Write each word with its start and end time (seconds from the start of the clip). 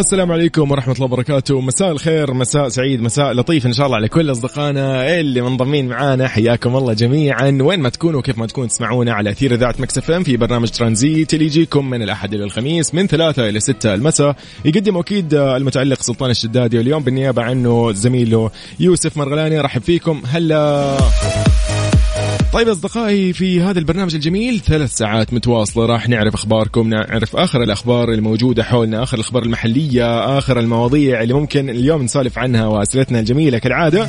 والسلام 0.00 0.32
عليكم 0.32 0.70
ورحمة 0.70 0.94
الله 0.94 1.04
وبركاته. 1.04 1.60
مساء 1.60 1.92
الخير 1.92 2.34
مساء 2.34 2.68
سعيد 2.68 3.02
مساء 3.02 3.32
لطيف 3.32 3.66
إن 3.66 3.72
شاء 3.72 3.86
الله 3.86 3.96
على 3.96 4.08
كل 4.08 4.30
أصدقائنا 4.30 5.20
اللي 5.20 5.40
منضمين 5.40 5.88
معانا. 5.88 6.28
حياكم 6.28 6.76
الله 6.76 6.92
جميعا. 6.92 7.58
وين 7.60 7.80
ما 7.80 7.88
تكونوا 7.88 8.22
كيف 8.22 8.38
ما 8.38 8.46
تكون 8.46 8.68
تسمعونا 8.68 9.12
على 9.12 9.30
أثير 9.30 9.54
إذاعة 9.54 9.74
Mix 9.78 9.97
FM 9.97 10.10
في 10.10 10.36
برنامج 10.36 10.68
ترانزيت 10.68 11.34
اللي 11.34 11.44
يجيكم 11.44 11.90
من 11.90 12.02
الأحد 12.02 12.34
إلى 12.34 12.44
الخميس 12.44 12.94
من 12.94 13.06
ثلاثة 13.06 13.48
إلى 13.48 13.60
ستة 13.60 13.94
المساء. 13.94 14.36
يقدم 14.64 14.96
أكيد 14.96 15.34
المتعلق 15.34 16.02
سلطان 16.02 16.30
الشدادي 16.30 16.78
واليوم 16.78 17.02
بالنيابة 17.02 17.42
عنه 17.42 17.92
زميله 17.92 18.50
يوسف 18.80 19.16
مرغلاني. 19.16 19.60
رحب 19.60 19.82
فيكم. 19.82 20.22
هلا. 20.26 20.96
طيب 22.52 22.68
أصدقائي 22.68 23.32
في 23.32 23.60
هذا 23.60 23.78
البرنامج 23.78 24.14
الجميل 24.14 24.60
ثلاث 24.60 24.92
ساعات 24.92 25.34
متواصلة 25.34 25.86
راح 25.86 26.08
نعرف 26.08 26.34
أخباركم 26.34 26.88
نعرف 26.88 27.36
آخر 27.36 27.62
الأخبار 27.62 28.12
الموجودة 28.12 28.64
حولنا 28.64 29.02
آخر 29.02 29.16
الأخبار 29.16 29.42
المحلية 29.42 30.38
آخر 30.38 30.60
المواضيع 30.60 31.22
اللي 31.22 31.34
ممكن 31.34 31.70
اليوم 31.70 32.02
نسولف 32.02 32.38
عنها 32.38 32.66
وأسئلتنا 32.66 33.20
الجميلة 33.20 33.58
كالعادة 33.58 34.08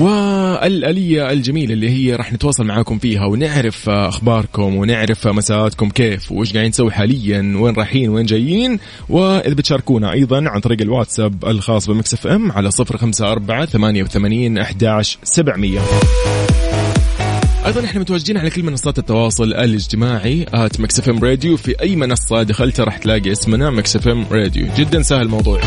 والآلية 0.00 1.30
الجميلة 1.30 1.72
اللي 1.72 1.90
هي 1.90 2.16
راح 2.16 2.32
نتواصل 2.32 2.64
معاكم 2.64 2.98
فيها 2.98 3.24
ونعرف 3.26 3.88
أخباركم 3.88 4.76
ونعرف 4.76 5.28
مساءاتكم 5.28 5.90
كيف 5.90 6.32
وإيش 6.32 6.52
قاعدين 6.52 6.68
نسوي 6.68 6.90
حاليا 6.90 7.56
وين 7.56 7.74
رايحين 7.74 8.08
وين 8.08 8.26
جايين 8.26 8.78
وإذا 9.08 9.54
بتشاركونا 9.54 10.12
أيضا 10.12 10.48
عن 10.48 10.60
طريق 10.60 10.80
الواتساب 10.80 11.44
الخاص 11.44 11.90
ب 11.90 11.99
Mix 11.99 12.26
FM 12.26 12.52
على 12.52 12.70
صفر 12.70 12.96
خمسة 12.96 13.32
أربعة 13.32 13.66
ثمانية 13.66 14.02
وثمانين 14.02 14.58
أحداش 14.58 15.18
سبعمية. 15.22 15.80
أيضا 17.66 17.84
إحنا 17.84 18.00
متواجدين 18.00 18.36
على 18.36 18.50
كل 18.50 18.62
منصات 18.62 18.98
التواصل 18.98 19.44
الاجتماعي 19.44 20.46
at 20.54 20.80
Mix 20.80 21.08
FM 21.08 21.24
Radio. 21.24 21.56
في 21.56 21.80
أي 21.80 21.96
منصة 21.96 22.42
دخلتها 22.42 22.84
راح 22.84 22.98
تلاقي 22.98 23.32
اسمنا 23.32 23.70
Mix 23.70 24.06
FM 24.06 24.26
Radio. 24.30 24.66
جدا 24.76 25.02
سهل 25.02 25.22
الموضوع. 25.22 25.60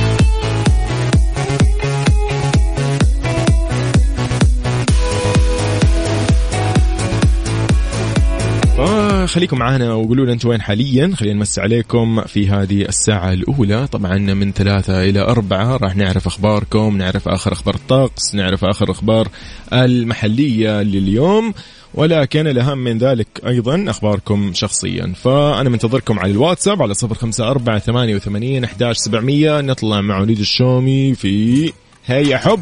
خليكم 9.26 9.58
معنا 9.58 9.94
وقولوا 9.94 10.26
لنا 10.26 10.34
أنتم 10.34 10.50
وين 10.50 10.62
حاليا. 10.62 11.12
خلينا 11.16 11.36
نمس 11.36 11.60
عليكم 11.60 12.22
في 12.22 12.50
هذه 12.50 12.82
الساعة 12.82 13.34
الأولى. 13.34 13.88
طبعا 13.88 14.18
من 14.18 14.52
ثلاثة 14.52 15.04
إلى 15.04 15.20
أربعة 15.20 15.78
راح 15.78 15.96
نعرف 15.96 16.28
أخباركم 16.28 16.98
نعرف 16.98 17.28
آخر 17.28 17.54
أخبار 17.54 17.76
الطقس 17.76 18.36
نعرف 18.36 18.66
آخر 18.66 18.92
أخبار 18.92 19.28
المحلية 19.74 20.82
لليوم. 20.82 21.54
ولكن 21.94 22.48
الأهم 22.48 22.78
من 22.78 22.98
ذلك 22.98 23.28
أيضا 23.48 23.86
أخباركم 23.90 24.52
شخصيا. 24.54 25.14
فأنا 25.24 25.70
منتظركم 25.70 26.20
على 26.20 26.32
الواتساب 26.32 26.82
على 26.82 26.94
صفر 26.94 27.16
خمسة 27.16 27.52
أربعة 27.52 27.80
ثمانية 27.80 28.16
وثمانين 28.16 28.64
أحداش 28.64 28.98
سبعمية. 28.98 29.62
نطلع 29.62 30.02
مع 30.02 30.20
وليد 30.20 30.40
الشومي 30.40 31.16
في 31.16 31.74
هيا 32.06 32.38
حب. 32.38 32.60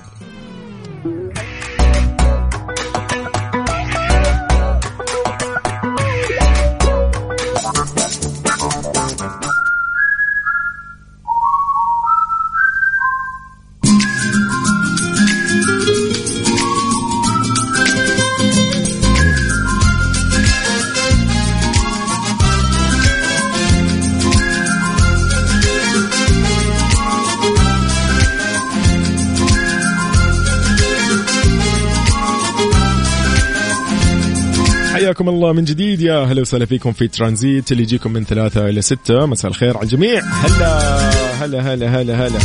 حياكم 35.28 35.44
الله 35.44 35.54
من 35.54 35.64
جديد. 35.64 36.02
يا 36.02 36.24
هلا 36.24 36.42
وسهلا 36.42 36.66
فيكم 36.66 36.92
في 36.92 37.08
ترانزيت 37.08 37.72
اللي 37.72 37.84
يجيكم 37.84 38.14
من 38.14 38.24
ثلاثة 38.24 38.70
إلى 38.70 38.82
ستة. 38.82 39.26
مساء 39.26 39.52
الخير 39.52 39.78
على 39.78 39.84
الجميع. 39.84 40.24
هلا 40.24 41.10
هلا 41.44 41.74
هلا 41.74 42.02
هلا 42.02 42.28
هلا. 42.28 42.40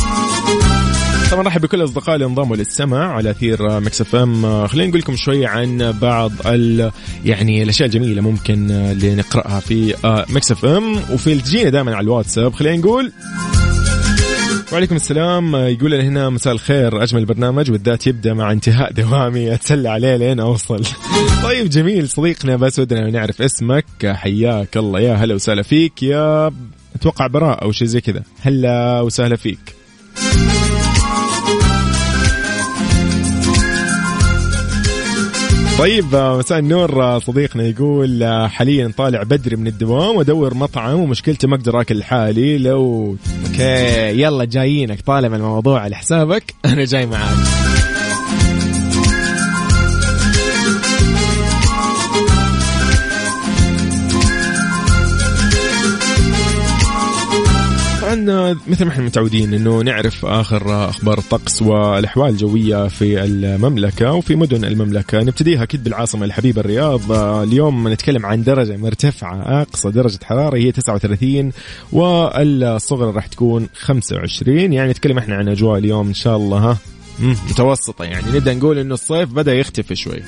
طبعا 1.30 1.42
رحب 1.42 1.60
بكل 1.60 1.78
الاصدقاء 1.78 2.14
اللي 2.14 2.26
انضموا 2.26 2.56
للسمع 2.56 3.12
على 3.12 3.30
أثير 3.30 3.80
Mix 3.80 4.00
FM. 4.00 4.66
خلينا 4.66 4.88
نقول 4.88 5.00
لكم 5.00 5.16
شوي 5.16 5.46
عن 5.46 5.94
بعض 6.02 6.32
ال 6.46 6.90
يعني 7.24 7.62
الأشياء 7.62 7.86
الجميلة 7.86 8.22
ممكن 8.22 8.70
اللي 8.70 9.14
نقرأها 9.14 9.60
في 9.60 9.94
Mix 10.30 10.52
FM. 10.52 10.96
وفي 11.12 11.34
تجينا 11.34 11.70
دائما 11.70 11.94
على 11.96 12.04
الواتساب. 12.04 12.54
خلينا 12.54 12.76
نقول 12.76 13.12
وعليكم 14.72 14.96
السلام. 14.96 15.56
يقول 15.56 15.90
لنا 15.90 16.02
هنا 16.02 16.30
مساء 16.30 16.52
الخير 16.52 17.02
أجمل 17.02 17.24
برنامج 17.24 17.70
وبالذات 17.70 18.06
يبدأ 18.06 18.34
مع 18.34 18.52
انتهاء 18.52 18.92
دوامي. 18.92 19.54
أتسلى 19.54 19.88
عليه 19.88 20.16
لين 20.16 20.40
أوصل. 20.40 20.82
طيب 21.44 21.68
جميل. 21.68 22.08
صديقنا 22.08 22.56
بس 22.56 22.78
ودنا 22.78 23.10
نعرف 23.10 23.42
اسمك. 23.42 23.84
حياك 24.04 24.76
الله. 24.76 25.00
يا 25.00 25.14
هلا 25.14 25.34
وسهلا 25.34 25.62
فيك. 25.62 26.02
يا 26.02 26.52
أتوقع 26.94 27.26
براء 27.26 27.62
أو 27.62 27.72
شيء 27.72 27.88
زي 27.88 28.00
كذا. 28.00 28.22
هلا 28.40 29.00
وسهلا 29.00 29.36
فيك. 29.36 29.76
طيب 35.78 36.04
مساء 36.14 36.58
النور 36.58 37.18
صديقنا 37.18 37.62
يقول 37.62 38.24
حاليا 38.50 38.92
طالع 38.96 39.22
بدري 39.22 39.56
من 39.56 39.66
الدوام 39.66 40.16
وأدور 40.16 40.54
مطعم 40.54 41.00
ومشكلتي 41.00 41.46
ما 41.46 41.56
أقدر 41.56 41.80
آكل 41.80 41.98
لحالي 41.98 42.58
لو 42.58 43.16
أوكي 43.46 44.20
يلا 44.22 44.44
جايينك 44.44 45.00
طالما 45.00 45.36
الموضوع 45.36 45.80
على 45.80 45.96
حسابك 45.96 46.54
أنا 46.64 46.84
جاي 46.84 47.06
معاك. 47.06 47.71
طبعا 58.26 58.56
مثل 58.66 58.84
ما 58.84 58.90
إحنا 58.90 59.04
متعودين 59.04 59.54
إنه 59.54 59.82
نعرف 59.82 60.24
آخر 60.24 60.88
أخبار 60.88 61.18
الطقس 61.18 61.62
والأحوال 61.62 62.30
الجوية 62.30 62.88
في 62.88 63.24
المملكة 63.24 64.12
وفي 64.12 64.36
مدن 64.36 64.64
المملكة. 64.64 65.18
نبتديها 65.18 65.62
أكيد 65.62 65.84
بالعاصمة 65.84 66.24
الحبيبة 66.24 66.60
الرياض. 66.60 67.12
اليوم 67.12 67.88
نتكلم 67.88 68.26
عن 68.26 68.42
درجة 68.42 68.76
مرتفعة 68.76 69.62
أقصى 69.62 69.90
درجة 69.90 70.18
حرارة 70.24 70.56
هي 70.56 70.72
39 70.72 71.52
والصغرى 71.92 73.10
راح 73.10 73.26
تكون 73.26 73.68
25 73.74 74.72
يعني 74.72 74.90
نتكلم 74.90 75.18
إحنا 75.18 75.34
عن 75.34 75.48
أجواء 75.48 75.78
اليوم 75.78 76.06
إن 76.08 76.14
شاء 76.14 76.36
الله 76.36 76.58
ها؟ 76.58 76.78
متوسطة 77.50 78.04
يعني. 78.04 78.26
نبدأ 78.32 78.54
نقول 78.54 78.78
إنه 78.78 78.94
الصيف 78.94 79.32
بدأ 79.32 79.54
يختفي 79.54 79.96
شوي. 79.96 80.22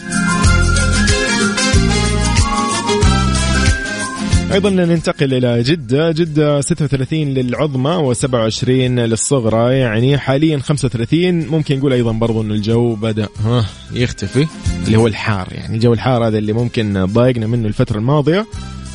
أيضا 4.54 4.70
ننتقل 4.70 5.34
إلى 5.34 5.62
جدة. 5.62 6.12
جدة 6.12 6.60
36 6.60 7.18
للعظمى 7.18 8.14
و27 8.14 8.68
للصغرى 8.68 9.78
يعني 9.78 10.18
حاليا 10.18 10.58
35 10.58 11.46
ممكن 11.46 11.78
نقول 11.78 11.92
أيضا 11.92 12.12
برضو 12.12 12.42
إن 12.42 12.50
الجو 12.50 12.94
بدأ 12.94 13.28
ها 13.44 13.66
يختفي 13.92 14.46
اللي 14.86 14.96
هو 14.96 15.06
الحار. 15.06 15.48
يعني 15.50 15.74
الجو 15.74 15.92
الحار 15.92 16.26
هذا 16.26 16.38
اللي 16.38 16.52
ممكن 16.52 17.04
ضايقنا 17.04 17.46
منه 17.46 17.68
الفترة 17.68 17.98
الماضية 17.98 18.46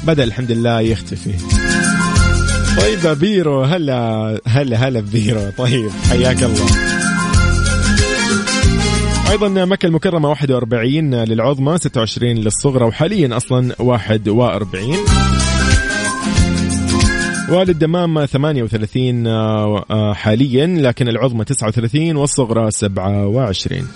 بدأ 0.04 0.24
الحمد 0.24 0.52
لله 0.52 0.80
يختفي. 0.80 1.34
طيب 2.82 3.20
بيرو 3.20 3.64
هلا 3.64 4.42
هلا 4.48 4.78
هلا 4.88 5.00
بيرو. 5.00 5.50
طيب 5.58 5.90
حياك 6.10 6.44
الله. 6.44 6.66
أيضا 9.32 9.66
مكة 9.66 9.86
المكرمة 9.86 10.30
41 10.30 11.16
للعظمى 11.16 11.78
26 11.78 12.38
للصغرى 12.38 12.86
وحاليا 12.86 13.38
أصلا 13.38 13.76
41 13.80 14.96
وللدمام 17.52 18.26
38 18.26 20.14
حاليا 20.14 20.68
لكن 20.68 21.08
العظمى 21.08 21.46
39 21.46 22.16
والصغرى 22.16 22.72
27 22.72 23.88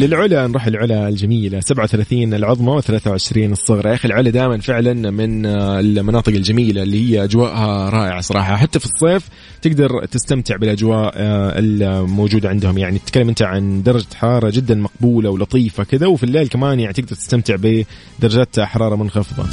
للعلا 0.00 0.46
نروح 0.46 0.66
العلا 0.66 1.08
الجميلة 1.08 1.60
37 1.60 2.34
العظمى 2.34 2.82
و23 2.82 3.36
الصغرى. 3.36 3.90
يا 3.90 3.94
أخي 3.94 4.08
العلا 4.08 4.30
دائما 4.30 4.58
فعلا 4.58 5.10
من 5.10 5.46
المناطق 5.46 6.32
الجميلة 6.32 6.82
اللي 6.82 7.10
هي 7.10 7.24
أجواءها 7.24 7.90
رائعة 7.90 8.20
صراحة. 8.20 8.56
حتى 8.56 8.78
في 8.78 8.86
الصيف 8.86 9.28
تقدر 9.62 10.04
تستمتع 10.04 10.56
بالأجواء 10.56 11.12
آه، 11.16 11.52
الموجودة 11.58 12.48
عندهم. 12.48 12.78
يعني 12.78 12.98
تتكلم 12.98 13.28
أنت 13.28 13.42
عن 13.42 13.82
درجة 13.82 14.14
حرارة 14.14 14.50
جدا 14.50 14.74
مقبولة 14.74 15.30
ولطيفة 15.30 15.84
كذا 15.84 16.06
وفي 16.06 16.24
الليل 16.24 16.48
كمان 16.48 16.80
يعني 16.80 16.92
تقدر 16.92 17.08
تستمتع 17.08 17.56
بدرجات 17.58 18.60
حرارة 18.60 18.96
منخفضة. 18.96 19.46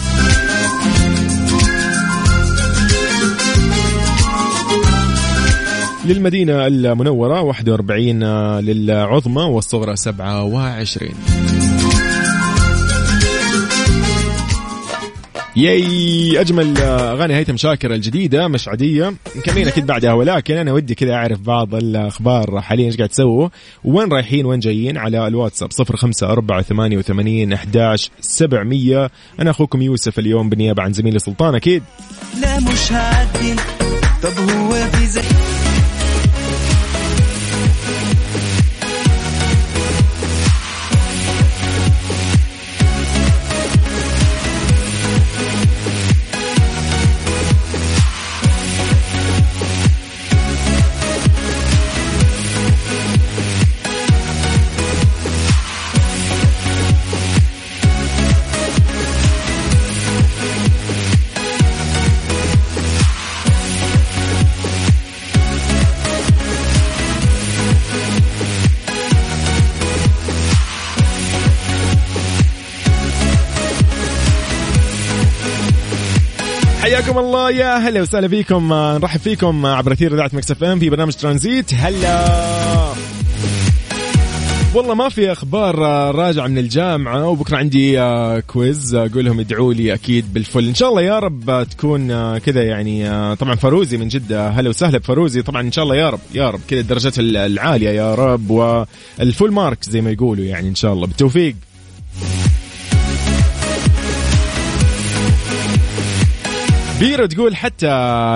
للمدينة 6.08 6.68
المنورة 6.68 7.42
41 7.42 8.24
للعظمى 8.60 9.42
والصغرى 9.44 9.96
27 9.96 11.12
ياي 15.56 16.42
أجمل 16.42 16.78
أغاني 16.78 17.36
هيثم 17.36 17.58
شاكر 17.58 17.94
الجديدة 17.94 18.48
مش 18.48 18.68
عاديه 18.68 19.14
مكملين 19.36 19.68
أكيد 19.68 19.86
بعدها 19.86 20.14
ولكن 20.14 20.58
أنا 20.58 20.74
ودي 20.74 20.96
كذا 20.96 21.14
أعرف 21.14 21.40
بعض 21.40 21.76
الأخبار 21.76 22.62
حاليا 22.62 22.86
إيش 22.86 22.98
قاعد 22.98 23.10
تسووا؟ 23.10 23.50
وين 23.84 24.12
رايحين 24.14 24.46
وين 24.46 24.60
جايين؟ 24.60 24.98
على 24.98 25.28
الواتساب 25.28 25.70
05488 25.74 27.54
11 27.54 28.12
700 28.22 29.10
أنا 29.40 29.50
أخوكم 29.50 29.82
يوسف 29.82 30.20
اليوم 30.20 30.50
بالنيابه 30.50 30.84
عن 30.84 30.94
زميلي 30.94 31.20
سلطان 31.20 31.56
أكيد. 31.56 31.84
لا 32.42 32.60
مش 32.60 32.92
هعدي 32.92 33.56
طب 34.24 34.50
هو 34.50 34.72
في 34.74 35.06
زي 35.06 35.22
حياكم 76.98 77.18
الله. 77.18 77.52
يا 77.52 77.78
هلا 77.78 78.02
وسهلا 78.02 78.28
فيكم. 78.28 78.74
نرحب 78.74 79.20
فيكم 79.20 79.66
عبر 79.66 79.94
أثير 79.94 80.14
إذاعة 80.14 80.30
Mix 80.34 80.52
FM 80.52 80.80
في 80.80 80.90
برنامج 80.90 81.14
ترانزيت. 81.14 81.74
هلا. 81.74 82.26
والله 84.74 84.96
ما 84.96 85.10
في 85.10 85.32
أخبار 85.32 85.76
راجعة 86.16 86.48
من 86.48 86.58
الجامعة. 86.58 87.28
وبكرة 87.28 87.58
عندي 87.58 88.00
quiz 88.48 88.96
أقول 88.96 89.26
لهم 89.26 89.40
ادعوا 89.40 89.74
لي 89.74 89.94
أكيد 89.94 90.34
بال 90.34 90.43
full. 90.43 90.68
إن 90.68 90.76
شاء 90.76 90.90
الله 90.90 91.02
يا 91.02 91.20
رب 91.20 91.68
تكون 91.70 92.38
كذا 92.38 92.64
يعني 92.64 93.36
طبعا 93.36 93.56
فروزي 93.56 93.98
من 93.98 94.08
جدة. 94.08 94.50
هلا 94.50 94.70
وسهلا 94.70 94.98
بفروزي 94.98 95.42
طبعا 95.42 95.62
إن 95.62 95.72
شاء 95.72 95.84
الله 95.84 95.96
يا 95.96 96.10
رب 96.10 96.20
يا 96.34 96.50
رب 96.50 96.60
كذا 96.68 96.80
الدرجات 96.80 97.20
العالية 97.20 97.90
يا 97.90 98.16
رب. 98.16 98.50
وال 98.50 98.84
full 98.84 99.52
mark 99.52 99.84
زي 99.84 100.02
ما 100.02 100.12
يقولوا 100.12 100.46
يعني 100.46 100.70
إن 100.70 100.76
شاء 100.76 100.94
الله. 100.94 101.08
بالتوفيق. 101.08 101.56
بيرو 107.00 107.26
تقول 107.26 107.56
حتى 107.56 107.88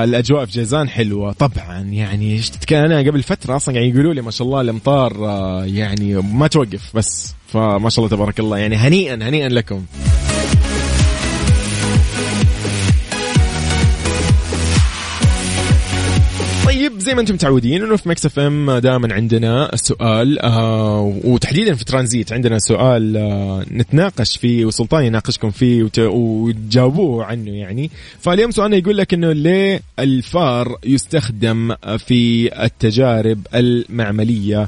الأجواء 0.04 0.46
في 0.46 0.52
جيزان 0.52 0.90
حلوة. 0.90 1.32
طبعا 1.32 1.80
يعني 1.80 2.40
تتكلم 2.40 2.92
أنا 2.92 3.10
قبل 3.10 3.24
فترة 3.24 3.56
أصلا 3.56 3.76
يعني 3.76 3.90
يقولوا 3.90 4.14
لي 4.14 4.22
ما 4.22 4.32
شاء 4.32 4.48
الله 4.48 4.62
الأمطار 4.62 5.26
آه، 5.30 5.66
يعني 5.66 6.16
ما 6.16 6.48
توقف 6.48 6.96
بس. 6.96 7.36
فما 7.48 7.90
شاء 7.90 8.06
الله 8.06 8.18
تبارك 8.18 8.40
الله. 8.40 8.58
يعني 8.58 8.76
هنيئا 8.76 9.16
هنيئا 9.16 9.50
لكم. 9.50 9.86
زي 17.02 17.16
ما 17.16 17.22
أنتم 17.22 17.34
متعودين 17.34 17.84
إنه 17.84 17.96
في 17.96 18.10
Mix 18.10 18.26
FM 18.26 18.72
دائما 18.72 19.14
عندنا 19.14 19.74
السؤال 19.74 20.40
آه 20.40 21.14
وتحديدا 21.24 21.76
في 21.76 21.86
ترانزيت 21.86 22.34
عندنا 22.34 22.60
سؤال 22.60 23.18
آه 23.18 23.66
نتناقش 23.72 24.38
فيه 24.38 24.66
وسلطان 24.66 25.04
يناقشكم 25.04 25.52
فيه 25.52 25.90
وتجاوبوه 26.00 27.26
عنه 27.26 27.52
يعني. 27.52 27.92
فاليوم 28.20 28.52
سؤالنا 28.52 28.78
يقول 28.78 28.98
لك 28.98 29.14
إنه 29.14 29.32
ليه 29.32 29.82
الفار 30.00 30.78
يستخدم 30.86 31.76
في 31.98 32.50
التجارب 32.64 33.48
المعملية؟ 33.56 34.68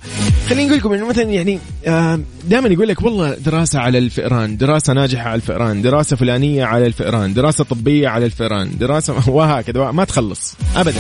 خليني 0.50 0.68
أقول 0.68 0.78
لكم 0.78 0.94
إنه 0.94 1.08
مثلا 1.08 1.24
يعني 1.24 1.60
آه 1.88 2.20
دائما 2.48 2.70
يقول 2.70 2.88
لك 2.88 3.02
والله 3.02 3.36
دراسة 3.36 3.80
على 3.80 3.98
الفئران 3.98 4.58
دراسة 4.58 4.94
ناجحة 4.94 5.30
على 5.30 5.36
الفئران 5.36 5.82
دراسة 5.82 6.16
فلانية 6.16 6.66
على 6.66 6.88
الفئران 6.88 7.34
دراسة 7.34 7.64
طبية 7.64 8.08
على 8.08 8.26
الفئران 8.26 8.78
دراسة 8.78 9.30
وهكذا 9.30 9.92
ما 9.92 10.04
تخلص 10.04 10.56
ابدا. 10.76 11.00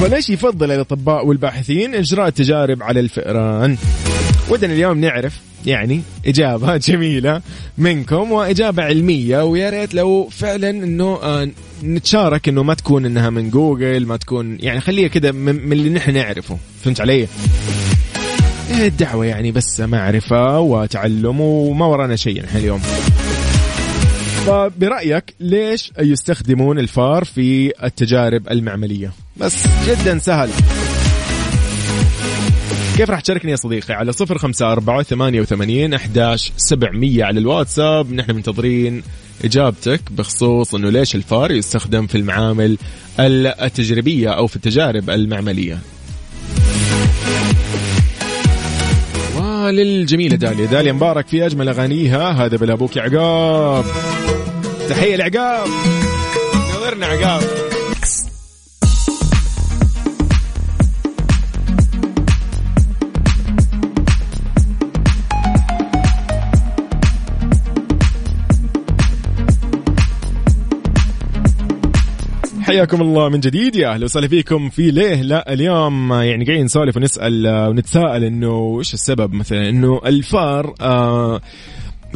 فليش 0.00 0.30
يفضل 0.30 0.70
الأطباء 0.70 1.26
والباحثين 1.26 1.94
إجراء 1.94 2.30
تجارب 2.30 2.82
على 2.82 3.00
الفئران؟ 3.00 3.76
ودنا 4.48 4.72
اليوم 4.72 5.00
نعرف 5.00 5.40
يعني 5.66 6.02
إجابة 6.26 6.76
جميلة 6.88 7.42
منكم 7.78 8.32
وإجابة 8.32 8.82
علمية 8.82 9.44
ويا 9.44 9.70
ريت 9.70 9.94
لو 9.94 10.28
فعلا 10.28 10.70
إنه 10.70 11.18
آه 11.22 11.48
نتشارك 11.84 12.48
إنه 12.48 12.62
ما 12.62 12.74
تكون 12.74 13.06
إنها 13.06 13.30
من 13.30 13.50
جوجل 13.50 14.06
ما 14.06 14.16
تكون 14.16 14.58
يعني 14.60 14.80
خليها 14.80 15.08
كذا 15.08 15.32
من, 15.32 15.72
اللي 15.72 15.90
نحن 15.90 16.14
نعرفه 16.14 16.58
فهمت 16.82 17.00
علي؟ 17.00 17.14
إيه 18.70 18.86
الدعوة 18.86 19.26
يعني 19.26 19.52
بس 19.52 19.80
معرفة 19.80 20.60
وتعلم 20.60 21.40
وما 21.40 21.86
ورانا 21.86 22.16
شيء 22.16 22.42
نحن 22.42 22.56
اليوم 22.56 22.80
فبرأيك 24.46 25.34
ليش 25.40 25.92
يستخدمون 26.00 26.78
الفار 26.78 27.24
في 27.24 27.72
التجارب 27.84 28.48
المعملية 28.48 29.23
بس 29.36 29.66
جدا 29.86 30.18
سهل. 30.18 30.50
كيف 32.96 33.10
راح 33.10 33.20
تشاركني 33.20 33.50
يا 33.50 33.56
صديقي؟ 33.56 33.94
على 33.94 34.12
صفر 34.12 34.38
خمسة 34.38 34.72
أربعة 34.72 35.02
ثمانية 35.02 35.40
وثمانين 35.40 35.94
أحداش 35.94 36.52
سبعمية 36.56 37.24
على 37.24 37.40
الواتساب. 37.40 38.12
نحن 38.12 38.34
منتظرين 38.34 39.02
إجابتك 39.44 40.00
بخصوص 40.10 40.74
أنه 40.74 40.90
ليش 40.90 41.14
الفار 41.14 41.50
يستخدم 41.50 42.06
في 42.06 42.14
المعامل 42.14 42.78
التجريبية 43.20 44.28
أو 44.28 44.46
في 44.46 44.56
التجارب 44.56 45.10
المعملية. 45.10 45.78
للجميلة 49.64 50.36
داليا. 50.36 50.66
داليا 50.66 50.92
مبارك 50.92 51.28
في 51.28 51.46
أجمل 51.46 51.68
أغانيها. 51.68 52.30
هذا 52.30 52.56
بلا 52.56 52.72
أبوك 52.72 52.98
عقاب. 52.98 53.84
تحية 54.88 55.16
لعقاب. 55.16 55.68
نورنا 56.74 57.06
عقاب. 57.06 57.63
حياكم 72.74 73.02
الله 73.02 73.28
من 73.28 73.40
جديد. 73.40 73.76
يا 73.76 73.88
أهلا 73.88 74.04
وسهلا 74.04 74.28
فيكم 74.28 74.70
في 74.70 74.90
ليه 74.90 75.22
لا 75.22 75.52
اليوم. 75.52 76.12
يعني 76.12 76.44
قاعدين 76.44 76.64
نسولف 76.64 76.96
ونسأل 76.96 77.46
ونتساءل 77.68 78.24
إنه 78.24 78.76
إيش 78.78 78.94
السبب؟ 78.94 79.34
مثلا 79.34 79.68
إنه 79.68 80.00
الفار 80.06 80.74
آه 80.80 81.40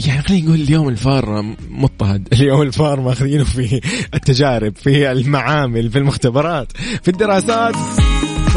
يعني 0.07 0.23
خلينا 0.23 0.47
نقول 0.47 0.61
اليوم 0.61 0.89
الفار 0.89 1.55
مضطهد. 1.71 2.29
اليوم 2.33 2.63
الفار 2.63 3.01
ماخذينه 3.01 3.45
في 3.45 3.81
التجارب 4.15 4.77
في 4.77 5.13
المعامل 5.13 5.91
في 5.91 5.99
المختبرات 5.99 6.73
في 7.03 7.09
الدراسات. 7.09 7.75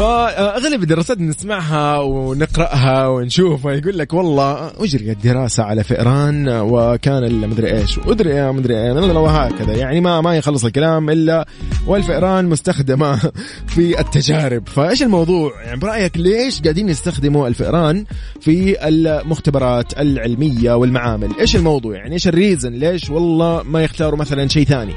فأغلب 0.02 0.82
الدراسات 0.82 1.20
نسمعها 1.20 1.98
ونقرأها 1.98 3.06
ونشوفها 3.06 3.72
يقول 3.72 3.98
لك 3.98 4.12
والله 4.12 4.72
اجريت 4.78 5.26
دراسه 5.26 5.62
على 5.62 5.84
فئران 5.84 6.48
وكان 6.48 7.24
المدري 7.24 7.78
إيش 7.78 7.98
وأدري 7.98 8.52
مدري 8.52 8.82
إيه 8.82 8.92
وهكذا 8.92 9.72
يعني 9.72 10.00
ما 10.00 10.20
ما 10.20 10.36
يخلص 10.36 10.64
الكلام 10.64 11.10
إلا 11.10 11.46
والفئران 11.86 12.44
مستخدمة 12.44 13.16
في 13.74 14.00
التجارب. 14.00 14.68
فإيش 14.68 15.02
الموضوع؟ 15.02 15.62
يعني 15.64 15.80
برأيك 15.80 16.16
ليش 16.16 16.62
قاعدين 16.62 16.88
يستخدموا 16.88 17.48
الفئران 17.48 18.04
في 18.40 18.88
المختبرات 18.88 20.00
العلمية 20.00 20.72
والمعامل؟ 20.72 21.30
إيش 21.40 21.56
الموضوع؟ 21.56 21.96
يعني 21.96 22.12
إيش 22.12 22.28
ال 22.28 22.34
reason؟ 22.34 22.72
ليش 22.72 23.10
والله 23.10 23.62
ما 23.62 23.84
يختاروا 23.84 24.18
مثلا 24.18 24.48
شيء 24.48 24.64
ثاني؟ 24.64 24.94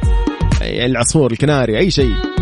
العصفور 0.62 1.32
الكناري 1.32 1.78
أي 1.78 1.92
شيء. 1.92 2.35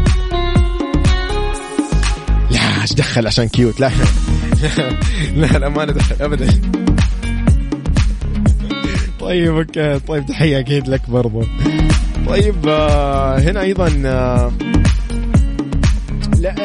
إيش 2.83 2.93
دخل 2.93 3.27
عشان 3.27 3.47
cute 3.47 3.79
لا 3.79 3.91
لا. 5.35 5.45
لا 5.57 5.69
ما 5.69 5.85
ندخل 5.85 6.15
ابدا. 6.21 6.61
طيب 9.19 9.55
okay. 9.55 9.99
طيب 9.99 10.25
تحية 10.25 10.59
أكيد 10.59 10.87
لك 10.87 11.09
برضو. 11.09 11.43
طيب 12.27 12.55
آه 12.67 13.39
هنا 13.39 13.61
أيضا 13.61 14.01
آه 14.05 14.51
لا 16.39 16.55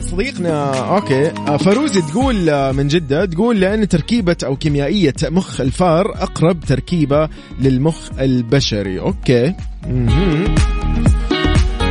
صديقنا 0.00 0.70
okay. 0.96 1.26
آه، 1.30 1.56
فروزي 1.56 2.02
تقول 2.02 2.72
من 2.72 2.88
جدة 2.88 3.24
تقول 3.24 3.60
لأن 3.60 3.88
تركيبة 3.88 4.36
أو 4.44 4.56
كيميائية 4.56 5.14
مخ 5.24 5.60
الفار 5.60 6.22
أقرب 6.22 6.60
تركيبة 6.60 7.28
للمخ 7.60 7.96
البشري. 8.20 9.00
okay. 9.00 9.54
مهم. 9.86 10.54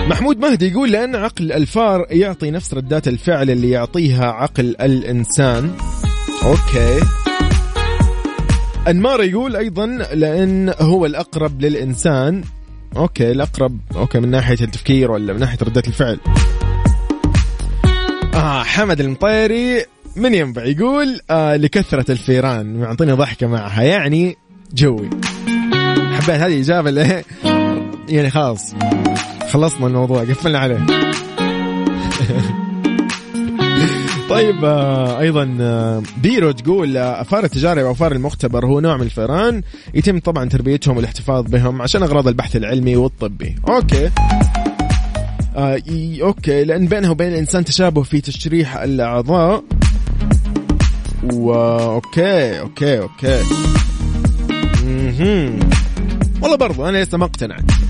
محمود 0.09 0.39
مهدي 0.39 0.67
يقول 0.67 0.91
لأن 0.91 1.15
عقل 1.15 1.51
الفار 1.51 2.05
يعطي 2.09 2.51
نفس 2.51 2.73
ردات 2.73 3.07
الفعل 3.07 3.49
اللي 3.49 3.69
يعطيها 3.69 4.25
عقل 4.25 4.75
الإنسان. 4.81 5.71
okay. 6.43 7.05
أنمار 8.87 9.23
يقول 9.23 9.55
أيضا 9.55 9.85
لأن 10.13 10.73
هو 10.79 11.05
الأقرب 11.05 11.61
للإنسان. 11.61 12.43
okay 12.97 13.31
الأقرب. 13.31 13.79
okay 13.95 14.19
من 14.19 14.31
ناحية 14.31 14.57
التفكير 14.61 15.11
ولا 15.11 15.33
من 15.33 15.39
ناحية 15.39 15.57
ردات 15.63 15.87
الفعل. 15.87 16.19
آه 18.33 18.63
حمد 18.63 18.99
المطيري 18.99 19.85
من 20.15 20.33
ينبع 20.33 20.65
يقول 20.65 21.19
آه 21.29 21.55
لكثرة 21.55 22.11
الفيران. 22.11 22.79
معطيني 22.79 23.11
ضحكة 23.11 23.47
معها. 23.47 23.83
يعني 23.83 24.35
جوي. 24.73 25.09
حبيت 26.11 26.29
هذه 26.29 26.59
إجابة 26.59 27.23
يعني 28.09 28.29
خلاص. 28.29 28.73
خلصنا 29.49 29.87
الموضوع 29.87 30.23
قفلنا 30.23 30.59
عليه. 30.59 30.85
طيب 34.29 34.65
آه، 34.65 35.19
أيضا 35.19 35.57
آه، 35.61 36.03
بيرو 36.17 36.51
تقول 36.51 36.97
آه، 36.97 37.21
آه 37.21 37.32
فار 37.32 37.43
التجارب 37.43 37.85
أو 37.85 37.91
فار 37.91 38.11
المختبر 38.11 38.65
هو 38.65 38.79
نوع 38.79 38.97
من 38.97 39.03
الفئران 39.03 39.61
يتم 39.93 40.19
طبعا 40.19 40.49
تربيتهم 40.49 40.97
والاحتفاظ 40.97 41.45
بهم 41.45 41.81
عشان 41.81 42.03
أغراض 42.03 42.27
البحث 42.27 42.55
العلمي 42.55 42.95
والطبي. 42.95 43.55
okay. 43.69 44.11
okay 46.21 46.63
لأن 46.63 46.87
بينه 46.87 47.11
وبين 47.11 47.27
الإنسان 47.27 47.65
تشابه 47.65 48.03
في 48.03 48.21
تشريح 48.21 48.77
الأعضاء. 48.77 49.63
و 51.23 51.51
okay 51.51 52.59
okay 52.59 52.99
okay. 52.99 53.43
مهم. 54.85 55.59
والله 56.41 56.57
برضو 56.57 56.89
أنا 56.89 57.03
لسه 57.03 57.17
ما 57.17 57.25
اقتنعت. 57.25 57.84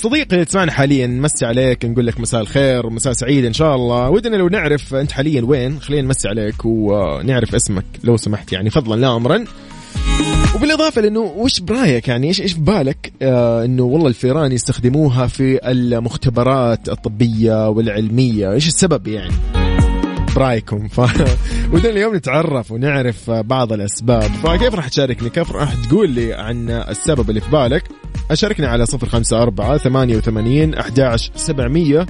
صديقي 0.00 0.44
تسمعنا 0.44 0.72
حاليا 0.72 1.06
نمسي 1.06 1.46
عليك 1.46 1.84
نقول 1.84 2.06
لك 2.06 2.20
مساء 2.20 2.40
الخير 2.40 2.86
ومساء 2.86 3.12
سعيد 3.12 3.44
إن 3.44 3.52
شاء 3.52 3.76
الله. 3.76 4.10
ودنا 4.10 4.36
لو 4.36 4.48
نعرف 4.48 4.94
أنت 4.94 5.12
حاليا 5.12 5.42
وين 5.44 5.80
خلينا 5.80 6.02
نمسي 6.02 6.28
عليك 6.28 6.64
ونعرف 6.64 7.54
اسمك 7.54 7.84
لو 8.04 8.16
سمحت 8.16 8.52
يعني 8.52 8.70
فضلا 8.70 9.00
لا 9.00 9.16
أمرا. 9.16 9.44
وبالإضافة 10.54 11.00
لأنه 11.00 11.20
وش 11.20 11.60
برأيك 11.60 12.08
يعني 12.08 12.28
إيش 12.28 12.40
إيش 12.40 12.54
ببالك 12.54 13.12
آه 13.22 13.64
إنه 13.64 13.82
والله 13.82 14.08
الفيران 14.08 14.52
يستخدموها 14.52 15.26
في 15.26 15.70
المختبرات 15.70 16.88
الطبية 16.88 17.68
والعلمية؟ 17.68 18.52
إيش 18.52 18.68
السبب 18.68 19.08
يعني؟ 19.08 19.59
برأيكم. 20.36 20.88
ف 20.88 21.00
ودنا 21.72 21.90
اليوم 21.90 22.16
نتعرف 22.16 22.72
ونعرف 22.72 23.30
بعض 23.30 23.72
الأسباب. 23.72 24.22
فكيف 24.22 24.74
راح 24.74 24.88
تشاركني؟ 24.88 25.30
كيف 25.30 25.52
راح 25.52 25.74
تقول 25.74 26.10
لي 26.10 26.34
عن 26.34 26.70
السبب 26.70 27.30
اللي 27.30 27.40
في 27.40 27.50
بالك؟ 27.50 27.84
أشاركنا 28.30 28.68
على 28.68 28.86
صفر 28.86 29.08
خمسة 29.08 29.42
أربعة 29.42 29.76
ثمانية 29.76 30.16
وثمانين 30.16 30.74
أحداش 30.74 31.30
سبعمية 31.34 32.06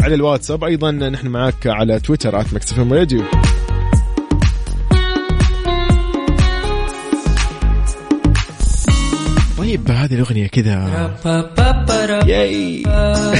على 0.00 0.14
الواتساب. 0.14 0.64
أيضا 0.64 0.90
نحن 0.90 1.28
معك 1.28 1.66
على 1.66 2.00
تويتر 2.00 2.38
مكسفم 2.52 2.92
راديو. 2.92 3.22
طيب 9.58 9.90
هذه 9.90 10.14
الأغنية 10.14 10.46
كذا. 10.46 10.76
yay. 12.26 12.82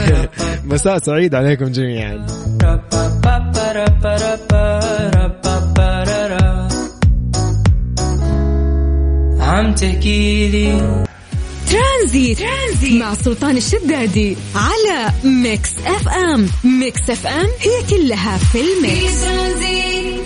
مساء 0.71 0.99
سعيد 0.99 1.35
عليكم 1.35 1.65
جميعا. 1.67 2.27
عم 9.41 9.75
تحكي 9.75 10.49
لي 10.49 11.05
ترانزيت. 11.71 12.39
ترانزيت. 12.39 13.03
مع 13.03 13.15
سلطان 13.15 13.57
الشدادي 13.57 14.37
على 14.55 15.13
Mix 15.25 15.71
FM. 15.87 16.47
Mix 16.65 17.11
FM 17.11 17.47
هي 17.61 17.83
كلها 17.91 18.37
في 18.37 18.61
ال 18.61 18.93
mix. 18.93 20.22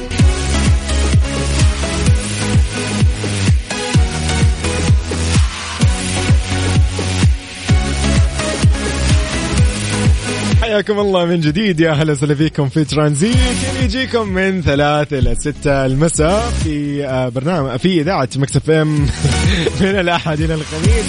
حياكم 10.66 10.99
الله 10.99 11.25
من 11.25 11.40
جديد 11.40 11.80
يا 11.80 11.92
هلا 11.92 12.12
وسهلا 12.12 12.35
فيكم 12.35 12.68
في 12.68 12.85
ترانزيت. 12.85 13.37
اللي 13.70 13.85
يجيكم 13.85 14.28
من 14.28 14.62
ثلاث 14.62 15.12
إلى 15.12 15.35
ستة 15.35 15.87
المساء 15.87 16.50
في 16.50 17.06
آه، 17.06 17.28
برنامج 17.28 17.76
في 17.76 18.00
إذاعة 18.00 18.28
مكسف 18.37 18.70
إم. 18.70 19.06
من 19.80 19.87
الأحد 19.87 20.40
إلى 20.40 20.54
الخميس. 20.54 21.04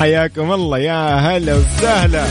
حياكم 0.00 0.52
الله 0.52 0.78
يا 0.78 1.14
هلا 1.14 1.54
وسهلا. 1.54 2.24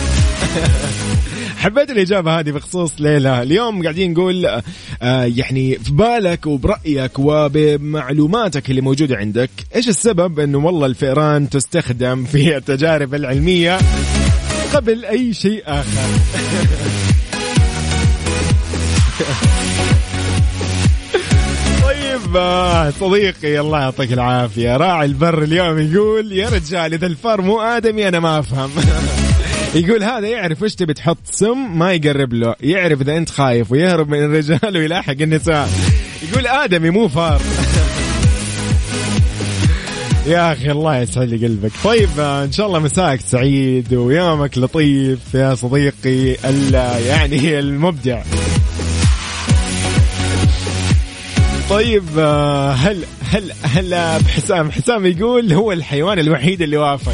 حبيت 1.61 1.89
الإجابة 1.89 2.39
هذه 2.39 2.51
بخصوص 2.51 2.93
ليلى. 2.99 3.41
اليوم 3.41 3.83
قاعدين 3.83 4.11
نقول 4.11 4.45
آه، 4.45 5.23
يعني 5.23 5.75
في 5.75 5.91
بالك 5.91 6.47
وبرأيك 6.47 7.19
وبمعلوماتك 7.19 8.69
اللي 8.69 8.81
موجودة 8.81 9.17
عندك 9.17 9.49
إيش 9.75 9.89
السبب 9.89 10.39
أنه 10.39 10.57
والله 10.57 10.85
الفئران 10.85 11.49
تستخدم 11.49 12.23
في 12.23 12.57
التجارب 12.57 13.15
العلمية؟ 13.15 13.77
قبل 14.73 15.05
أي 15.05 15.33
شيء 15.33 15.63
آخر. 15.67 15.85
طيب 21.83 22.37
آه، 22.37 22.89
صديقي 22.89 23.59
الله 23.59 23.79
يعطيك 23.79 24.13
العافية. 24.13 24.77
راعي 24.77 25.05
البر 25.05 25.43
اليوم 25.43 25.79
يقول 25.79 26.31
يا 26.31 26.49
رجال 26.49 26.93
إذا 26.93 27.07
الفار 27.07 27.41
مو 27.41 27.61
آدمي 27.61 28.07
أنا 28.07 28.19
ما 28.19 28.39
أفهم. 28.39 28.71
يقول 29.75 30.03
هذا 30.03 30.27
يعرف 30.27 30.61
وش 30.61 30.75
تبي 30.75 30.93
تحط 30.93 31.17
سم 31.23 31.79
ما 31.79 31.93
يقرب 31.93 32.33
له. 32.33 32.55
يعرف 32.61 33.01
إذا 33.01 33.17
أنت 33.17 33.29
خايف 33.29 33.71
ويهرب 33.71 34.09
من 34.09 34.23
الرجال 34.23 34.77
ويلاحق 34.77 35.15
النساء. 35.21 35.69
يقول 36.31 36.47
آدمي 36.47 36.89
مو 36.89 37.07
فار. 37.07 37.41
يا 40.25 40.53
أخي 40.53 40.71
الله 40.71 40.97
يسعد 40.97 41.29
لي 41.29 41.47
قلبك. 41.47 41.71
طيب 41.83 42.09
آه، 42.19 42.43
إن 42.43 42.51
شاء 42.51 42.67
الله 42.67 42.79
مساك 42.79 43.21
سعيد 43.21 43.93
ويومك 43.93 44.57
لطيف 44.57 45.19
يا 45.33 45.55
صديقي 45.55 46.37
يعني 47.05 47.59
المبدع. 47.59 48.21
طيب 51.69 52.03
آه، 52.17 52.71
هل 52.71 53.03
هل 53.31 53.51
هلا 53.63 54.17
بحسام 54.17 54.71
حسام؟ 54.71 55.05
يقول 55.05 55.53
هو 55.53 55.71
الحيوان 55.71 56.19
الوحيد 56.19 56.61
اللي 56.61 56.77
وافق. 56.77 57.13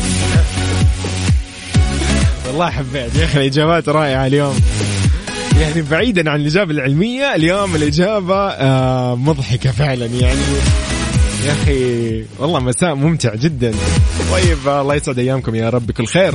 والله 2.48 2.70
حبيت 2.70 3.16
يا 3.16 3.26
أخي 3.26 3.40
الاجابات 3.40 3.90
رائعة 3.90 4.28
اليوم. 4.28 4.60
يعني 5.60 5.82
بعيدا 5.82 6.30
عن 6.30 6.42
الإجابة 6.42 6.72
العلمية 6.72 7.36
اليوم 7.36 7.76
الإجابة 7.76 8.48
آه، 8.50 9.16
مضحكة 9.16 9.72
فعلا 9.72 10.06
يعني. 10.06 10.42
يا 11.48 11.52
أخي 11.52 12.24
والله 12.40 12.60
مساء 12.60 12.96
ممتع 12.96 13.36
جدا. 13.36 13.74
طيب 14.32 14.68
الله 14.68 14.96
يسعد 14.96 15.20
أيامكم 15.20 15.56
يا 15.56 15.70
رب 15.70 15.88
بكل 15.88 16.06
خير. 16.06 16.34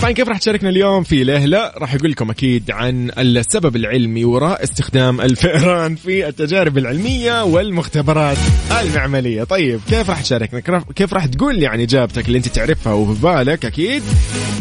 طبعا 0.00 0.12
كيف 0.12 0.28
راح 0.28 0.38
تشاركنا 0.38 0.68
اليوم؟ 0.68 1.02
في 1.02 1.24
ليه 1.24 1.44
لا؟ 1.44 1.74
راح 1.78 1.94
أقول 1.94 2.10
لكم 2.10 2.30
أكيد 2.30 2.70
عن 2.70 3.10
السبب 3.18 3.76
العلمي 3.76 4.24
وراء 4.24 4.62
استخدام 4.64 5.20
الفئران 5.20 5.96
في 5.96 6.28
التجارب 6.28 6.78
العلمية 6.78 7.44
والمختبرات 7.44 8.38
المعملية. 8.80 9.44
طيب 9.44 9.80
كيف 9.88 10.10
راح 10.10 10.20
تشاركنا؟ 10.22 10.84
كيف 10.96 11.14
راح 11.14 11.26
تقول 11.26 11.58
لي 11.58 11.66
عن 11.66 11.80
إجابتك 11.80 12.26
اللي 12.26 12.38
أنت 12.38 12.48
تعرفها 12.48 12.92
وفي 12.92 13.22
بالك؟ 13.22 13.64
أكيد 13.64 14.02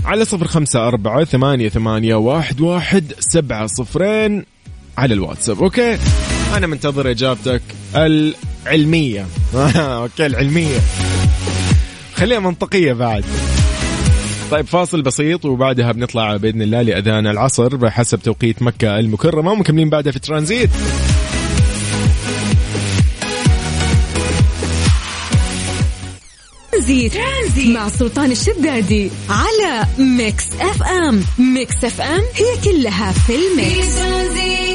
على 0.06 0.26
صفر 0.26 0.48
خمسة 0.48 0.88
أربعة 0.88 1.24
ثمانية, 1.24 1.70
ثمانية 1.70 2.16
واحد, 2.16 2.62
واحد 2.62 3.14
سبعة 3.20 3.68
صفرين 3.68 4.46
على 4.98 5.14
الواتساب. 5.14 5.64
okay؟ 5.64 5.98
أنا 6.58 6.68
منتظر 6.68 7.12
إجابتك 7.12 7.62
العلمية. 7.96 9.26
okay 9.76 10.26
العلمية. 10.26 10.80
خليها 12.16 12.40
منطقية 12.40 12.94
بعد. 12.94 13.26
طيب 14.52 14.66
فاصل 14.66 15.02
بسيط 15.02 15.46
وبعدها 15.46 15.92
بنطلع 15.92 16.38
بإذن 16.38 16.62
الله 16.62 16.82
لأذان 16.82 17.28
العصر 17.28 17.76
بحسب 17.76 18.20
توقيت 18.20 18.62
مكة 18.62 19.00
المكرمة 19.00 19.52
ومكملين 19.52 19.90
بعدها 19.90 20.12
في 20.12 20.20
ترانزيت. 20.20 20.70
ترانزيت, 26.72 27.76
مع 27.76 27.90
سلطان 27.90 28.32
الشدادي 28.32 29.12
على 29.30 29.86
Mix 29.98 30.46
FM. 30.60 31.24
Mix 31.40 31.86
FM 31.86 32.22
هي 32.36 32.72
كلها 32.72 33.12
في 33.12 33.36
ال 33.36 33.63
mix. 33.63 34.71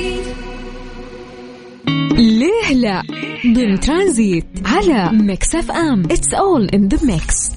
ليه 2.16 2.74
لا؟ 2.74 3.02
ضمن 3.46 3.80
ترانزيت 3.80 4.46
على 4.64 5.10
Mix 5.12 5.54
FM. 5.54 6.04
It's 6.04 6.34
all 6.34 6.68
in 6.68 6.88
the 6.88 7.06
mix 7.06 7.50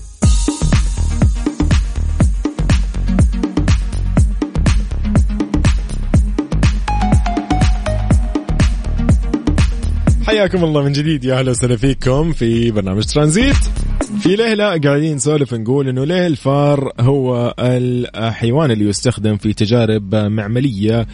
حياكم 10.28 10.64
الله 10.64 10.84
من 10.84 10.92
جديد. 10.92 11.24
يا 11.26 11.40
أهلا 11.40 11.52
وسهلا 11.52 11.78
فيكم 11.78 12.32
في 12.34 12.72
برنامج 12.72 13.04
ترانزيت. 13.04 13.56
في 14.20 14.36
ليلة 14.36 14.66
قاعدين 14.66 15.16
نسولف 15.16 15.54
نقول 15.54 15.88
إنه 15.90 16.06
ليه 16.06 16.28
الفار 16.28 16.92
هو 17.00 17.56
الحيوان 17.60 18.72
اللي 18.72 18.90
يستخدم 18.90 19.38
في 19.38 19.54
تجارب 19.54 20.16
معملية 20.16 21.08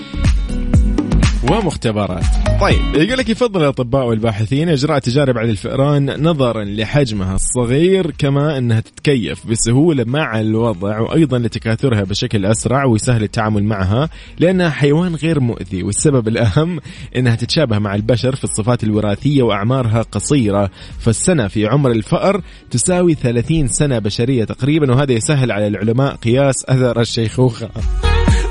ومختبرات. 1.52 2.45
طيب 2.62 2.96
يقول 2.96 3.18
لك 3.18 3.30
يفضل 3.30 3.62
الأطباء 3.62 4.06
والباحثين 4.08 4.70
إجراء 4.70 5.00
تجارب 5.00 5.38
على 5.38 5.52
الفئران 5.52 6.24
نظرا 6.24 6.64
لحجمها 6.64 7.36
الصغير 7.36 8.12
كما 8.12 8.58
أنها 8.58 8.80
تتكيف 8.80 9.48
بسهولة 9.48 10.04
مع 10.08 10.40
الوضع 10.40 11.00
وأيضا 11.00 11.38
لتكاثرها 11.38 12.04
بشكل 12.04 12.46
أسرع 12.46 12.86
ويسهل 12.86 13.24
التعامل 13.24 13.64
معها 13.64 14.10
لأنها 14.40 14.70
حيوان 14.70 15.16
غير 15.16 15.40
مؤذي 15.40 15.84
والسبب 15.84 16.28
الأهم 16.28 16.80
إنها 17.16 17.36
تتشابه 17.36 17.80
مع 17.80 17.96
البشر 17.96 18.36
في 18.36 18.44
الصفات 18.44 18.84
الوراثية 18.84 19.44
وأعمارها 19.44 20.02
قصيرة 20.02 20.70
فالسنة 21.00 21.48
في 21.48 21.68
عمر 21.68 21.92
الفأر 21.92 22.42
تساوي 22.72 23.14
30 23.14 23.68
سنة 23.68 24.00
بشرية 24.00 24.44
تقريبا 24.44 24.92
وهذا 24.92 25.12
يسهل 25.12 25.52
على 25.52 25.68
العلماء 25.68 26.16
قياس 26.16 26.56
أثر 26.66 27.02
الشيخوخة 27.02 27.70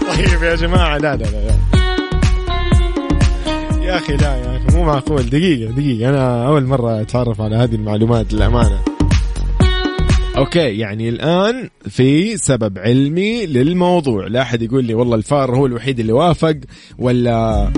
طيب 0.08 0.42
يا 0.42 0.54
جماعة 0.54 0.98
لا 0.98 1.16
لا 1.16 1.24
لا. 1.24 1.83
يا 3.94 3.98
أخي 3.98 4.16
لا 4.16 4.36
يا 4.36 4.56
أخي 4.56 4.76
مو 4.76 4.84
معقول. 4.84 5.22
دقيقة 5.22 5.70
دقيقة. 5.70 6.10
أنا 6.10 6.46
أول 6.46 6.64
مرة 6.64 7.00
أتعرف 7.00 7.40
على 7.40 7.56
هذه 7.56 7.74
المعلومات 7.74 8.32
للأمانة. 8.32 8.78
أوكي 10.36 10.78
يعني 10.78 11.08
الآن 11.08 11.70
في 11.88 12.36
سبب 12.36 12.78
علمي 12.78 13.46
للموضوع. 13.46 14.26
لا 14.26 14.42
أحد 14.42 14.62
يقول 14.62 14.84
لي 14.84 14.94
والله 14.94 15.16
الفار 15.16 15.56
هو 15.56 15.66
الوحيد 15.66 16.00
اللي 16.00 16.12
وافق 16.12 16.56
ولا 16.98 17.72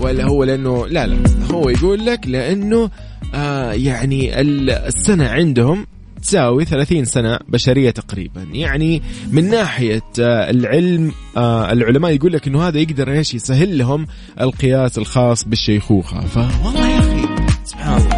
ولا 0.00 0.24
هو 0.24 0.44
لأنه 0.44 0.86
لا 0.86 1.06
لا. 1.06 1.16
هو 1.52 1.68
يقول 1.68 2.06
لك 2.06 2.26
لأنه 2.26 2.90
آه 3.34 3.72
يعني 3.72 4.40
السنة 4.40 5.28
عندهم 5.28 5.86
تساوي 6.22 6.64
30 6.64 7.04
سنة 7.04 7.38
بشرية 7.48 7.90
تقريبا. 7.90 8.46
يعني 8.52 9.02
من 9.30 9.50
ناحية 9.50 10.02
آه، 10.20 10.50
العلم 10.50 11.12
آه، 11.36 11.72
العلماء 11.72 12.10
يقول 12.12 12.32
لك 12.32 12.46
إنه 12.46 12.68
هذا 12.68 12.78
يقدر 12.78 13.12
إيش؟ 13.12 13.34
يسهل 13.34 13.78
لهم 13.78 14.06
القياس 14.40 14.98
الخاص 14.98 15.44
بالشيخوخة. 15.44 16.20
فوالله 16.20 16.88
يا 16.88 16.98
أخي 16.98 17.28
سبحان 17.64 18.00
الله. 18.02 18.11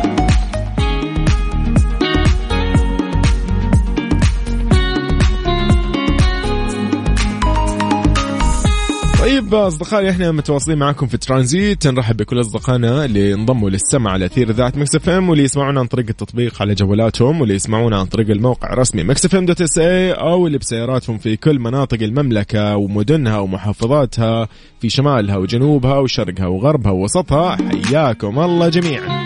طيب 9.54 9.62
أصدقائي 9.62 10.10
إحنا 10.10 10.32
متواصلين 10.32 10.78
معكم 10.78 11.06
في 11.06 11.16
ترانزيت 11.16 11.86
نرحب 11.86 12.16
بكل 12.16 12.40
أصدقائنا 12.40 13.04
اللي 13.04 13.34
انضموا 13.34 13.70
للسمع 13.70 14.10
على 14.10 14.24
أثير 14.26 14.50
إذاعة 14.50 14.78
Mix 14.78 14.94
FM 14.94 15.28
واللي 15.28 15.44
يسمعونا 15.44 15.80
عن 15.80 15.86
طريق 15.86 16.06
التطبيق 16.08 16.62
على 16.62 16.74
جوالاتهم 16.74 17.40
واللي 17.40 17.54
يسمعونا 17.54 17.98
عن 17.98 18.06
طريق 18.06 18.30
الموقع 18.30 18.72
الرسمي 18.72 19.02
Mix 19.02 19.24
FM 19.24 19.46
dot 19.46 19.60
SA 19.60 20.12
أو 20.12 20.46
اللي 20.46 20.58
بسياراتهم 20.58 21.18
في 21.18 21.36
كل 21.36 21.58
مناطق 21.58 22.02
المملكة 22.02 22.76
ومدنها 22.76 23.38
ومحافظاتها 23.38 24.48
في 24.80 24.88
شمالها 24.88 25.36
وجنوبها 25.36 25.98
وشرقها 25.98 26.46
وغربها 26.46 26.92
ووسطها 26.92 27.56
حياكم 27.56 28.38
الله 28.38 28.68
جميعا. 28.68 29.24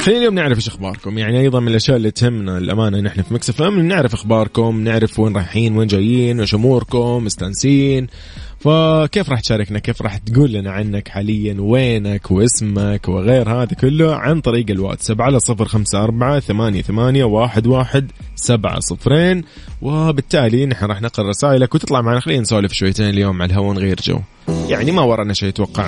خلينا 0.00 0.20
اليوم 0.20 0.34
نعرف 0.34 0.56
إيش 0.58 0.68
أخباركم. 0.68 1.18
يعني 1.18 1.40
أيضا 1.40 1.60
من 1.60 1.68
الأشياء 1.68 1.96
اللي 1.96 2.10
تهمنا 2.10 2.58
الأمانة 2.58 3.00
نحن 3.00 3.22
في 3.22 3.34
مكسف 3.34 3.62
إم 3.62 3.80
نعرف 3.80 4.14
أخباركم 4.14 4.80
نعرف 4.80 5.18
وين 5.18 5.36
رايحين 5.36 5.76
وين 5.76 5.88
جايين 5.88 6.40
وش 6.40 6.54
أموركم 6.54 7.24
مستانسين. 7.24 8.06
فكيف 8.60 9.30
راح 9.30 9.40
تشاركنا؟ 9.40 9.78
كيف 9.78 10.02
راح 10.02 10.18
تقول 10.18 10.52
لنا 10.52 10.70
عنك 10.70 11.08
حاليا؟ 11.08 11.56
وينك؟ 11.58 12.30
واسمك؟ 12.30 13.08
وغير 13.08 13.50
هذا 13.50 13.74
كله 13.80 14.14
عن 14.14 14.40
طريق 14.40 14.70
الواتساب 14.70 15.22
على 15.22 15.40
صفر 15.40 15.64
خمسة 15.64 16.04
أربعة 16.04 16.40
ثمانية, 16.40 16.82
ثمانية 16.82 17.24
واحد, 17.24 17.66
واحد 17.66 18.10
سبعة 18.36 18.80
صفرين. 18.80 19.44
وبالتالي 19.82 20.66
نحن 20.66 20.84
راح 20.84 21.02
نقرأ 21.02 21.28
رسائلك 21.28 21.74
وتطلع 21.74 22.00
معنا. 22.00 22.20
خلينا 22.20 22.40
نسولف 22.40 22.72
شويتين 22.72 23.08
اليوم 23.08 23.42
على 23.42 23.50
الهواء 23.50 23.74
نغير 23.74 23.96
جو. 24.04 24.18
يعني 24.68 24.92
ما 24.92 25.02
ورانا 25.02 25.32
شيء 25.32 25.48
أتوقع 25.48 25.86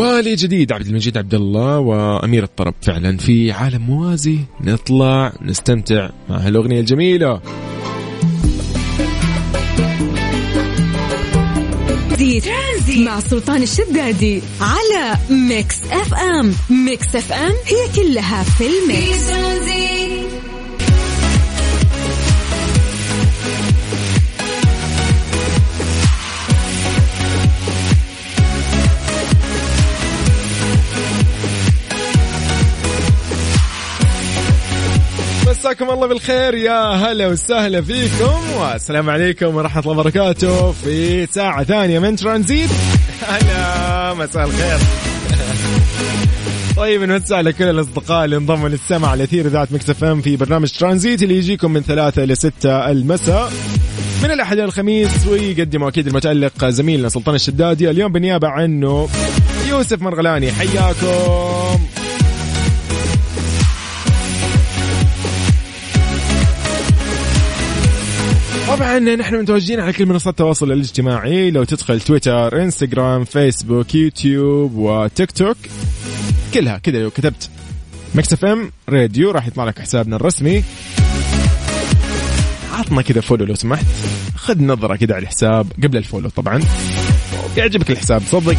ولي 0.00 0.34
جديد 0.34 0.72
عبد 0.72 0.86
المجيد 0.86 1.18
عبد 1.18 1.34
الله 1.34 1.78
وأمير 1.78 2.42
الطرب. 2.42 2.74
فعلا 2.82 3.16
في 3.16 3.52
عالم 3.52 3.82
موازي. 3.82 4.38
نطلع 4.60 5.32
نستمتع 5.42 6.10
مع 6.30 6.36
هالأغنية 6.36 6.80
الجميلة. 6.80 7.40
مع 12.96 13.20
سلطان 13.20 13.62
الشدادي 13.62 14.42
على 14.60 15.18
Mix 15.30 15.76
FM. 15.90 16.54
Mix 16.70 17.16
FM 17.16 17.52
هي 17.66 18.02
كلها 18.02 18.42
في 18.42 18.64
ال 18.66 18.79
mix. 18.79 19.30
مساكم 35.60 35.90
الله 35.90 36.06
بالخير 36.06 36.54
يا 36.54 36.80
هلا 36.94 37.28
وسهلا 37.28 37.82
فيكم. 37.82 38.58
والسلام 38.60 39.10
عليكم 39.10 39.56
ورحمة 39.56 39.82
الله 39.82 39.92
وبركاته 39.92 40.72
في 40.72 41.26
ساعة 41.26 41.64
ثانية 41.64 41.98
من 41.98 42.16
ترانزيت. 42.16 42.70
هلا 43.28 44.14
مساء 44.14 44.44
الخير. 44.44 44.78
طيب 46.76 47.02
نمسي 47.02 47.34
على 47.34 47.52
كل 47.52 47.64
الأصدقاء 47.64 48.24
اللي 48.24 48.36
انضموا 48.36 48.68
للسمع 48.68 49.08
على 49.08 49.24
أثير 49.24 49.46
ذات 49.46 49.72
مكس 49.72 50.02
إم 50.02 50.20
في 50.20 50.36
برنامج 50.36 50.70
ترانزيت 50.70 51.22
اللي 51.22 51.38
يجيكم 51.38 51.72
من 51.72 51.82
ثلاثة 51.82 52.24
إلى 52.24 52.34
ستة 52.34 52.90
المساء. 52.90 53.52
من 54.22 54.30
الأحد 54.30 54.56
إلى 54.56 54.64
الخميس 54.64 55.26
ويقدمه 55.26 55.88
أكيد 55.88 56.06
المتألق 56.06 56.64
زميلنا 56.64 57.08
سلطان 57.08 57.34
الشدادي. 57.34 57.90
اليوم 57.90 58.12
بالنيابة 58.12 58.48
عنه 58.48 59.08
يوسف 59.68 60.02
مرغلاني 60.02 60.52
حياكم. 60.52 61.59
طبعا 68.80 68.98
نحن 68.98 69.40
متواجدين 69.40 69.80
على 69.80 69.92
كل 69.92 70.06
منصات 70.06 70.32
التواصل 70.32 70.72
الاجتماعي. 70.72 71.50
لو 71.50 71.64
تدخل 71.64 72.00
تويتر 72.00 72.62
إنستغرام 72.62 73.24
فيسبوك 73.24 73.94
يوتيوب 73.94 74.74
وتيك 74.74 75.30
توك 75.30 75.56
كلها 76.54 76.78
كذا 76.78 76.98
لو 76.98 77.10
كتبت 77.10 77.50
Mix 78.14 78.32
FM 78.32 78.70
Radio 78.88 79.30
راح 79.30 79.46
يطلع 79.46 79.64
لك 79.64 79.78
حسابنا 79.78 80.16
الرسمي. 80.16 80.64
عطنا 82.72 83.02
كذا 83.02 83.20
follow 83.20 83.44
لو 83.44 83.54
سمحت. 83.54 83.86
خذ 84.36 84.62
نظرة 84.62 84.96
كذا 84.96 85.14
على 85.14 85.22
الحساب 85.22 85.66
قبل 85.82 85.96
ال 85.96 86.01
follow 86.01 86.28
طبعا. 86.28 86.60
يعجبك 87.56 87.90
الحساب 87.90 88.22
صدق 88.30 88.56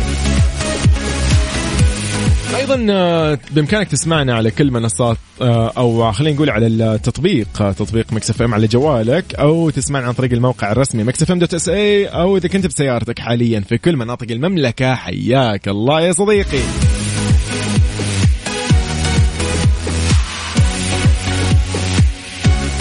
أيضا 2.72 2.94
آه، 2.94 3.40
بإمكانك 3.52 3.88
تسمعنا 3.88 4.36
على 4.36 4.52
كل 4.52 4.72
منصات 4.72 5.18
آه، 5.42 5.72
أو 5.78 6.12
خلينا 6.12 6.36
نقول 6.36 6.50
على 6.50 6.68
التطبيق 6.68 7.62
آه، 7.62 7.72
تطبيق 7.72 8.14
Mix 8.14 8.30
FM 8.30 8.54
على 8.54 8.68
جوالك 8.68 9.36
أو 9.36 9.70
تسمعنا 9.70 10.08
عن 10.08 10.14
طريق 10.14 10.32
الموقع 10.32 10.72
الرسمي 10.72 11.04
Mix 11.04 11.22
FM 11.22 11.40
dot 11.40 11.54
SA 11.54 12.06
أو 12.06 12.38
إذا 12.38 12.48
كنت 12.48 12.68
بسيارتك 12.68 13.20
حاليا 13.20 13.60
في 13.60 13.78
كل 13.78 13.98
مناطق 13.98 14.32
المملكة 14.32 14.96
حياك 14.96 15.68
الله 15.68 16.02
يا 16.02 16.12
صديقي. 16.12 17.01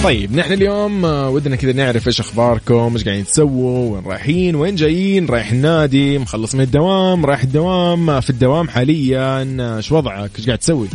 طيب 0.04 0.36
نحن 0.36 0.52
اليوم 0.52 1.04
ودنا 1.04 1.56
كذا 1.56 1.72
نعرف 1.72 2.06
إيش 2.06 2.20
أخباركم 2.20 2.92
إيش 2.92 3.04
قاعدين 3.04 3.24
تسووا 3.24 3.94
وين 3.94 4.04
رايحين 4.06 4.54
وين 4.54 4.74
جايين 4.74 5.26
رايح 5.26 5.50
النادي 5.50 6.18
مخلص 6.18 6.54
من 6.54 6.60
الدوام 6.60 7.26
رايح 7.26 7.42
الدوام 7.42 8.20
في 8.20 8.30
الدوام 8.30 8.68
حاليا 8.68 9.46
إيش 9.76 9.92
وضعك؟ 9.92 10.30
إيش 10.38 10.46
قاعد 10.46 10.58
تسوي؟ 10.58 10.88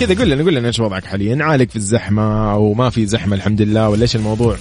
كذا 0.00 0.14
قول 0.14 0.30
لنا 0.30 0.44
قول 0.44 0.54
لنا 0.54 0.68
إيش 0.68 0.80
وضعك 0.80 1.04
حاليا 1.04 1.44
عالق 1.44 1.70
في 1.70 1.76
الزحمة 1.76 2.52
أو 2.52 2.74
ما 2.74 2.90
في 2.90 3.06
زحمة 3.06 3.36
الحمد 3.36 3.62
لله 3.62 3.88
ولا 3.88 4.02
إيش 4.02 4.16
الموضوع؟ 4.16 4.56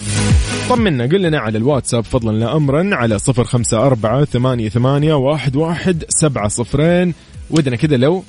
طمنا 0.70 1.04
قل 1.04 1.22
لنا 1.22 1.40
على 1.40 1.58
الواتساب 1.58 2.04
فضلا 2.04 2.38
لا 2.38 2.56
امرا 2.56 2.96
على 2.96 3.20
صفر 3.20 3.44
خمسة 3.44 3.78
أربعة 3.86 4.26
ثمانية, 4.26 4.70
ثمانية 4.70 5.14
واحد, 5.14 5.56
واحد 5.56 6.04
سبعة 6.10 6.48
صفرين 6.48 7.14
ودنا 7.50 7.76
كذا 7.76 7.98
لو 7.98 8.24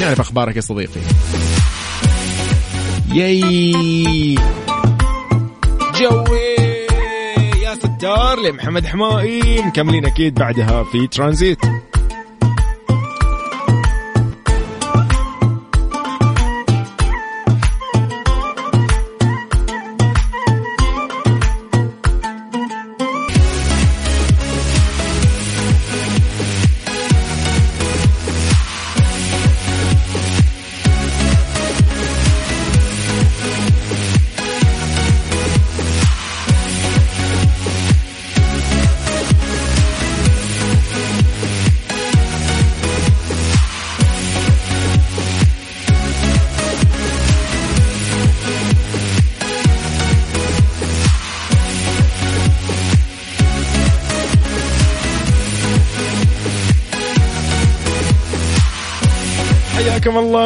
نعرف 0.00 0.20
أخبارك 0.20 0.56
يا 0.56 0.60
صديقي. 0.60 1.00
ياي. 3.14 4.34
جوي 6.00 6.56
يا 7.62 7.74
ستار 7.74 8.40
لمحمد 8.40 8.86
حمائي 8.86 9.62
مكملين 9.62 10.06
أكيد 10.06 10.34
بعدها 10.34 10.84
في 10.84 11.06
ترانزيت. 11.06 11.58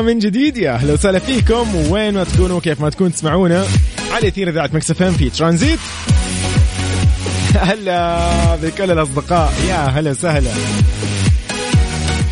من 0.07 0.19
جديد. 0.19 0.57
يا 0.57 0.71
أهلا 0.71 0.93
وسهلا 0.93 1.19
فيكم. 1.19 1.91
وين 1.91 2.15
ما 2.15 2.25
تكونوا 2.25 2.61
كيف 2.61 2.81
ما 2.81 2.91
تكون 2.91 3.13
تسمعونا 3.13 3.65
على 4.13 4.29
أثير 4.29 4.49
إذاعة 4.49 4.71
Mix 4.73 4.91
FM 4.91 5.13
في 5.13 5.31
ترانزيت. 5.31 5.79
هلا 7.55 8.57
بكل 8.57 8.91
الاصدقاء 8.91 9.53
يا 9.69 9.77
هلا 9.77 10.11
وسهلا. 10.11 10.51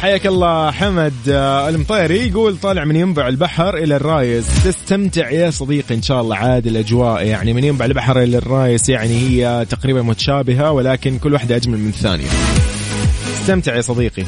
حياك 0.03 0.27
الله 0.27 0.71
حمد 0.71 1.13
آه، 1.29 1.69
المطيري. 1.69 2.29
يقول 2.29 2.57
طالع 2.57 2.85
من 2.85 2.97
ينبع 2.97 3.29
البحر 3.29 3.77
إلى 3.77 3.97
الرايس. 3.97 4.45
تستمتع 4.65 5.31
يا 5.31 5.51
صديقي 5.51 5.95
إن 5.95 6.03
شاء 6.03 6.21
الله 6.21 6.37
عاد 6.37 6.67
الأجواء. 6.67 7.27
يعني 7.27 7.53
من 7.53 7.65
ينبع 7.65 7.85
البحر 7.85 8.23
إلى 8.23 8.39
الرايس 8.39 8.89
يعني 8.89 9.19
هي 9.19 9.67
تقريبا 9.71 10.03
متشابهة 10.03 10.73
ولكن 10.73 11.19
كل 11.19 11.33
واحدة 11.33 11.57
أجمل 11.57 11.79
من 11.79 11.89
الثانية. 11.89 12.27
استمتع 13.41 13.77
يا 13.77 13.81
صديقي. 13.81 14.25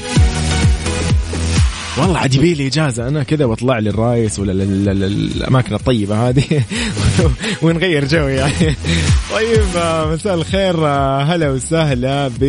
والله 1.98 2.18
عاد 2.18 2.35
يبي 2.35 2.54
لي 2.54 2.66
إجازة 2.66 3.09
أنا 3.09 3.22
كذا 3.22 3.44
وأطلع 3.44 3.78
لي 3.78 3.90
الرايس 3.90 4.38
ولا 4.38 4.52
الأماكن 4.52 5.74
الطيبة 5.74 6.28
هذه. 6.28 6.62
ونغير 7.62 8.04
جو 8.04 8.28
يعني. 8.28 8.74
طيب 9.35 9.76
آه، 9.76 10.14
مساء 10.14 10.35
الخير 10.35 10.87
آه، 10.87 11.22
هلا 11.22 11.50
وسهلا 11.50 12.28
ب 12.28 12.44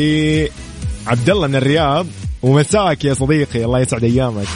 عبد 1.07 1.29
الله 1.29 1.47
من 1.47 1.55
الرياض. 1.55 2.07
ومساك 2.41 3.05
يا 3.05 3.13
صديقي 3.13 3.65
الله 3.65 3.79
يسعد 3.79 4.03
أيامك. 4.03 4.47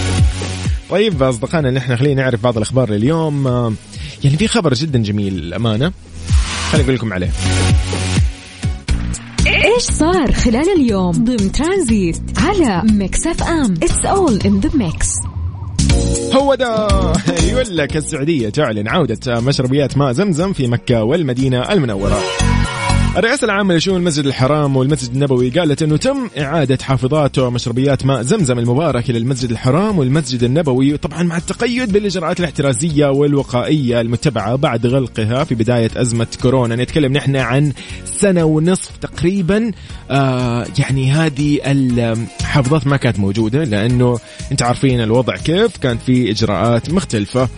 طيب 0.90 1.22
أصدقائنا 1.22 1.70
نحن 1.70 1.96
خلينا 1.96 2.22
نعرف 2.22 2.42
بعض 2.42 2.56
الأخبار 2.56 2.90
لليوم. 2.90 3.46
آه، 3.46 3.72
يعني 4.24 4.36
في 4.36 4.48
خبر 4.48 4.74
جدا 4.74 5.02
جميل 5.02 5.34
الأمانة. 5.34 5.92
خليني 6.70 6.84
أقول 6.84 6.94
لكم 6.94 7.12
عليه. 7.12 7.30
إيش 9.74 9.82
صار 9.82 10.32
خلال 10.32 10.68
اليوم 10.76 11.10
ضمن 11.12 11.52
ترانزيت 11.52 12.16
على 12.36 12.82
Mix 12.92 13.26
FM؟ 13.26 13.74
It's 13.82 14.04
all 14.06 14.38
in 14.46 14.60
the 14.60 14.70
mix 14.74 15.08
هو 16.32 16.54
ده 16.54 16.88
يقول 17.42 17.76
لك 17.76 17.96
السعودية 17.96 18.48
تعلن 18.48 18.88
عودة 18.88 19.40
مشربيات 19.40 19.98
ماء 19.98 20.12
زمزم 20.12 20.52
في 20.52 20.66
مكة 20.66 21.04
والمدينة 21.04 21.72
المنورة. 21.72 22.18
الرئاسة 23.16 23.44
العامة 23.44 23.74
لشؤون 23.74 23.96
المسجد 23.96 24.26
الحرام 24.26 24.76
والمسجد 24.76 25.14
النبوي 25.14 25.50
قالت 25.50 25.82
إنه 25.82 25.96
تم 25.96 26.30
إعادة 26.38 26.78
حافظات 26.82 27.38
ومشربيات 27.38 28.06
ماء 28.06 28.22
زمزم 28.22 28.58
المبارك 28.58 29.10
إلى 29.10 29.18
المسجد 29.18 29.50
الحرام 29.50 29.98
والمسجد 29.98 30.42
النبوي 30.42 30.96
طبعا 30.96 31.22
مع 31.22 31.36
التقيد 31.36 31.92
بالإجراءات 31.92 32.40
الاحترازية 32.40 33.06
والوقائية 33.06 34.00
المتبعة 34.00 34.56
بعد 34.56 34.86
غلقها 34.86 35.44
في 35.44 35.54
بداية 35.54 35.90
أزمة 35.96 36.26
كورونا. 36.42 36.76
نتكلم 36.76 37.12
نحن 37.12 37.36
عن 37.36 37.72
سنة 38.04 38.44
ونصف 38.44 38.96
تقريبا. 38.96 39.72
آه 40.10 40.66
يعني 40.78 41.12
هذه 41.12 41.60
الحافظات 41.66 42.86
ما 42.86 42.96
كانت 42.96 43.18
موجودة 43.18 43.64
لأنه 43.64 44.18
أنت 44.52 44.62
عارفين 44.62 45.00
الوضع 45.00 45.36
كيف 45.36 45.76
كان 45.76 45.98
في 45.98 46.30
إجراءات 46.30 46.90
مختلفة. 46.90 47.48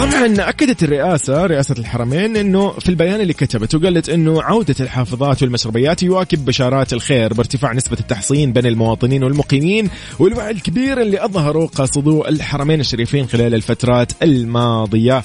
طبعا 0.00 0.48
أكدت 0.48 0.82
الرئاسة 0.82 1.46
رئاسة 1.46 1.74
الحرمين 1.78 2.36
إنه 2.36 2.72
في 2.72 2.88
البيان 2.88 3.20
اللي 3.20 3.32
كتبته 3.32 3.78
قالت 3.78 4.08
إنه 4.08 4.42
عودة 4.42 4.74
الحافظات 4.80 5.42
والمشربيات 5.42 6.02
يواكب 6.02 6.44
بشارات 6.44 6.92
الخير 6.92 7.34
بارتفاع 7.34 7.72
نسبة 7.72 7.96
التحصين 8.00 8.52
بين 8.52 8.66
المواطنين 8.66 9.24
والمقيمين 9.24 9.90
والوعي 10.18 10.50
الكبير 10.50 11.00
اللي 11.00 11.24
اظهره 11.24 11.66
قاصدو 11.66 12.24
الحرمين 12.24 12.80
الشريفين 12.80 13.26
خلال 13.26 13.54
الفترات 13.54 14.12
الماضية. 14.22 15.22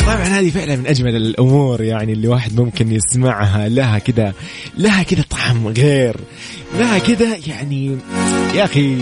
طبعا 0.00 0.22
هذه 0.22 0.50
فعلا 0.50 0.76
من 0.76 0.86
أجمل 0.86 1.16
الأمور 1.16 1.82
يعني 1.82 2.12
اللي 2.12 2.28
واحد 2.28 2.60
ممكن 2.60 2.92
يسمعها. 2.92 3.68
لها 3.68 3.98
كذا 3.98 4.32
لها 4.78 5.02
كذا 5.02 5.24
طعم 5.30 5.66
غير 5.66 6.16
لها 6.78 6.98
كذا 6.98 7.36
يعني 7.46 7.96
يا 8.54 8.64
أخي 8.64 8.96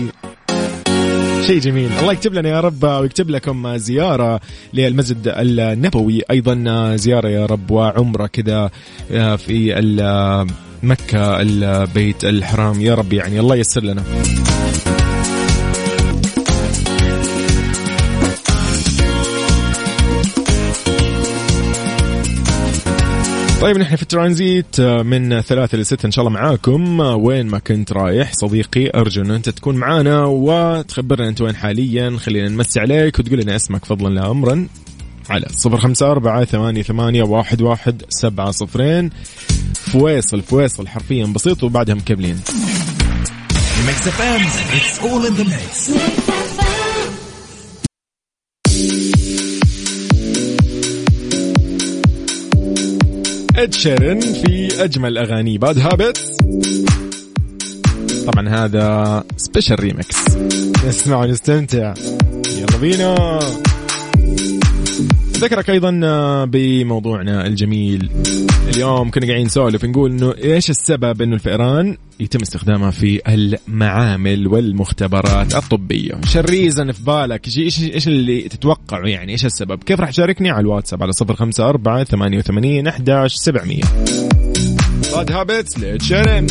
شيء 1.47 1.59
جميل. 1.59 1.91
الله 1.99 2.13
يكتب 2.13 2.33
لنا 2.33 2.49
يا 2.49 2.59
رب 2.59 2.83
ويكتب 2.83 3.29
لكم 3.29 3.77
زيارة 3.77 4.41
للمسجد 4.73 5.33
النبوي. 5.37 6.21
أيضا 6.31 6.95
زيارة 6.95 7.27
يا 7.27 7.45
رب 7.45 7.71
وعمرة 7.71 8.27
كذا 8.27 8.69
في 9.37 9.75
مكة 10.83 11.41
البيت 11.41 12.25
الحرام. 12.25 12.81
يا 12.81 12.95
رب 12.95 13.13
يعني 13.13 13.39
الله 13.39 13.55
ييسر 13.55 13.83
لنا. 13.83 14.03
طيب 23.63 23.77
نحن 23.77 23.95
في 23.95 24.01
الترانزيت 24.01 24.79
آه، 24.79 25.01
من 25.01 25.41
ثلاثة 25.41 25.77
لستة 25.77 26.05
إن 26.05 26.11
شاء 26.11 26.27
الله 26.27 26.39
معاكم. 26.39 27.01
آه، 27.01 27.15
وين 27.15 27.47
ما 27.47 27.59
كنت 27.59 27.93
رايح 27.93 28.33
صديقي 28.33 28.91
أرجو 28.95 29.21
أن 29.21 29.31
أنت 29.31 29.49
تكون 29.49 29.75
معانا 29.75 30.25
وتخبرنا 30.25 31.29
أنت 31.29 31.41
وين 31.41 31.55
حاليا. 31.55 32.17
خلينا 32.17 32.49
نمسي 32.49 32.79
عليك 32.79 33.19
وتقول 33.19 33.39
لنا 33.39 33.55
اسمك 33.55 33.85
فضلا 33.85 34.13
لا 34.13 34.31
أمرا. 34.31 34.67
على 35.29 35.45
صفر 35.51 35.77
خمسة 35.77 36.11
أربعة 36.11 36.45
ثمانية, 36.45 36.81
ثمانية 36.81 37.23
واحد, 37.23 37.61
واحد 37.61 38.03
سبعة 38.09 38.51
صفرين. 38.51 39.09
فويصل 39.73 40.41
فويصل 40.41 40.87
حرفيا 40.87 41.25
بسيط 41.25 41.63
وبعدها 41.63 41.95
مكملين 41.95 42.39
Ed 53.63 53.73
Sheeran 53.73 54.19
في 54.19 54.83
أجمل 54.83 55.17
أغاني 55.17 55.57
Bad 55.57 55.79
Habits 55.79 56.17
طبعا 58.27 58.49
هذا 58.49 59.23
special 59.37 59.79
remix 59.79 60.15
نسمع 60.87 61.17
ونستمتع 61.17 61.93
يلا 62.57 62.77
بينا. 62.81 63.39
ذكرك 65.37 65.69
أيضا 65.69 65.91
بموضوعنا 66.45 67.47
الجميل. 67.47 68.09
اليوم 68.73 69.11
كنا 69.11 69.27
قاعدين 69.27 69.45
نسولف 69.45 69.85
نقول 69.85 70.11
إنه 70.11 70.33
إيش 70.43 70.69
السبب 70.69 71.21
إنه 71.21 71.35
الفئران 71.35 71.97
يتم 72.19 72.39
استخدامها 72.41 72.91
في 72.91 73.21
المعامل 73.27 74.47
والمختبرات 74.47 75.55
الطبية؟ 75.55 76.11
ال 76.35 76.43
reason 76.43 76.91
في 76.91 77.03
بالك 77.03 77.47
إيش 77.47 77.79
إيش 77.81 78.07
اللي 78.07 78.41
تتوقعه 78.41 79.07
يعني؟ 79.07 79.31
إيش 79.31 79.45
السبب؟ 79.45 79.83
كيف 79.83 79.99
راح 79.99 80.09
تشاركني 80.09 80.49
على 80.49 80.61
الواتساب 80.61 81.03
على 81.03 81.11
054 81.21 82.03
88 82.03 82.87
11 82.87 83.37
700 83.37 83.81
Bad 85.13 85.31
Habits 85.31 85.79
ل 85.79 85.86
Ed 85.86 85.99
Sheeran 85.99 86.47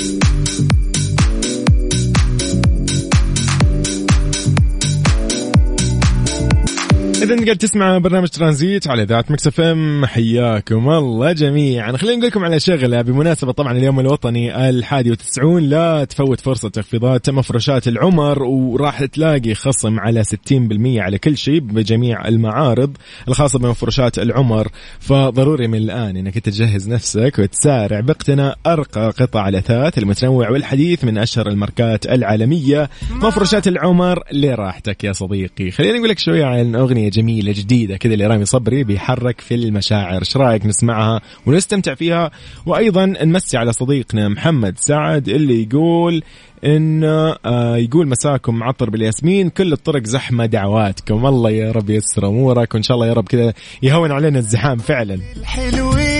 إذا 7.22 7.44
قاعد 7.44 7.56
تسمع 7.56 7.98
برنامج 7.98 8.28
ترانزيت 8.28 8.88
على 8.88 9.04
إذاعة 9.04 9.30
Mix 9.30 9.60
FM 9.60 10.06
حياكم 10.06 10.90
الله 10.90 11.32
جميعا. 11.32 11.96
خلينا 11.96 12.16
نقول 12.16 12.28
لكم 12.28 12.44
على 12.44 12.60
شغلة 12.60 13.02
بمناسبة 13.02 13.52
طبعا 13.52 13.72
اليوم 13.72 14.00
الوطني 14.00 14.68
الحادي 14.68 15.10
والتسعون 15.10 15.62
لا 15.62 16.04
تفوت 16.04 16.40
فرصة 16.40 16.68
تخفيضات 16.68 17.30
مفروشات 17.30 17.88
العمر 17.88 18.42
وراح 18.42 19.04
تلاقي 19.04 19.54
خصم 19.54 20.00
على 20.00 20.24
60% 20.24 20.32
على 20.82 21.18
كل 21.18 21.36
شيء 21.36 21.60
بجميع 21.60 22.28
المعارض 22.28 22.96
الخاصة 23.28 23.58
بمفروشات 23.58 24.18
العمر. 24.18 24.68
فضروري 25.00 25.68
من 25.68 25.78
الآن 25.78 26.16
إنك 26.16 26.38
تجهز 26.38 26.88
نفسك 26.88 27.38
وتسارع 27.38 28.00
باقتناء 28.00 28.58
أرقى 28.66 29.10
قطع 29.18 29.48
الأثاث 29.48 29.98
المتنوع 29.98 30.50
والحديث 30.50 31.04
من 31.04 31.18
أشهر 31.18 31.48
الماركات 31.48 32.06
العالمية. 32.06 32.90
مفروشات 33.10 33.68
العمر 33.68 34.22
لراحتك 34.32 35.04
يا 35.04 35.12
صديقي. 35.12 35.70
خلينا 35.70 35.98
نقول 35.98 36.08
لك 36.08 36.18
شوية 36.18 36.44
عن 36.44 36.74
أغنية 36.74 37.11
جميلة 37.12 37.52
جديدة 37.52 37.96
كذا 37.96 38.16
لرامي 38.16 38.44
صبري 38.44 38.84
بيحرك 38.84 39.40
في 39.40 39.54
المشاعر. 39.54 40.18
إيش 40.18 40.36
رأيك 40.36 40.66
نسمعها 40.66 41.20
ونستمتع 41.46 41.94
فيها؟ 41.94 42.30
وأيضا 42.66 43.06
نمسي 43.06 43.56
على 43.56 43.72
صديقنا 43.72 44.28
محمد 44.28 44.74
سعد 44.78 45.28
اللي 45.28 45.62
يقول 45.62 46.22
انه 46.64 47.36
آه 47.44 47.76
يقول 47.76 48.08
مساكم 48.08 48.54
معطر 48.54 48.90
بالياسمين 48.90 49.48
كل 49.48 49.72
الطرق 49.72 50.04
زحمة 50.04 50.46
دعواتكم. 50.46 51.26
الله 51.26 51.50
يا 51.50 51.72
رب 51.72 51.90
يسر 51.90 52.28
أمورك 52.28 52.74
وإن 52.74 52.82
شاء 52.82 52.94
الله 52.94 53.06
يا 53.06 53.12
رب 53.12 53.28
كذا 53.28 53.52
يهون 53.82 54.12
علينا 54.12 54.38
الزحام 54.38 54.78
فعلا. 54.78 55.18
الحلوين 55.36 55.72
اللي 55.72 56.11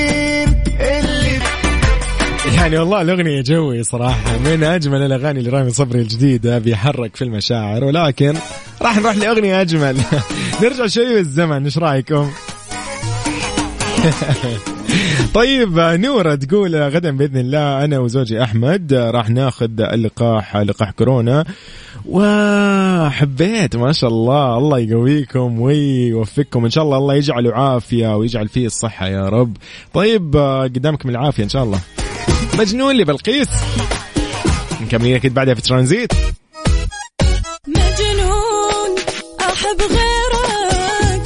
يعني 2.56 2.78
والله 2.78 3.02
الأغنية 3.02 3.40
جوي 3.40 3.82
صراحة 3.82 4.38
من 4.38 4.64
أجمل 4.64 5.02
الأغاني 5.02 5.42
لرامي 5.42 5.70
صبري 5.70 6.00
الجديدة 6.00 6.58
بيحرك 6.58 7.16
في 7.16 7.24
المشاعر 7.24 7.84
ولكن 7.84 8.34
راح 8.82 8.98
نروح 8.98 9.16
لأغنية 9.16 9.60
أجمل. 9.60 9.96
نرجع 10.62 10.86
شوي 10.86 11.14
بالزمن 11.14 11.64
إيش 11.64 11.78
رأيكم؟ 11.78 12.30
طيب 15.34 15.78
نورة 15.78 16.34
تقول 16.34 16.76
غدا 16.76 17.10
بإذن 17.10 17.36
الله 17.36 17.84
أنا 17.84 17.98
وزوجي 17.98 18.42
أحمد 18.42 18.94
راح 18.94 19.30
ناخذ 19.30 19.80
اللقاح 19.80 20.56
لقاح 20.56 20.90
كورونا. 20.90 21.44
وحبيت 22.06 23.76
ما 23.76 23.92
شاء 23.92 24.10
الله 24.10 24.58
الله 24.58 24.78
يقويكم 24.78 25.60
ويوفقكم 25.60 26.64
إن 26.64 26.70
شاء 26.70 26.84
الله 26.84 26.96
الله 26.96 27.14
يجعله 27.14 27.54
عافية 27.54 28.16
ويجعل 28.16 28.48
فيه 28.48 28.66
الصحة 28.66 29.08
يا 29.08 29.28
رب. 29.28 29.56
طيب 29.94 30.36
قدامكم 30.74 31.08
العافية 31.08 31.44
إن 31.44 31.48
شاء 31.48 31.64
الله. 31.64 31.78
مجنون 32.58 32.94
لي 32.94 33.04
بلقيس 33.04 33.48
مكملين 34.80 35.14
أكيد 35.14 35.34
بعدها 35.34 35.54
في 35.54 35.62
ترانزيت؟ 35.62 36.12
مجنون 37.68 38.96
أحب 39.40 39.80
غيرك. 39.80 41.22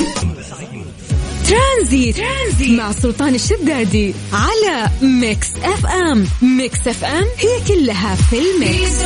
ترانزيت, 1.48 2.16
ترانزيت 2.16 2.70
مع 2.78 2.92
سلطان 2.92 3.34
الشدادي 3.34 4.14
على 4.32 4.90
Mix 5.02 5.48
FM. 5.62 6.26
Mix 6.42 6.88
FM 6.88 7.24
هي 7.38 7.60
كلها 7.68 8.14
في 8.14 8.36
ال 8.38 8.51
mix. 8.51 9.02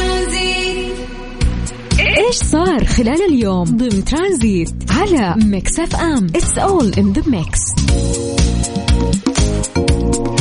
إيش 2.01 2.37
صار 2.37 2.85
خلال 2.85 3.23
اليوم 3.29 3.65
ضمن 3.65 4.05
ترانزيت 4.05 4.71
على 4.91 5.35
Mix 5.45 5.79
FM؟ 5.79 6.27
It's 6.35 6.59
all 6.59 6.93
in 6.99 7.13
the 7.13 7.23
mix 7.27 7.61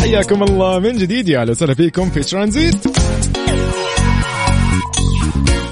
حياكم 0.10 0.44
الله 0.44 0.80
من 0.80 0.98
جديد. 0.98 1.30
يا 1.30 1.42
أهلا 1.42 1.52
وسهلا 1.52 1.74
فيكم 1.74 2.10
في 2.10 2.20
ترانزيت. 2.20 2.76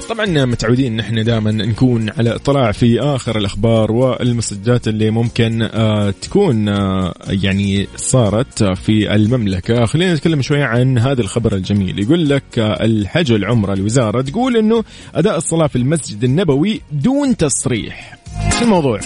طبعا 0.08 0.44
متعودين 0.44 0.96
نحن 0.96 1.24
دائما 1.24 1.50
نكون 1.50 2.10
على 2.18 2.34
إطلاع 2.34 2.72
في 2.72 3.00
آخر 3.00 3.38
الأخبار 3.38 3.92
والمسجات 3.92 4.88
اللي 4.88 5.10
ممكن 5.10 5.62
آه 5.62 6.10
تكون 6.10 6.68
آه 6.68 7.14
يعني 7.28 7.88
صارت 7.96 8.62
في 8.62 9.14
المملكة. 9.14 9.84
خلينا 9.84 10.14
نتكلم 10.14 10.42
شوية 10.42 10.64
عن 10.64 10.98
هذا 10.98 11.20
الخبر 11.20 11.54
الجميل. 11.54 11.98
يقول 11.98 12.28
لك 12.28 12.58
آه 12.58 12.84
الحج 12.84 13.32
والعمره 13.32 13.72
الوزاره 13.72 14.22
تقول 14.22 14.56
إنه 14.56 14.84
أداء 15.14 15.36
الصلاة 15.36 15.66
في 15.66 15.76
المسجد 15.76 16.24
النبوي 16.24 16.80
دون 16.92 17.36
تصريح. 17.36 18.18
شو 18.58 18.64
الموضوع؟ 18.64 19.00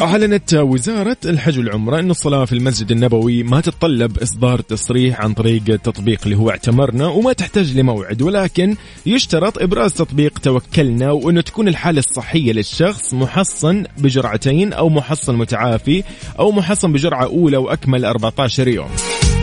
أعلنت 0.00 0.54
وزارة 0.54 1.16
الحج 1.24 1.58
والعمرة 1.58 1.98
أن 2.00 2.10
الصلاة 2.10 2.44
في 2.44 2.52
المسجد 2.52 2.90
النبوي 2.90 3.42
ما 3.42 3.60
تتطلب 3.60 4.18
إصدار 4.18 4.60
تصريح 4.60 5.20
عن 5.20 5.34
طريق 5.34 5.62
التطبيق 5.68 6.20
اللي 6.24 6.36
هو 6.36 6.50
اعتمرنا 6.50 7.06
وما 7.06 7.32
تحتاج 7.32 7.78
لموعد 7.78 8.22
ولكن 8.22 8.76
يشترط 9.06 9.62
إبراز 9.62 9.94
تطبيق 9.94 10.38
توكلنا 10.38 11.10
وأنه 11.10 11.40
تكون 11.40 11.68
الحالة 11.68 11.98
الصحية 11.98 12.52
للشخص 12.52 13.14
محصن 13.14 13.84
بجرعتين 13.98 14.72
أو 14.72 14.88
محصن 14.88 15.34
متعافي 15.34 16.02
أو 16.38 16.52
محصن 16.52 16.92
بجرعة 16.92 17.24
أولى 17.24 17.56
وأكمل 17.56 18.04
14 18.04 18.68
يوم. 18.68 18.88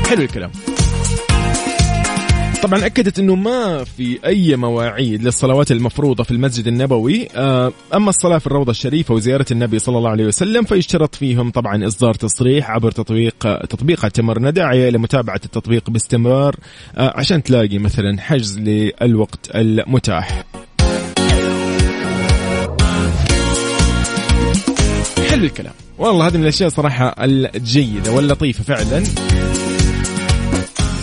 حلو 0.10 0.22
الكلام. 0.22 0.52
طبعا 2.63 2.86
أكدت 2.86 3.19
إنه 3.19 3.36
ما 3.36 3.84
في 3.84 4.19
أي 4.26 4.56
مواعيد 4.56 5.24
للصلوات 5.24 5.71
المفروضة 5.71 6.24
في 6.24 6.32
المسجد 6.32 6.67
النبوي. 6.67 7.28
أما 7.93 8.10
الصلاة 8.10 8.38
في 8.38 8.47
الروضة 8.47 8.71
الشريفة 8.71 9.13
وزيارة 9.13 9.45
النبي 9.52 9.80
صلى 9.80 9.97
الله 9.97 10.10
عليه 10.10 10.26
وسلم 10.26 10.63
فيشترط 10.63 11.15
فيهم 11.15 11.52
طبعا 11.52 11.88
إصدار 11.88 12.13
تصريح 12.13 12.71
عبر 12.71 12.91
تطبيق 12.91 13.65
تطبيق 13.65 14.04
اعتمرنا 14.04 14.50
داعيه 14.50 14.89
إلى 14.89 14.97
متابعة 14.97 15.41
التطبيق 15.45 15.89
باستمرار 15.89 16.56
عشان 16.97 17.43
تلاقي 17.43 17.78
مثلا 17.78 18.21
حجز 18.21 18.60
للوقت 18.60 19.50
المتاح. 19.56 20.43
حلو 25.30 25.43
الكلام. 25.43 25.74
والله 25.97 26.28
هذه 26.28 26.38
من 26.38 26.43
الأشياء 26.43 26.69
صراحة 26.69 27.15
الجيدة 27.24 28.12
واللطيفة 28.12 28.63
فعلا. 28.63 29.04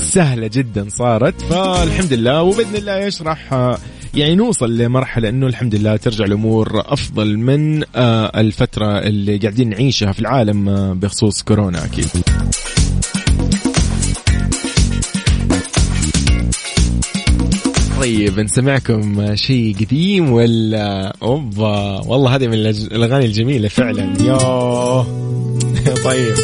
سهلة 0.09 0.47
جدا 0.47 0.87
صارت 0.89 1.41
فالحمد 1.43 2.13
لله 2.13 2.43
وبإذن 2.43 2.77
الله 2.77 3.05
إيش 3.05 3.23
راح 3.23 3.53
يعني 4.15 4.35
نوصل 4.35 4.77
لمرحلة 4.79 5.29
إنه 5.29 5.47
الحمد 5.47 5.75
لله 5.75 5.97
ترجع 5.97 6.25
الأمور 6.25 6.83
أفضل 6.87 7.39
من 7.39 7.85
الفترة 8.37 8.99
اللي 8.99 9.37
قاعدين 9.37 9.69
نعيشها 9.69 10.13
في 10.13 10.21
العالم 10.21 10.95
بخصوص 10.95 11.43
كورونا 11.43 11.85
أكيد. 11.85 12.07
طيب 18.01 18.41
نسمعكم 18.41 19.35
شيء 19.35 19.77
قديم 19.81 20.33
ولا 20.33 21.13
أوبا 21.23 22.01
والله 22.07 22.35
هذه 22.35 22.47
من 22.47 22.55
الأغاني 22.55 23.27
الجميلة 23.27 23.69
فعلا. 23.69 24.15
يوه 24.21 25.03
طيب. 26.05 26.35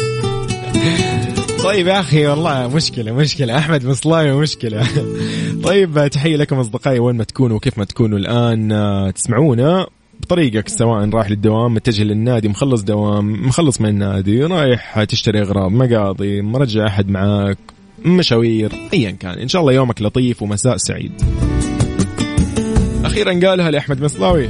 طيب 1.65 1.87
يا 1.87 1.99
أخي 1.99 2.27
والله 2.27 2.67
مشكلة 2.67 3.11
مشكلة. 3.11 3.57
أحمد 3.57 3.85
مصلاوي 3.85 4.31
مشكلة. 4.31 4.87
طيب 5.63 6.07
تحية 6.07 6.35
لكم 6.35 6.59
أصدقائي 6.59 6.99
وين 6.99 7.15
ما 7.15 7.23
تكونوا 7.23 7.55
وكيف 7.55 7.77
ما 7.77 7.85
تكونوا 7.85 8.17
الآن 8.17 9.13
تسمعونا 9.13 9.87
بطريقك 10.21 10.69
سواء 10.69 11.09
رايح 11.09 11.29
للدوام 11.29 11.73
متجه 11.73 12.03
للنادي 12.03 12.47
مخلص 12.47 12.81
دوام 12.81 13.47
مخلص 13.47 13.81
من 13.81 13.89
النادي 13.89 14.43
رايح 14.43 15.03
تشتري 15.03 15.41
أغراض 15.41 15.71
مقاضي 15.71 16.41
مرجع 16.41 16.87
أحد 16.87 17.09
معاك 17.09 17.57
مشاوير 18.05 18.71
ايا 18.93 19.11
كان. 19.11 19.39
إن 19.39 19.47
شاء 19.47 19.61
الله 19.61 19.73
يومك 19.73 20.01
لطيف 20.01 20.41
ومساء 20.41 20.77
سعيد. 20.77 21.11
أخيرا 23.05 23.49
قالها 23.49 23.71
لأحمد 23.71 24.01
المصلاوي 24.01 24.49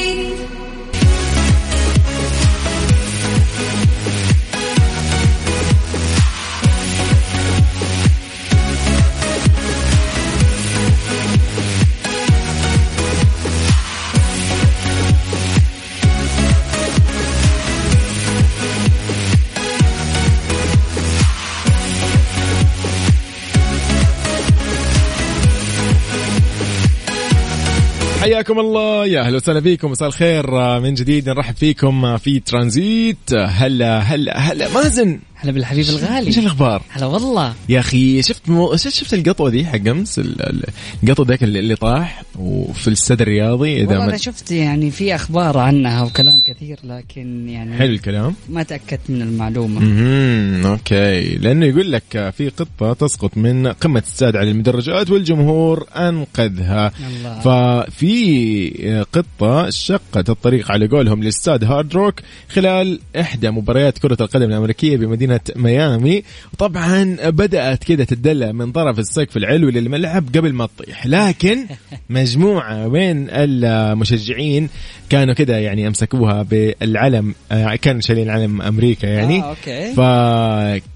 حياكم 28.21 28.59
الله. 28.59 29.05
يا 29.05 29.21
أهلا 29.21 29.35
وسهلا 29.35 29.61
فيكم. 29.61 29.91
مساء 29.91 30.07
الخير. 30.07 30.51
من 30.79 30.93
جديد 30.93 31.29
نرحب 31.29 31.55
فيكم 31.55 32.17
في 32.17 32.39
ترانزيت. 32.39 33.33
هلا 33.33 33.99
هلا 33.99 34.37
هلا. 34.37 34.73
مازن. 34.73 35.19
هلا 35.41 35.51
بالحبيب 35.51 35.85
إيش 35.85 35.89
الغالي. 35.89 36.29
الأخبار؟ 36.29 36.83
هلا 36.89 37.05
والله. 37.05 37.53
يا 37.69 37.79
أخي 37.79 38.21
شفت 38.21 38.49
مو... 38.49 38.75
شفت 38.75 39.13
القطوة 39.13 39.49
دي 39.49 39.65
حق 39.65 39.87
أمس؟ 39.87 40.19
ال- 40.19 40.41
ال- 40.41 40.63
القطو 41.03 41.23
ذاك 41.23 41.43
اللي 41.43 41.75
طاح 41.75 42.23
وفي 42.39 42.87
الاستاد 42.87 43.21
الرياضي 43.21 43.77
إذا 43.77 43.85
والله 43.87 43.99
ما 43.99 44.09
أنا 44.09 44.17
شفت 44.17 44.51
يعني 44.51 44.91
في 44.91 45.15
أخبار 45.15 45.57
عنها 45.57 46.03
وكلام 46.03 46.41
كثير 46.41 46.79
لكن 46.83 47.49
يعني 47.49 47.77
حلو 47.77 47.93
الكلام. 47.93 48.35
ما 48.49 48.63
تأكدت 48.63 49.09
من 49.09 49.21
المعلومة. 49.21 49.81
امم 49.81 50.65
okay. 50.65 51.35
لأنه 51.37 51.65
يقول 51.65 51.91
لك 51.91 52.33
في 52.37 52.49
قطة 52.49 52.93
تسقط 52.93 53.37
من 53.37 53.67
قمة 53.67 54.03
استاد 54.07 54.35
على 54.35 54.51
المدرجات 54.51 55.09
والجمهور 55.09 55.87
أنقذها. 55.95 56.91
الله. 57.07 57.39
ففي 57.39 59.05
قطة 59.13 59.69
شقت 59.69 60.29
الطريق 60.29 60.71
على 60.71 60.87
قولهم 60.87 61.23
لاستاد 61.23 61.63
Hard 61.63 61.93
Rock 61.93 62.15
خلال 62.49 62.99
إحدى 63.19 63.51
مباريات 63.51 63.97
كرة 63.97 64.17
القدم 64.21 64.43
الأمريكية 64.45 64.97
بمدينة 64.97 65.30
ميامي. 65.55 66.23
وطبعا 66.53 67.17
بدأت 67.29 67.83
كده 67.83 68.03
تدلع 68.03 68.51
من 68.51 68.71
طرف 68.71 68.99
السقف 68.99 69.37
العلوي 69.37 69.71
للملعب 69.71 70.25
قبل 70.35 70.53
ما 70.53 70.65
تطيح. 70.77 71.07
لكن 71.07 71.65
مجموعة 72.09 72.87
من 72.87 73.27
المشجعين 73.29 74.69
كانوا 75.09 75.33
كده 75.33 75.57
يعني 75.57 75.87
أمسكوها 75.87 76.43
بالعلم 76.43 77.35
آه، 77.51 77.75
كانوا 77.75 78.01
شايلين 78.01 78.29
علم 78.29 78.61
أمريكا 78.61 79.07
يعني. 79.07 79.41
آه، 79.41 79.49
أوكي. 79.49 79.93
ف 79.93 79.97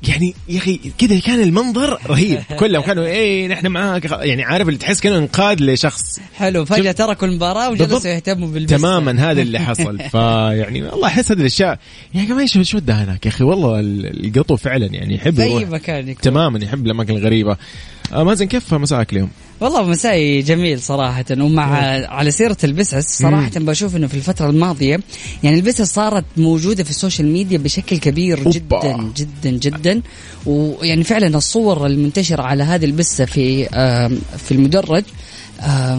يعني 0.10 0.36
يا 0.50 0.58
أخي 0.58 0.80
كذا 0.98 1.19
كان 1.19 1.41
المنظر 1.41 2.00
رهيب. 2.08 2.39
كلهم 2.60 2.84
كانوا 2.84 3.06
إيه 3.06 3.48
نحن 3.48 3.67
معاك. 3.67 4.06
يعني 4.12 4.43
عارف 4.43 4.67
اللي 4.67 4.80
تحس 4.80 5.02
كأنه 5.02 5.17
انقاذ 5.17 5.58
لشخص. 5.63 6.19
حلو 6.36 6.65
فجأة 6.65 6.91
تركوا 6.91 7.28
المباراة 7.28 7.69
بالضبط. 7.69 7.91
وجلسوا 7.91 8.12
يهتموا 8.12 8.48
بالبس 8.48 8.69
تماما 8.69 9.32
هذا 9.32 9.41
اللي 9.41 9.60
حصل. 9.69 10.00
فيعني 10.00 10.84
والله 10.84 11.08
أحس 11.08 11.32
هذه 11.32 11.39
الأشياء. 11.39 11.80
يا 12.13 12.26
جماعة 12.26 12.41
إيش 12.41 12.58
شو 12.62 12.78
ودها 12.78 13.04
هناك 13.04 13.26
يا 13.26 13.32
أخي؟ 13.32 13.43
والله 13.43 13.80
القطو 14.28 14.56
فعلا 14.56 14.86
يعني 14.86 15.16
يحب 15.16 15.40
أي 15.40 15.66
مكان 15.66 16.10
يكون. 16.10 16.22
تماما 16.22 16.60
يحب 16.64 16.86
الأماكن 16.86 17.16
الغريبة. 17.16 17.58
آه 18.14 18.24
مازن 18.24 18.46
كيف 18.46 18.74
مساك 18.74 19.14
اليوم؟ 19.14 19.30
والله 19.60 19.84
مسائي 19.84 20.42
جميل 20.42 20.82
صراحة 20.82 21.26
ومع 21.32 21.66
على 22.08 22.32
سيرة 22.32 22.58
البسس 22.64 23.20
صراحة 23.20 23.52
بشوف 23.56 23.96
إنه 23.96 24.08
في 24.08 24.14
الفترة 24.14 24.50
الماضية 24.50 25.00
يعني 25.44 25.58
البسس 25.58 25.94
صارت 25.94 26.26
موجودة 26.38 26.84
في 26.84 26.90
ال 26.89 26.95
social 26.95 27.28
media 27.28 27.58
بشكل 27.58 27.98
كبير 27.98 28.38
أوبا. 28.38 28.52
جدا 28.52 29.12
جدا 29.18 29.50
جدا. 29.50 30.02
ويعني 30.46 31.04
فعلا 31.04 31.38
الصور 31.38 31.86
المنتشرة 31.86 32.44
على 32.44 32.64
هذه 32.64 32.86
البسة 32.86 33.26
في 33.26 33.66
في 34.38 34.52
المدرج 34.52 35.04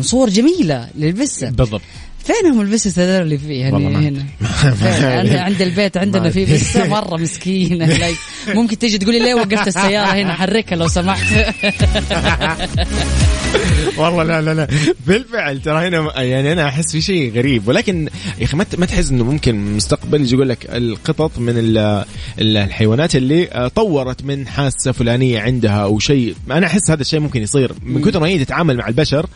صور 0.00 0.28
جميلة 0.28 0.88
للبسة 0.98 1.50
بالضبط. 1.50 1.82
فينهم 2.26 2.60
البسس 2.60 2.98
هذول 2.98 3.22
اللي 3.22 3.38
في 3.38 3.54
يعني 3.54 3.86
هنا. 3.86 4.26
أنا 5.20 5.42
عند 5.46 5.62
البيت 5.62 5.96
عندنا 5.96 6.30
في. 6.30 6.44
بسة 6.44 6.88
مرة 6.96 7.16
مسكينة 7.16 7.98
ممكن 8.48 8.78
تيجي 8.78 8.98
تقولي 8.98 9.18
ليه 9.18 9.34
وقفت 9.34 9.68
السيارة 9.68 10.06
هنا؟ 10.06 10.34
حركها 10.34 10.76
لو 10.76 10.88
سمحت. 10.88 11.32
والله 13.98 14.22
لا 14.22 14.42
لا 14.42 14.54
لا. 14.54 14.68
بالفعل 15.06 15.62
ترى 15.62 15.88
هنا 15.88 16.22
يعني 16.22 16.52
أنا 16.52 16.68
أحس 16.68 16.92
في 16.92 17.00
شيء 17.00 17.32
غريب. 17.32 17.68
ولكن 17.68 18.08
يا 18.38 18.44
أخي 18.44 18.56
ما 18.56 18.86
تحس 18.86 19.10
إنه 19.10 19.24
ممكن 19.24 19.76
مستقبل 19.76 20.20
يجي 20.20 20.34
يقول 20.34 20.48
لك 20.48 20.66
القطط 20.70 21.38
من 21.38 21.58
ال- 21.58 22.04
ال- 22.40 22.56
الحيوانات 22.56 23.16
اللي 23.16 23.48
آه، 23.48 23.68
طورت 23.68 24.24
من 24.24 24.46
حاسة 24.46 24.92
فلانية 24.92 25.40
عندها 25.40 25.82
أو 25.82 25.98
شيء. 25.98 26.34
أنا 26.50 26.66
أحس 26.66 26.90
هذا 26.90 27.00
الشيء 27.00 27.20
ممكن 27.20 27.42
يصير. 27.42 27.72
من 27.82 28.02
كثر 28.02 28.20
ما 28.20 28.26
هي 28.26 28.44
تتعامل 28.44 28.76
مع 28.76 28.88
البشر. 28.88 29.26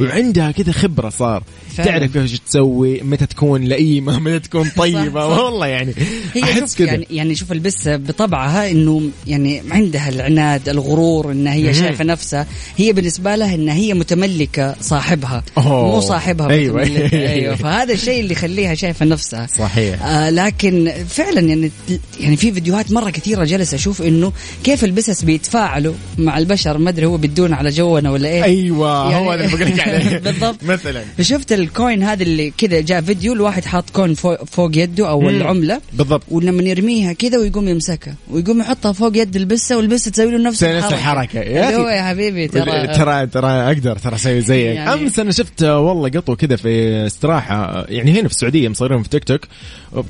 وعندها 0.00 0.50
كذا 0.50 0.72
خبرة 0.72 1.08
صار. 1.08 1.42
فعلا. 1.76 1.90
تعرف 1.90 2.16
إيش 2.16 2.40
تسوي 2.40 3.00
متى 3.00 3.26
تكون 3.26 3.64
لئيمة 3.64 4.18
متى 4.24 4.38
تكون 4.38 4.68
طيبة. 4.76 5.28
صح. 5.30 5.38
والله 5.44 5.66
يعني 5.66 5.94
هي 6.34 6.42
أحس 6.42 6.74
كذا. 6.76 6.86
يعني 6.86 7.06
يعني 7.10 7.34
شوف 7.34 7.52
البسه 7.52 7.96
بطبعها 7.96 8.70
إنه 8.70 9.02
يعني 9.26 9.62
عندها 9.70 10.08
العناد 10.08 10.68
الغرور 10.68 11.32
انها 11.32 11.54
هي 11.54 11.74
شايفة 11.74 12.04
نفسها. 12.04 12.46
هي 12.76 12.92
بالنسبة 12.92 13.36
لها 13.36 13.54
انها 13.54 13.74
هي 13.74 13.93
متملكة 13.94 14.74
صاحبها. 14.80 15.42
أوه. 15.58 15.86
مو 15.86 16.00
صاحبها 16.00 16.50
أيوة. 16.50 16.82
أيوه. 17.12 17.54
فهذا 17.64 17.92
الشيء 17.92 18.20
اللي 18.20 18.32
يخليها 18.32 18.74
شايفة 18.74 19.06
نفسها. 19.06 19.46
صحيح. 19.58 20.02
آه 20.04 20.30
لكن 20.30 20.92
فعلا 21.08 21.40
يعني 21.40 21.70
يعني 22.20 22.36
في 22.36 22.52
فيديوهات 22.52 22.92
مرة 22.92 23.10
كثيرة 23.10 23.44
جالس 23.44 23.74
أشوف 23.74 24.02
إنه 24.02 24.32
كيف 24.64 24.84
البسس 24.84 25.24
بيتفاعلوا 25.24 25.94
مع 26.18 26.38
البشر 26.38 26.78
ما 26.78 26.90
أدري 26.90 27.06
هو 27.06 27.16
بدون 27.16 27.52
على 27.52 27.70
جونا 27.70 28.10
ولا 28.10 28.28
إيه. 28.28 28.44
أيوه 28.44 29.10
يعني- 29.10 29.26
هو 29.26 29.30
هذا 29.32 29.44
اللي 29.44 29.56
بقول 29.56 29.70
لك 29.72 29.80
عليه. 29.88 30.18
بالضبط. 30.24 30.64
مثلا. 30.64 31.02
شفت 31.20 31.52
ال 31.52 31.62
coin 31.62 32.02
هذا 32.02 32.22
اللي 32.22 32.52
كذا 32.58 32.80
جاء 32.80 33.00
فيديو 33.00 33.32
الواحد 33.32 33.64
حاط 33.64 33.90
coin 33.90 34.14
فوق, 34.14 34.70
يده 34.76 35.08
أو 35.08 35.28
العملة. 35.28 35.80
بالضبط. 35.92 36.22
ولما 36.30 36.62
يرميها 36.62 37.12
كذا 37.12 37.38
ويقوم 37.38 37.68
يمسكها 37.68 38.14
ويقوم 38.30 38.60
يحطها 38.60 38.92
فوق 38.92 39.16
يد 39.16 39.36
البسة 39.36 39.76
والبسة 39.76 40.10
تسوي 40.10 40.30
له 40.30 40.38
نفس 40.38 40.58
تسوي 40.58 40.72
نفس. 40.72 40.92
يا 41.34 41.68
أخي. 41.68 41.96
يا 41.96 42.02
حبيبي 42.02 42.48
ترى 42.48 42.86
ترى 42.86 43.26
ترى 43.26 43.48
أقدر 43.86 43.98
ترى 43.98 44.14
أسوي 44.14 44.40
زيك 44.40 44.76
يعني- 44.76 44.92
أمس 44.94 45.18
أنا 45.18 45.32
شفت 45.32 45.62
والله 45.62 46.08
قطوه 46.08 46.36
كذا 46.36 46.56
في 46.56 47.06
استراحة 47.06 47.84
يعني 47.88 48.10
هنا 48.12 48.28
في 48.28 48.34
السعودية 48.34 48.68
مصورين 48.68 49.02
في 49.02 49.08
تيك 49.08 49.24
توك 49.24 49.40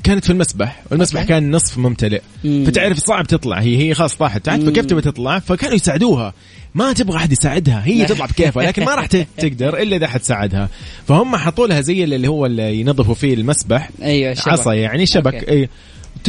كانت 0.03 0.23
في 0.25 0.29
المسبح. 0.31 0.83
والمسبح 0.91 1.19
okay. 1.21 1.29
كان 1.33 1.51
نصف 1.51 1.77
ممتلئ. 1.77 2.21
مم. 2.43 2.63
فتعرف 2.67 2.97
صعب 2.97 3.27
تطلع 3.27 3.59
هي 3.59 3.77
هي 3.77 3.93
خلاص 3.93 4.15
طاحت. 4.15 4.45
تحت 4.45 4.59
فكيف 4.61 4.85
تبي 4.85 5.01
تطلع 5.01 5.39
فكانوا 5.39 5.75
يساعدوها. 5.75 6.33
ما 6.75 6.93
تبغى 6.93 7.17
أحد 7.17 7.31
يساعدها 7.31 7.81
هي 7.85 8.05
تطلع 8.05 8.25
بكيفها 8.25 8.63
لكن 8.63 8.85
ما 8.85 8.95
راح 8.95 9.05
تقدر 9.37 9.77
إلا 9.81 9.95
إذا 9.95 10.07
حد 10.07 10.21
ساعدها. 10.23 10.69
فهم 11.07 11.35
حطوا 11.35 11.67
لها 11.67 11.81
زي 11.81 12.03
اللي 12.03 12.27
هو 12.27 12.45
اللي 12.45 12.79
ينظفوا 12.79 13.13
فيه 13.13 13.33
المسبح. 13.33 13.89
أيوه 14.01 14.31
الشبك. 14.31 14.49
عصا 14.49 14.73
يعني 14.73 15.05
شبك. 15.05 15.33
okay. 15.33 15.51
اي 15.51 15.69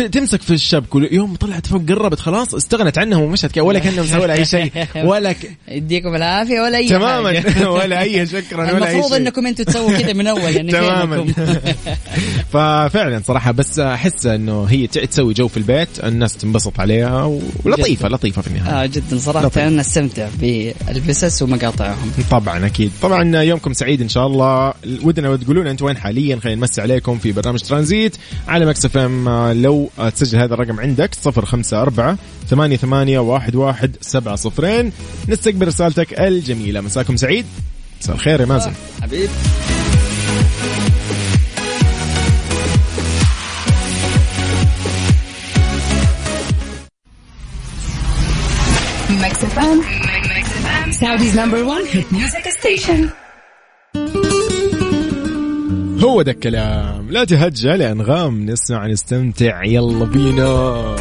تمسك 0.00 0.42
في 0.42 0.54
الشبك 0.54 0.94
ويوم 0.94 1.34
طلعت 1.34 1.66
فوق 1.66 1.82
قربت 1.88 2.20
خلاص 2.20 2.54
استغنت 2.54 2.98
عنهم 2.98 3.22
ومشت 3.22 3.58
ولا 3.58 3.78
كانها 3.78 4.02
مسوي 4.02 4.32
أي 4.32 4.44
شيء 4.44 4.72
ولا 5.10 5.32
ك... 5.32 5.50
يديكم 5.68 6.14
العافية 6.14 6.60
ولا 6.60 6.78
أي 6.78 6.88
تماما. 6.88 7.42
ولا 7.76 8.00
أي 8.00 8.26
شكرا 8.26 8.72
ولا 8.72 8.88
أي 8.88 8.92
المفروض 8.92 9.14
إنكم 9.14 9.46
أنتم 9.46 9.64
تسووا 9.64 9.98
كذا 9.98 10.12
من 10.12 10.26
أول 10.26 10.56
يعني 10.56 10.72
تماما؟ 10.76 11.26
ففعلا 12.52 13.22
صراحة 13.26 13.52
بس 13.52 13.78
أحس 13.78 14.26
إنه 14.26 14.64
هي 14.64 14.86
تسوي 14.86 15.34
جو 15.34 15.48
في 15.48 15.56
البيت 15.56 16.04
الناس 16.04 16.36
تنبسط 16.36 16.80
عليها 16.80 17.40
ولطيفة 17.64 18.08
لطيفة 18.08 18.42
في 18.42 18.48
النهاية. 18.48 18.82
آه 18.82 18.86
جدا 18.86 19.18
صراحة 19.18 19.46
لطيف. 19.46 19.58
أنا 19.58 19.80
استمتع 19.80 20.28
بالبسس 20.40 21.42
ومقاطعهم. 21.42 22.12
طبعا 22.30 22.66
أكيد. 22.66 22.90
طبعا 23.02 23.42
يومكم 23.42 23.72
سعيد 23.72 24.00
إن 24.00 24.08
شاء 24.08 24.26
الله. 24.26 24.74
ودنا 25.02 25.36
تقولون 25.36 25.66
أنتم 25.66 25.84
وين 25.84 25.96
حاليا؟ 25.96 26.36
خلينا 26.36 26.60
نمسي 26.60 26.80
عليكم 26.80 27.18
في 27.18 27.32
برنامج 27.32 27.60
ترانزيت 27.60 28.16
على 28.48 28.66
Mix 28.66 28.84
FM 28.84 28.96
تسجل 30.16 30.38
هذا 30.38 30.54
الرقم 30.54 30.80
عندك 30.80 31.10
054 31.26 32.16
ثمانية 32.48 32.76
ثمانية 32.76 33.18
واحد 33.18 33.56
واحد 33.56 33.96
سبعة 34.00 34.36
صفرين. 34.36 34.92
نستقبل 35.28 35.66
رسالتك 35.66 36.20
الجميلة. 36.20 36.80
مساكم 36.80 37.16
سعيد. 37.16 37.46
مساء 38.00 38.14
الخير 38.14 38.40
يا 38.40 38.46
مازن. 38.46 38.72
حبيب. 39.02 39.30
Mix 49.22 49.36
FM. 49.54 49.78
Saudi's 51.00 51.34
number 51.34 51.64
one 51.64 51.84
hit 51.86 52.06
music 52.12 52.44
station. 52.60 53.12
هو 56.04 56.22
ده 56.22 56.32
الكلام. 56.32 57.10
لا 57.10 57.24
تهجى 57.24 57.68
لأنغام 57.68 58.46
نسمع 58.46 58.86
نستمتع. 58.86 59.64
يلا 59.64 60.04
بينا. 60.04 60.96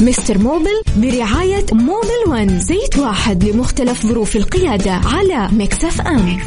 Mister 0.00 0.38
Mobil 0.38 0.82
برعاية 0.96 1.66
Mobil 1.72 2.22
One 2.28 2.58
زيت 2.58 2.98
واحد 2.98 3.44
لمختلف 3.44 4.06
ظروف 4.06 4.36
القيادة 4.36 4.92
على 4.92 5.48
Mix 5.52 5.84
FM. 5.84 6.38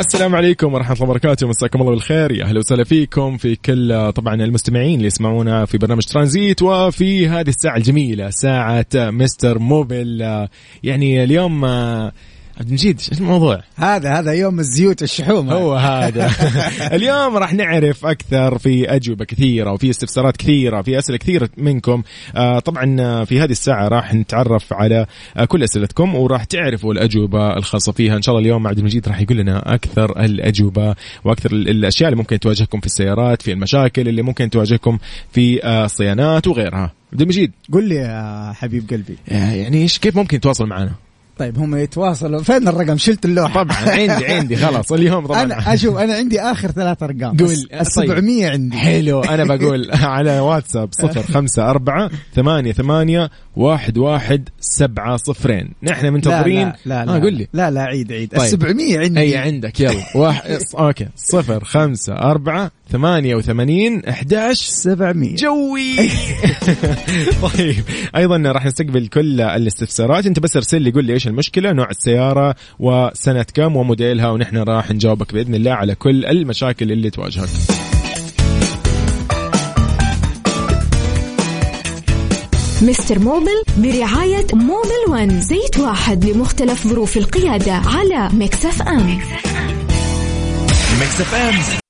السلام 0.00 0.34
عليكم 0.34 0.74
ورحمة 0.74 0.94
الله 0.96 1.08
وبركاته. 1.08 1.48
مساكم 1.48 1.80
الله 1.80 1.90
بالخير. 1.90 2.32
يا 2.32 2.44
أهلا 2.44 2.58
وسهلا 2.58 2.84
فيكم 2.84 3.36
في 3.36 3.56
كل 3.56 4.12
طبعا 4.12 4.34
المستمعين 4.34 4.94
اللي 4.94 5.06
يسمعونا 5.06 5.64
في 5.64 5.78
برنامج 5.78 6.02
ترانزيت 6.02 6.62
وفي 6.62 7.28
هذه 7.28 7.48
الساعة 7.48 7.76
الجميلة 7.76 8.30
ساعة 8.30 8.86
مستر 8.94 9.58
موبل 9.58 10.20
يعني 10.82 11.24
اليوم 11.24 11.64
عبد 12.60 12.68
المجيد 12.68 13.00
إيش 13.12 13.20
الموضوع؟ 13.20 13.62
هذا 13.76 14.18
هذا 14.18 14.32
يوم 14.32 14.60
الزيوت 14.60 15.02
الشحوم 15.02 15.50
هو 15.50 15.74
هذا. 15.74 16.30
اليوم 16.96 17.36
راح 17.36 17.54
نعرف 17.54 18.06
أكثر 18.06 18.58
في 18.58 18.94
أجوبة 18.94 19.24
كثيرة 19.24 19.72
وفي 19.72 19.90
استفسارات 19.90 20.36
كثيرة 20.36 20.82
في 20.82 20.98
أسئلة 20.98 21.18
كثيرة 21.18 21.48
منكم. 21.56 22.02
آه 22.36 22.58
طبعا 22.58 22.96
آه، 23.00 23.24
في 23.24 23.40
هذه 23.40 23.50
الساعة 23.50 23.88
راح 23.88 24.14
نتعرف 24.14 24.72
على 24.72 25.06
آه 25.36 25.44
كل 25.44 25.62
أسئلتكم 25.62 26.14
وراح 26.14 26.44
تعرفوا 26.44 26.92
الأجوبة 26.92 27.56
الخاصة 27.56 27.92
فيها. 27.92 28.16
إن 28.16 28.22
شاء 28.22 28.34
الله 28.34 28.46
اليوم 28.46 28.66
عبد 28.66 28.78
المجيد 28.78 29.08
راح 29.08 29.20
يقول 29.20 29.36
لنا 29.36 29.74
أكثر 29.74 30.24
الأجوبة 30.24 30.94
وأكثر 31.24 31.52
ال- 31.52 31.68
الأشياء 31.68 32.08
اللي 32.08 32.18
ممكن 32.18 32.40
تواجهكم 32.40 32.80
في 32.80 32.86
السيارات 32.86 33.42
في 33.42 33.52
المشاكل 33.52 34.08
اللي 34.08 34.22
ممكن 34.22 34.50
تواجهكم 34.50 34.98
في 35.32 35.64
آه 35.64 35.84
الصيانات 35.84 36.46
وغيرها. 36.46 36.92
عبد 37.12 37.20
المجيد. 37.22 37.52
قل 37.72 37.88
لي 37.88 37.94
يا 37.94 38.52
حبيب 38.52 38.90
قلبي. 38.90 39.16
يعني 39.28 39.82
إيش 39.82 39.98
كيف 39.98 40.16
ممكن 40.16 40.36
يتواصل 40.36 40.66
معنا؟ 40.66 40.90
طيب 41.40 41.58
هم 41.58 41.76
يتواصلوا. 41.76 42.42
فين 42.42 42.68
الرقم؟ 42.68 42.96
شلت 42.96 43.24
اللوحة. 43.24 43.62
طبعا 43.62 43.76
عندي 43.76 44.26
عندي 44.26 44.56
خلاص 44.56 44.92
اليوم 44.92 45.26
طبعا. 45.26 45.42
أنا 45.42 45.74
أشوف 45.74 45.98
أنا 45.98 46.14
عندي 46.14 46.40
آخر 46.40 46.70
ثلاث 46.70 47.02
أرقام 47.02 47.36
قول. 47.36 47.68
ال 47.80 47.86
700 47.86 48.50
عندي. 48.50 48.76
حلو 48.76 49.20
أنا 49.20 49.44
بقول 49.44 49.90
على 50.16 50.40
واتساب 50.40 50.88
صفر 50.92 51.22
خمسة 51.22 51.70
أربعة 51.70 52.10
ثمانية 52.34 52.72
ثمانية 52.72 53.30
واحد 53.56 53.98
واحد 53.98 54.48
سبعة 54.60 55.16
صفرين. 55.16 55.72
نحن 55.82 56.12
منتظرين. 56.12 56.66
لا 56.68 56.74
لا 56.86 57.04
لا, 57.04 57.16
آه 57.16 57.20
قول 57.20 57.34
لي. 57.34 57.48
لا 57.52 57.70
لا 57.70 57.82
عيد 57.82 58.12
عيد. 58.12 58.30
طيب. 58.30 58.40
ال 58.40 58.48
700 58.48 58.98
عندي. 58.98 59.20
أي 59.20 59.36
عندك 59.36 59.80
يلا. 59.80 60.04
واحد 60.14 60.58
أوكي. 60.78 61.08
صفر 61.16 61.64
خمسة 61.64 62.12
أربعة 62.12 62.70
ثمانية 62.90 63.34
وثمانين 63.34 64.04
أحداش. 64.04 64.58
700 64.58 65.36
جوي. 65.36 65.96
طيب. 67.48 67.84
أيضا 68.16 68.36
راح 68.36 68.66
نستقبل 68.66 69.06
كل 69.06 69.40
الاستفسارات. 69.40 70.26
أنت 70.26 70.38
بس 70.38 70.56
ارسل 70.56 70.82
لي 70.82 70.90
قول 70.90 71.04
لي 71.04 71.12
إيش 71.12 71.26
المشكلة 71.26 71.72
نوع 71.72 71.90
السيارة 71.90 72.54
وسنة 72.78 73.46
كم 73.54 73.76
وموديلها 73.76 74.30
ونحن 74.30 74.56
راح 74.56 74.90
نجاوبك 74.90 75.34
بإذن 75.34 75.54
الله 75.54 75.72
على 75.72 75.94
كل 75.94 76.24
المشاكل 76.24 76.92
اللي 76.92 77.10
تواجهك. 77.10 77.48
Mister 82.82 83.18
Mobil 83.18 83.62
برعاية 83.76 84.46
Mobil 84.52 85.04
One 85.08 85.40
زيت 85.40 85.78
واحد 85.78 86.24
لمختلف 86.24 86.86
ظروف 86.86 87.16
القيادة 87.16 87.72
على 87.72 88.28
Mix 88.32 88.66
FM. 88.66 89.06
Mix 91.00 91.20
FM. 91.20 91.89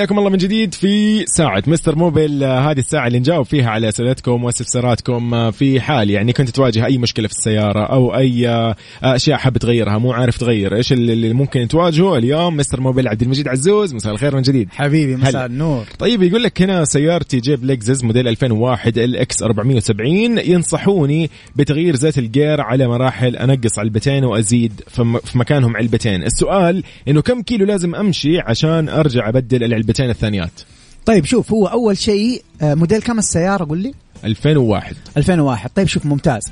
حياكم 0.00 0.18
الله 0.18 0.30
من 0.30 0.38
جديد 0.38 0.74
في 0.74 1.24
ساعة 1.26 1.62
Mister 1.66 1.96
Mobil 1.96 2.44
آه، 2.44 2.70
هذه 2.70 2.78
الساعة 2.78 3.06
اللي 3.06 3.18
نجاوب 3.18 3.46
فيها 3.46 3.70
على 3.70 3.88
أسئلتكم 3.88 4.44
واستفساراتكم 4.44 5.34
آه، 5.34 5.50
في 5.50 5.80
حال 5.80 6.10
يعني 6.10 6.32
كنت 6.32 6.50
تواجه 6.50 6.86
أي 6.86 6.98
مشكلة 6.98 7.28
في 7.28 7.34
السيارة 7.34 7.84
أو 7.84 8.16
أي 8.16 8.48
آه، 8.48 8.76
أشياء 9.02 9.38
حاب 9.38 9.58
تغيرها 9.58 9.98
مو 9.98 10.12
عارف 10.12 10.38
تغير 10.38 10.76
إيش 10.76 10.92
اللي 10.92 11.32
ممكن 11.32 11.68
تواجهه؟ 11.68 12.16
اليوم 12.16 12.56
Mister 12.56 12.80
Mobil 12.80 13.08
عبد 13.08 13.22
المجيد 13.22 13.48
عزوز 13.48 13.94
مساء 13.94 14.12
الخير 14.12 14.36
من 14.36 14.42
جديد. 14.42 14.68
حبيبي. 14.70 15.16
مساء 15.16 15.46
النور. 15.46 15.84
طيب 15.98 16.22
يقول 16.22 16.42
لك 16.42 16.62
هنا 16.62 16.84
سيارتي 16.84 17.40
جيب 17.40 17.64
Lexus 17.64 18.04
موديل 18.04 18.28
2001 18.28 18.98
LX 18.98 19.42
470 19.42 20.38
ينصحوني 20.38 21.30
بتغيير 21.56 21.96
زيت 21.96 22.18
الجير 22.18 22.60
على 22.60 22.88
مراحل 22.88 23.36
أنقص 23.36 23.78
علبتين 23.78 24.24
وأزيد 24.24 24.72
في 24.88 25.20
مكانهم 25.34 25.76
علبتين. 25.76 26.22
السؤال 26.22 26.82
إنه 27.08 27.22
كم 27.22 27.42
كيلو 27.42 27.66
لازم 27.66 27.94
أمشي 27.94 28.38
عشان 28.38 28.88
أرجع 28.88 29.28
أبدل 29.28 29.64
العلبتين 29.64 29.89
الثانيات. 29.98 30.50
طيب 31.06 31.24
شوف 31.24 31.52
هو 31.52 31.66
أول 31.66 31.98
شيء 31.98 32.42
آه، 32.62 32.74
موديل 32.74 33.02
كم 33.02 33.18
السيارة؟ 33.18 33.64
قول 33.64 33.78
لي. 33.78 33.94
2001 34.24 34.96
2001 35.16 35.70
طيب 35.74 35.86
شوف 35.86 36.06
ممتاز. 36.06 36.42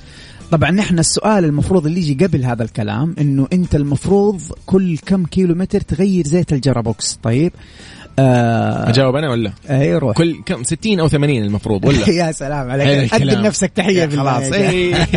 طبعا 0.51 0.71
نحن 0.71 0.99
السؤال 0.99 1.45
المفروض 1.45 1.87
اللي 1.87 2.01
يجي 2.01 2.27
قبل 2.27 2.45
هذا 2.45 2.63
الكلام 2.63 3.15
إنه 3.21 3.49
أنت 3.53 3.75
المفروض 3.75 4.41
كل 4.67 4.99
كم 4.99 5.27
كيلو 5.27 5.55
متر 5.55 5.81
تغير 5.81 6.27
زيت 6.27 6.53
الجرابوكس. 6.53 7.19
طيب 7.23 7.53
آه 8.19 8.89
أجاوب 8.89 9.17
أنا 9.17 9.31
ولا 9.31 9.53
اي 9.71 9.95
روح 9.95 10.17
كل 10.17 10.43
كم 10.47 10.65
60 10.65 11.01
أو 11.01 11.09
80 11.09 11.43
المفروض 11.43 11.85
ولا 11.85 12.11
يا 12.27 12.33
سلام 12.33 12.71
عليك. 12.71 13.15
قدم 13.15 13.41
نفسك 13.41 13.73
تحية 13.75 14.07
خلاص. 14.07 14.53
إيه. 14.53 14.95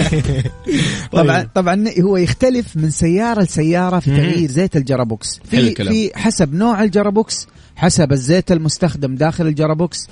طبعا 1.11 1.39
طيب. 1.39 1.49
طبعا 1.55 1.85
هو 2.01 2.17
يختلف 2.17 2.77
من 2.77 2.89
سيارة 2.89 3.41
لسيارة 3.41 3.99
في. 3.99 4.11
تغيير 4.11 4.49
زيت 4.49 4.77
ال 4.77 4.85
gearbox 4.85 5.39
في. 5.43 5.75
في 5.75 6.11
حسب 6.15 6.53
نوع 6.53 6.83
ال 6.83 6.91
gearbox 6.91 7.47
حسب 7.75 8.11
الزيت 8.11 8.51
المستخدم 8.51 9.15
داخل 9.15 9.47
ال 9.47 9.55
gearbox 9.55 10.07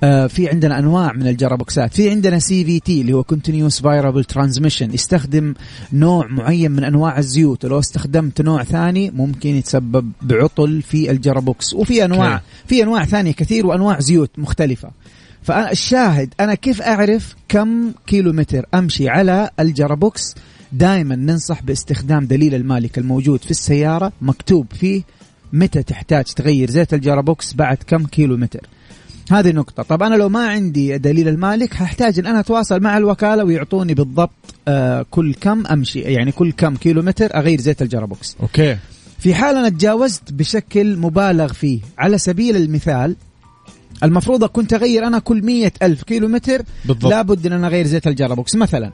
في 0.00 0.48
عندنا 0.48 0.78
أنواع 0.78 1.12
من 1.12 1.26
ال 1.26 1.33
gearbox 1.33 1.80
ات. 1.80 1.94
في 1.94 2.10
عندنا 2.10 2.38
CVT 2.38 3.00
اللي 3.00 3.12
هو 3.12 3.24
continuous 3.24 3.80
variable 3.80 4.24
transmission 4.24 4.94
يستخدم 4.94 5.54
نوع 5.92 6.26
معين 6.26 6.70
من 6.70 6.84
أنواع 6.84 7.18
الزيوت. 7.18 7.64
ولو 7.64 7.78
استخدمت 7.78 8.40
نوع 8.40 8.64
ثاني 8.64 9.10
ممكن 9.10 9.48
يتسبب 9.48 10.12
بعطل 10.22 10.82
في 10.82 11.10
ال 11.10 11.17
gearbox. 11.17 11.74
وفي 11.74 12.04
أنواع. 12.04 12.42
في 12.66 12.82
أنواع 12.82 13.04
ثانية 13.04 13.32
كثير 13.32 13.66
وأنواع 13.66 14.00
زيوت 14.00 14.30
مختلفة. 14.38 14.90
فالشاهد 15.42 16.34
أنا 16.40 16.54
كيف 16.54 16.82
أعرف 16.82 17.36
كم 17.48 17.92
كيلو 18.06 18.32
متر 18.32 18.66
أمشي 18.74 19.08
على 19.08 19.50
ال 19.60 19.68
gearbox؟ 19.68 20.34
دائما 20.72 21.16
ننصح 21.16 21.62
باستخدام 21.62 22.26
دليل 22.26 22.54
المالك 22.54 22.98
الموجود 22.98 23.44
في 23.44 23.50
السيارة 23.50 24.12
مكتوب 24.22 24.66
فيه 24.80 25.02
متى 25.52 25.82
تحتاج 25.82 26.24
تغير 26.24 26.70
زيت 26.70 26.94
ال 26.94 27.01
gearbox 27.01 27.54
بعد 27.54 27.76
كم 27.86 28.06
كيلو 28.06 28.36
متر 28.36 28.60
هذه 29.32 29.52
نقطة. 29.52 29.82
طب 29.82 30.02
أنا 30.02 30.14
لو 30.14 30.28
ما 30.28 30.48
عندي 30.48 30.98
دليل 30.98 31.28
المالك 31.28 31.74
هحتاج 31.74 32.18
أن 32.18 32.26
أنا 32.26 32.40
أتواصل 32.40 32.80
مع 32.80 32.96
الوكالة 32.96 33.44
ويعطوني 33.44 33.94
بالضبط 33.94 34.30
آه 34.68 35.06
كل 35.10 35.34
كم 35.34 35.66
أمشي 35.66 36.00
يعني 36.00 36.32
كل 36.32 36.52
كم 36.52 36.76
كيلو 36.76 37.02
متر 37.02 37.36
أغير 37.36 37.60
زيت 37.60 37.82
ال 37.82 37.88
gearbox. 37.88 38.36
okay. 38.42 38.76
في 39.18 39.34
حال 39.34 39.56
أنا 39.56 39.68
تجاوزت 39.68 40.32
بشكل 40.32 40.96
مبالغ 40.96 41.52
فيه 41.52 41.80
على 41.98 42.18
سبيل 42.18 42.56
المثال 42.56 43.16
المفروض 44.02 44.44
كنت 44.44 44.72
أغير 44.72 45.06
أنا 45.06 45.18
كل 45.18 45.44
مية 45.44 45.72
ألف 45.82 46.02
كيلو 46.02 46.28
متر 46.28 46.62
بالضبط. 46.84 47.10
لابد 47.10 47.46
أن 47.46 47.52
أنا 47.52 47.66
أغير 47.66 47.86
زيت 47.86 48.06
ال 48.06 48.12
gearbox. 48.12 48.56
مثلا 48.56 48.92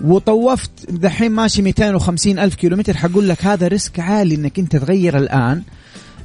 وطوفت 0.00 0.70
دحين 0.90 1.32
ماشي 1.32 1.62
250 1.62 2.38
ألف 2.38 2.54
كيلو 2.54 2.76
متر 2.76 2.96
حقول 2.96 3.28
لك 3.28 3.44
هذا 3.44 3.68
risk 3.68 4.00
عالي 4.00 4.34
أنك 4.34 4.58
أنت 4.58 4.76
تغير 4.76 5.18
الآن. 5.18 5.62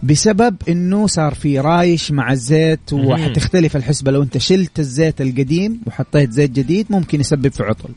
بسبب 0.04 0.56
إنه 0.70 1.08
صار 1.08 1.34
في 1.34 1.60
رايش 1.60 2.12
مع 2.12 2.32
الزيت. 2.32 2.94
وحتختلف 2.94 3.76
الحسبة 3.76 4.12
لو 4.12 4.24
أنت 4.24 4.38
شلت 4.38 4.80
الزيت 4.80 5.22
القديم 5.22 5.82
وحطيت 5.88 6.32
زيت 6.32 6.52
جديد 6.52 6.88
ممكن 6.90 7.20
يسبب 7.20 7.52
في 7.52 7.64
عطل. 7.64 7.90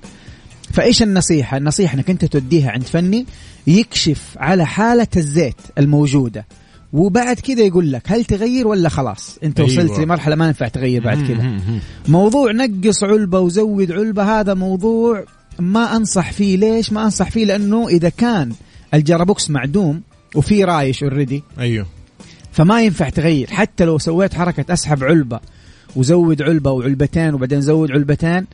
فإيش 0.73 1.03
النصيحة؟ 1.03 1.57
النصيحة 1.57 1.95
إنك 1.95 2.11
أنت 2.11 2.25
توديها 2.25 2.71
عند 2.71 2.83
فني 2.83 3.27
يكشف 3.67 4.23
على 4.37 4.67
حالة 4.67 5.07
الزيت 5.17 5.57
الموجودة 5.79 6.47
وبعد 6.93 7.41
كذا 7.41 7.63
يقول 7.63 7.93
لك 7.93 8.03
هل 8.13 8.25
تغير 8.25 8.67
ولا 8.67 8.89
خلاص؟ 8.89 9.39
أنت 9.45 9.61
أيوة. 9.61 9.73
وصلت 9.73 9.99
لمرحلة 9.99 10.37
ما 10.37 10.47
ينفع 10.47 10.69
تغير 10.69 11.05
بعد 11.05 11.27
كذا. 11.29 11.61
موضوع 12.09 12.53
نقص 12.53 13.05
علبة 13.05 13.41
وزود 13.41 13.93
علبة 13.93 14.41
هذا 14.41 14.55
موضوع 14.55 15.25
ما 15.59 15.97
أنصح 15.97 16.33
فيه 16.33 16.57
ليش؟ 16.57 16.93
ما 16.93 17.05
أنصح 17.05 17.31
فيه 17.31 17.45
لأنه 17.45 17.89
إذا 17.89 18.09
كان 18.09 18.53
ال 18.95 19.02
gearbox 19.02 19.51
معدوم 19.51 20.01
وفي 20.35 20.65
رايش 20.65 21.03
already 21.03 21.43
أيوه. 21.59 21.87
فما 22.53 22.83
ينفع 22.83 23.09
تغير. 23.09 23.51
حتى 23.51 23.85
لو 23.85 23.99
سويت 23.99 24.35
حركة 24.35 24.73
أسحب 24.73 25.05
علبة 25.05 25.41
وزود 25.97 26.43
علبة 26.43 26.71
وعلبتين 26.71 27.35
وبعدين 27.35 27.61
زود 27.61 27.91
علبتين 27.91 28.47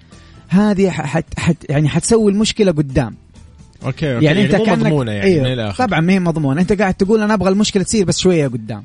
هذه 0.48 0.90
حت 0.90 1.24
حت 1.38 1.56
يعني 1.68 1.88
حتسوي 1.88 2.32
المشكلة 2.32 2.72
قدام. 2.72 3.14
أوكي, 3.84 4.14
okay. 4.14 4.24
يعني, 4.24 4.44
أنت 4.44 4.54
مو 4.54 4.64
كانك 4.64 4.78
مضمونة 4.78 5.12
يعني 5.12 5.24
أيوه. 5.30 5.44
من 5.44 5.52
الآخر. 5.52 5.86
طبعا 5.86 6.00
ما 6.00 6.12
هي 6.12 6.20
مضمونة. 6.20 6.60
أنت 6.60 6.72
قاعد 6.72 6.94
تقول 6.94 7.20
أنا 7.22 7.34
أبغى 7.34 7.48
المشكلة 7.48 7.82
تصير 7.82 8.04
بس 8.04 8.18
شوية 8.18 8.46
قدام. 8.48 8.84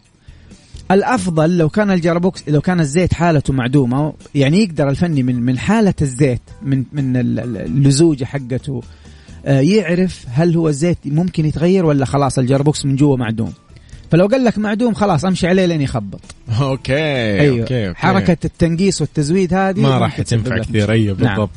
الأفضل 0.91 1.57
لو 1.57 1.69
كان 1.69 1.91
ال 1.91 1.98
gearbox 1.98 2.43
لو 2.49 2.61
كان 2.61 2.79
الزيت 2.79 3.13
حالته 3.13 3.53
معدومة 3.53 4.13
يعني 4.35 4.63
يقدر 4.63 4.89
الفني 4.89 5.23
من 5.23 5.35
من 5.41 5.59
حالة 5.59 5.93
الزيت 6.01 6.41
من 6.61 6.83
من 6.93 7.17
ال- 7.17 7.39
ال- 7.39 7.57
اللزوجة 7.57 8.25
حقته 8.25 8.81
يعرف 9.45 10.25
هل 10.29 10.55
هو 10.55 10.69
الزيت 10.69 10.97
ممكن 11.05 11.45
يتغير 11.45 11.85
ولا 11.85 12.05
خلاص 12.05 12.39
ال 12.39 12.45
gearbox 12.45 12.85
من 12.85 12.95
جوا 12.95 13.17
معدوم. 13.17 13.53
فلو 14.15 14.27
قال 14.27 14.43
لك 14.43 14.57
معدوم 14.57 14.93
خلاص 14.93 15.25
أمشي 15.25 15.47
عليه 15.47 15.65
لين 15.65 15.81
يخبط. 15.81 16.21
okay 16.61 16.93
أيوه. 16.93 17.61
okay, 17.61 17.87
okay. 17.87 17.99
حركة 17.99 18.37
التنقيص 18.45 19.01
والتزويد 19.01 19.53
هذه 19.53 19.79
ما 19.79 19.97
راح 19.97 20.21
تنفع 20.21 20.57
كثير. 20.57 20.91
أيوه 20.91 21.17
نعم. 21.19 21.35
بالضبط. 21.35 21.49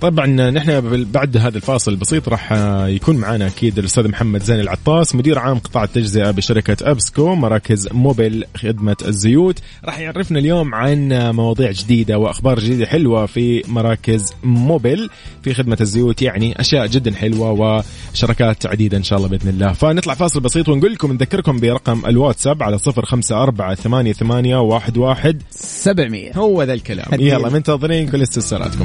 طبعا 0.00 0.26
نحن 0.26 1.04
بعد 1.12 1.36
هذا 1.36 1.56
الفاصل 1.56 1.92
البسيط 1.92 2.28
راح 2.28 2.52
آه، 2.52 2.88
يكون 2.88 3.16
معنا 3.16 3.46
أكيد 3.46 3.78
الأستاذ 3.78 4.08
محمد 4.08 4.42
زين 4.42 4.60
العطاس 4.60 5.14
مدير 5.14 5.38
عام 5.38 5.58
قطاع 5.58 5.84
التجزئة 5.84 6.30
بشركة 6.30 6.90
APSCO 6.90 7.34
مراكز 7.34 7.88
Mobil 7.92 8.44
خدمة 8.56 8.96
الزيوت. 9.06 9.58
راح 9.84 9.98
يعرفنا 9.98 10.38
اليوم 10.38 10.74
عن 10.74 11.08
مواضيع 11.12 11.70
جديدة 11.70 12.18
وأخبار 12.18 12.60
جديدة 12.60 12.86
حلوة 12.86 13.26
في 13.26 13.62
مراكز 13.68 14.32
Mobil 14.44 15.10
في 15.42 15.54
خدمة 15.54 15.78
الزيوت 15.80 16.22
يعني 16.22 16.60
أشياء 16.60 16.86
جدا 16.86 17.14
حلوة 17.14 17.82
وشركات 18.12 18.66
عديدة 18.66 18.96
إن 18.96 19.02
شاء 19.02 19.18
الله 19.18 19.28
بإذن 19.28 19.48
الله. 19.48 19.72
فنطلع 19.72 20.14
فاصل 20.14 20.40
بسيط 20.40 20.68
ونقول 20.68 20.92
لكم 20.92 21.12
نذكركم 21.12 21.60
برقم 21.60 22.05
الواتساب 22.06 22.62
على 22.62 22.78
صفر 22.78 23.04
خمسة 23.04 23.42
أربعة 23.42 23.74
ثمانية 23.74 24.12
ثمانية 24.12 24.60
واحد 24.60 24.98
واحد. 24.98 25.42
700 25.50 26.32
هو 26.36 26.62
ذا 26.62 26.72
الكلام. 26.72 27.06
حبيبي. 27.06 27.30
يلا 27.30 27.48
منتظرين 27.48 28.08
كل 28.08 28.22
استفساراتكم. 28.22 28.84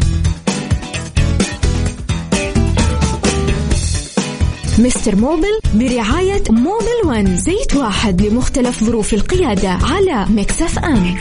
مستر 4.80 5.16
موبل 5.16 5.60
برعاية 5.74 6.44
موبل 6.50 7.02
ون 7.06 7.38
زيت 7.38 7.76
واحد 7.76 8.22
لمختلف 8.22 8.84
ظروف 8.84 9.14
القيادة 9.14 9.70
على 9.70 10.26
مكسف 10.30 10.80
أم. 10.80 11.16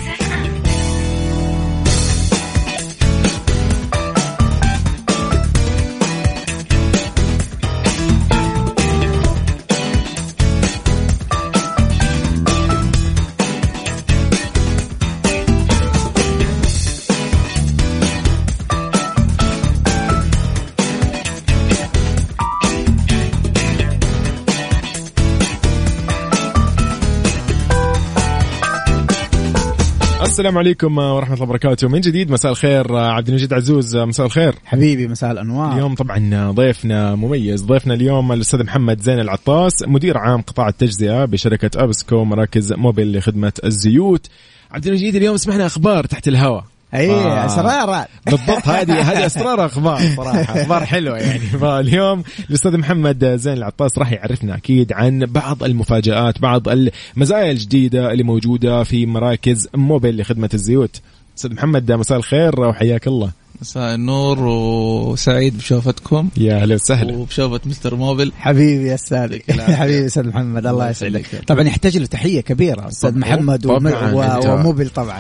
السلام 30.31 30.59
عليكم 30.59 30.99
ورحمة 30.99 31.35
الله 31.35 31.45
وبركاته. 31.45 31.89
من 31.89 32.01
جديد 32.01 32.31
مساء 32.31 32.53
الخير 32.53 32.97
عبد 32.97 33.29
المجيد 33.29 33.53
عزوز 33.53 33.97
مساء 33.97 34.27
الخير. 34.27 34.55
حبيبي 34.65 35.09
مساء 35.09 35.33
الأنوار. 35.33 35.73
اليوم 35.73 35.95
طبعا 35.95 36.51
ضيفنا 36.51 37.15
مميز 37.15 37.65
ضيفنا 37.65 37.95
اليوم 37.95 38.33
الأستاذ 38.33 38.65
محمد 38.65 39.01
زين 39.01 39.21
العطاس 39.21 39.73
مدير 39.87 40.19
عام 40.19 40.43
قطاع 40.43 40.69
التجزئة 40.69 41.25
بشركة 41.25 41.85
APSCO 41.85 42.25
مراكز 42.25 42.73
Mobil 42.73 43.19
لخدمة 43.19 43.53
الزيوت. 43.65 44.27
عبد 44.71 44.87
المجيد 44.87 45.15
اليوم 45.15 45.37
سمعنا 45.37 45.67
أخبار 45.67 46.07
تحت 46.07 46.29
الهواء. 46.29 46.65
اي. 46.95 47.47
أسرار. 47.47 48.05
بالضبط 48.27 48.69
هذه 48.69 49.13
هذه 49.13 49.27
أسرار 49.27 49.67
أخبار 49.67 50.01
صراحة 50.17 50.63
أخبار 50.63 50.85
حلوة 50.85 51.19
يعني. 51.19 51.39
فاليوم 51.63 52.23
الأستاذ 52.51 52.77
محمد 52.79 53.25
زين 53.25 53.53
العطاس 53.53 53.99
راح 53.99 54.13
يعرفنا 54.13 54.57
أكيد 54.57 54.93
عن 54.93 55.19
بعض 55.19 55.65
المفاجآت 55.65 56.39
بعض 56.39 56.69
المزايا 56.69 57.51
الجديدة 57.51 58.13
اللي 58.13 58.23
موجودة 58.23 58.83
في 58.83 59.07
مراكز 59.07 59.69
Mobil 59.75 60.21
لخدمة 60.21 60.51
الزيوت. 60.55 61.01
أستاذ 61.37 61.55
محمد 61.55 61.93
مساء 61.93 62.19
الخير 62.19 62.61
وحياك 62.61 63.07
الله. 63.07 63.31
مساء 63.61 63.95
النور 63.95 64.39
وسعيد 64.47 65.59
بشوفتكم. 65.59 66.29
يا 66.37 66.57
أهلا 66.57 66.75
وسهلا. 66.75 67.17
وبشوفة 67.17 67.61
Mister 67.67 67.95
Mobil. 67.95 68.33
حبيبي 68.39 68.89
يا 68.89 68.95
أستاذ. 68.95 69.39
حبيبي 69.51 70.07
أستاذ 70.07 70.27
محمد 70.29 70.67
الله 70.67 70.91
يسعدك. 70.91 71.27
طبعا 71.47 71.63
يحتاج 71.63 71.99
له 71.99 72.07
تحية 72.07 72.41
كبيرة 72.41 72.89
أستاذ. 72.89 73.19
محمد 73.19 73.63
طبعاً. 73.63 74.13
و- 74.13 74.55
و 74.55 74.60
Mobil 74.60 74.89
طبعا. 74.89 75.19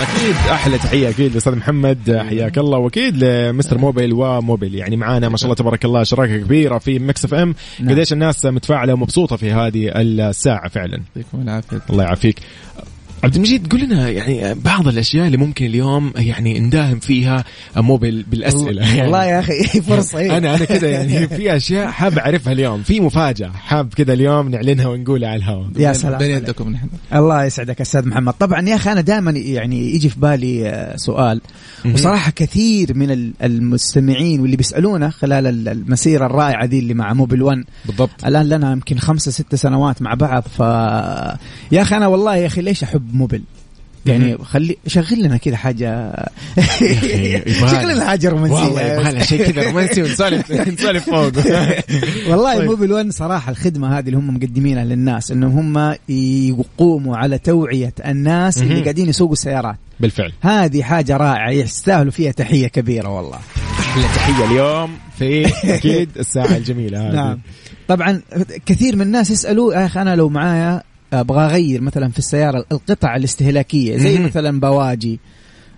أكيد 0.00 0.34
أحلى 0.50 0.78
تحية 0.78 1.08
أكيد 1.08 1.34
لأستاذ 1.34 1.56
محمد. 1.56 2.22
حياك 2.28 2.58
الله. 2.58 2.78
وأكيد 2.78 3.24
ل 3.24 3.32
Mister 3.32 3.78
Mobil 3.78 4.12
و 4.12 4.22
Mobil 4.22 4.74
يعني 4.74 4.96
معانا 4.96 5.28
ما 5.28 5.36
شاء 5.36 5.44
الله 5.44 5.54
تبارك 5.54 5.84
الله 5.84 6.02
شراكه 6.02 6.36
كبيرة 6.36 6.78
في 6.78 6.98
Mix 6.98 7.24
FM. 7.24 7.54
نعم. 7.80 7.90
قديش 7.94 8.12
الناس 8.12 8.46
متفاعلة 8.46 8.92
ومبسوطة 8.92 9.36
في 9.36 9.52
هذه 9.52 9.90
الساعة 9.94 10.68
فعلا. 10.68 11.00
يعطيكم 11.16 11.42
العافية. 11.42 11.80
الله 11.90 12.04
يعافيك. 12.04 12.36
عبد 13.24 13.34
المجيد 13.34 13.72
قول 13.72 13.80
لنا 13.80 14.08
يعني 14.10 14.54
بعض 14.54 14.88
الأشياء 14.88 15.26
اللي 15.26 15.36
ممكن 15.36 15.64
اليوم 15.66 16.12
يعني 16.16 16.60
نداهم 16.60 16.98
فيها 16.98 17.44
مو 17.76 17.96
بال- 17.96 18.22
بالأسئلة. 18.22 18.82
يعني. 18.88 19.02
والله 19.02 19.24
يا 19.24 19.40
أخي 19.40 19.62
فرصة 19.88 20.18
إيه. 20.18 20.36
أنا 20.38 20.54
أنا 20.54 20.64
كذا 20.64 20.88
يعني 20.90 21.26
في 21.36 21.56
أشياء 21.56 21.86
حاب 21.90 22.18
أعرفها 22.18 22.52
اليوم 22.52 22.82
في 22.82 23.00
مفاجأة 23.00 23.48
حاب 23.50 23.94
كذا 23.94 24.12
اليوم 24.12 24.48
نعلنها 24.48 24.86
ونقولها 24.86 25.28
على 25.28 25.36
الهواء. 25.38 25.68
يا 25.78 25.92
سلام 25.92 26.18
بين. 26.18 26.36
يدكم 26.36 26.68
نحن. 26.70 26.88
الله 27.14 27.44
يسعدك 27.44 27.80
أستاذ 27.80 28.08
محمد. 28.08 28.32
طبعا 28.32 28.68
يا 28.68 28.74
أخي 28.74 28.92
أنا 28.92 29.00
دائما 29.00 29.30
يعني 29.30 29.94
يجي 29.94 30.08
في 30.08 30.20
بالي 30.20 30.68
آه، 30.68 30.96
سؤال. 30.96 31.40
وصراحة 31.94 32.30
كثير 32.30 32.94
من 32.94 33.10
ال- 33.10 33.32
المستمعين 33.42 34.40
واللي 34.40 34.56
بيسألونا 34.56 35.10
خلال 35.10 35.46
ال- 35.46 35.68
المسيرة 35.68 36.26
الرائعة 36.26 36.66
دي 36.66 36.78
اللي 36.78 36.94
مع 36.94 37.12
موبل 37.12 37.42
1 37.42 37.64
بالضبط. 37.86 38.24
الآن 38.26 38.48
لنا 38.48 38.72
يمكن 38.72 38.98
خمسة 38.98 39.30
ستة 39.30 39.56
سنوات 39.56 40.02
مع 40.02 40.14
بعض 40.14 40.42
ف 40.42 40.60
يا 41.72 41.82
أخي 41.82 41.96
أنا 41.96 42.06
والله 42.06 42.36
يا 42.36 42.46
أخي 42.46 42.60
ليش 42.62 42.82
أحب 42.82 43.07
موبل 43.14 43.42
يعني 44.06 44.38
خلي 44.38 44.76
شغل 44.86 45.22
لنا 45.22 45.36
كذا 45.36 45.56
حاجة. 45.56 46.12
شغل 47.70 47.94
لنا 47.94 48.04
حاجة 48.06 48.28
رومانسية. 48.28 48.56
والله 48.56 48.82
يبغى 48.82 49.12
لنا 49.12 49.24
شيء 49.24 49.50
كذا 49.50 49.62
رومانسي 49.62 50.02
ونسولف 50.02 50.52
نسولف 50.78 51.10
فوق. 51.10 51.32
والله 52.30 52.54
طيب. 52.58 52.70
موبل 52.70 52.92
1 52.92 53.10
صراحة 53.10 53.52
الخدمة 53.52 53.98
هذه 53.98 54.06
اللي 54.06 54.16
هم 54.16 54.34
مقدمينها 54.34 54.84
للناس 54.84 55.30
إنهم 55.30 55.78
هم 55.78 55.96
يقوموا 56.08 57.16
على 57.16 57.38
توعية 57.38 57.94
الناس 58.06 58.62
اللي. 58.62 58.82
قاعدين 58.82 59.08
يسوقوا 59.08 59.32
السيارات. 59.32 59.76
بالفعل. 60.00 60.32
هذه 60.40 60.82
حاجة 60.82 61.16
رائعة 61.16 61.50
يستاهلوا 61.50 62.12
فيها 62.12 62.32
تحية 62.32 62.66
كبيرة 62.66 63.08
والله. 63.08 63.38
أحلى 63.80 64.04
تحية 64.04 64.44
اليوم 64.44 64.90
في 65.18 65.46
أكيد 65.74 66.08
الساعة 66.18 66.56
الجميلة 66.56 67.08
هذه. 67.08 67.14
نعم. 67.14 67.40
طبعا 67.88 68.20
كثير 68.66 68.96
من 68.96 69.02
الناس 69.02 69.30
يسألوا 69.30 69.74
يا 69.74 69.86
أخي 69.86 70.02
أنا 70.02 70.16
لو 70.16 70.28
معايا 70.28 70.82
أبغى 71.12 71.44
أغير 71.44 71.80
مثلا 71.80 72.08
في 72.08 72.18
السيارة 72.18 72.64
القطع 72.72 73.16
الاستهلاكية 73.16 73.96
زي. 73.96 74.18
مثلا 74.18 74.60
بواجي 74.60 75.20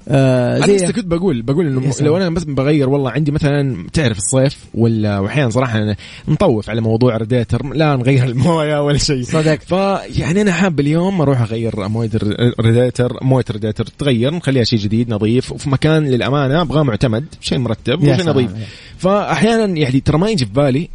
آه 0.09 0.57
أنا 0.57 0.66
زي 0.66 0.76
لسه 0.76 0.93
كنت 0.93 1.07
بقول 1.07 1.43
بقول 1.43 1.66
إنه 1.66 1.91
سلام. 1.91 2.07
لو 2.09 2.16
أنا 2.16 2.31
بس 2.31 2.45
بغير 2.45 2.89
والله 2.89 3.11
عندي 3.11 3.31
مثلا 3.33 3.87
تعرف 3.93 4.18
الصيف 4.18 4.64
ولا 4.74 5.18
واحيانا 5.18 5.51
صراحة 5.51 5.78
أنا 5.78 5.97
نطوف 6.28 6.70
على 6.70 6.81
موضوع 6.81 7.16
راديتر 7.16 7.66
لا 7.66 7.97
نغير 7.97 8.24
الموية 8.31 8.85
ولا 8.85 8.99
شيء 8.99 9.22
صدقت. 9.22 9.62
فيعني 9.62 10.41
أنا 10.41 10.53
حاب 10.53 10.81
اليوم 10.81 11.20
أروح 11.20 11.41
أغير 11.41 11.89
موية 11.89 12.11
الراديتر 12.14 13.16
موية 13.22 13.45
الراديتر 13.51 13.87
تغير 13.87 14.35
نخليها 14.35 14.64
شيء 14.64 14.78
جديد 14.78 15.11
نظيف 15.11 15.53
وفي 15.53 15.70
مكان 15.70 16.05
للأمانة 16.05 16.61
أبغى 16.62 16.85
معتمد 16.85 17.24
شيء 17.41 17.59
مرتب 17.59 18.03
وشيء 18.03 18.26
نظيف. 18.28 18.51
فاحيانا 18.99 19.76
يعني 19.78 20.01
ترى 20.01 20.18
ما 20.18 20.31
يجي 20.31 20.47
في 20.47 20.53
بالي 20.53 20.89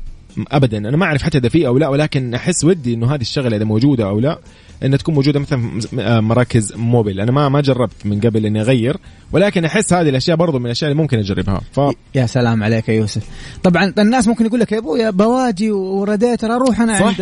ابدا 0.51 0.77
أنا 0.77 0.97
ما 0.97 1.05
أعرف 1.05 1.23
حتى 1.23 1.37
إذا 1.37 1.49
في 1.49 1.67
أو 1.67 1.77
لا 1.77 1.87
ولكن 1.87 2.33
أحس 2.33 2.63
ودي 2.63 2.93
إنه 2.93 3.13
هذه 3.13 3.21
الشغلة 3.21 3.57
إذا 3.57 3.65
موجودة 3.65 4.03
أو 4.03 4.19
لا 4.19 4.39
إنها 4.83 4.97
تكون 4.97 5.15
موجودة 5.15 5.39
مثلا 5.39 5.79
في 5.79 6.21
مراكز 6.21 6.73
موبيل 6.75 7.19
أنا 7.19 7.31
ما 7.31 7.49
ما 7.49 7.61
جربت 7.61 8.05
من 8.05 8.19
قبل 8.19 8.45
إني 8.45 8.61
أغير 8.61 8.97
ولكن 9.31 9.65
أحس 9.65 9.93
هذه 9.93 10.09
الأشياء 10.09 10.37
برضو 10.37 10.59
من 10.59 10.65
الأشياء 10.65 10.91
اللي 10.91 11.01
ممكن 11.01 11.19
أجربها 11.19 11.61
ف 11.71 11.79
يا 12.15 12.25
سلام 12.25 12.63
عليك 12.63 12.89
يا 12.89 12.93
يوسف 12.93 13.23
طبعا 13.63 13.93
الناس 13.99 14.27
ممكن 14.27 14.45
يقول 14.45 14.59
لك 14.59 14.71
يا 14.71 14.77
ابويا 14.77 15.09
بواجي 15.09 15.71
وراديتر 15.71 16.55
أروح 16.55 16.81
أنا 16.81 16.99
صح. 16.99 17.05
عند 17.05 17.21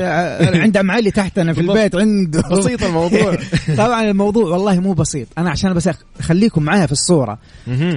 عند 0.55 0.78
عم 0.78 0.91
علي 0.91 1.11
تحتنا 1.11 1.53
في. 1.53 1.61
البيت 1.61 1.95
عنده 1.95 2.41
بسيط 2.41 2.84
الموضوع. 2.84 3.38
طبعا 3.78 4.03
الموضوع 4.03 4.45
والله 4.45 4.80
مو 4.80 4.93
بسيط 4.93 5.28
أنا 5.38 5.49
عشان 5.49 5.74
بس 5.74 5.89
أخليكم 6.20 6.64
معايا 6.64 6.86
في 6.86 6.91
الصورة. 6.91 7.39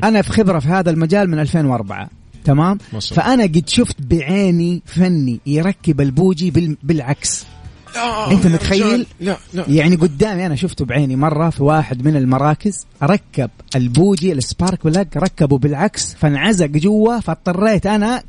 أنا 0.05 0.23
في 0.23 0.33
خبرة 0.33 0.59
في 0.59 0.69
هذا 0.69 0.91
المجال 0.91 1.31
من 1.31 1.39
2004 1.39 2.11
تمام؟ 2.47 2.78
الله. 2.88 3.01
فأنا 3.01 3.42
قد 3.42 3.68
شفت 3.68 3.97
بعيني 4.01 4.82
فني 4.86 5.40
يركب 5.47 6.01
البوجي 6.01 6.51
بال- 6.51 6.76
بالعكس. 6.82 7.44
آه، 7.97 8.32
أنت 8.32 8.44
يا 8.44 8.51
متخيل؟ 8.51 9.07
لا 9.20 9.36
لا. 9.55 9.64
يعني 9.68 9.97
قدامي 9.97 10.47
أنا 10.47 10.57
شفته 10.57 10.84
بعيني 10.84 11.16
مرة 11.16 11.51
في 11.51 11.62
واحد 11.62 12.05
من 12.05 12.16
المراكز 12.16 12.86
ركب 13.03 13.51
البوجي 13.76 14.32
ال 14.32 14.41
spark 14.41 14.84
plug 14.84 15.16
ركبه 15.16 15.59
بالعكس 15.59 16.14
فانعزق 16.14 16.66
جوا 16.66 17.20
فاضطريت 17.20 17.86
أنا 17.86 18.22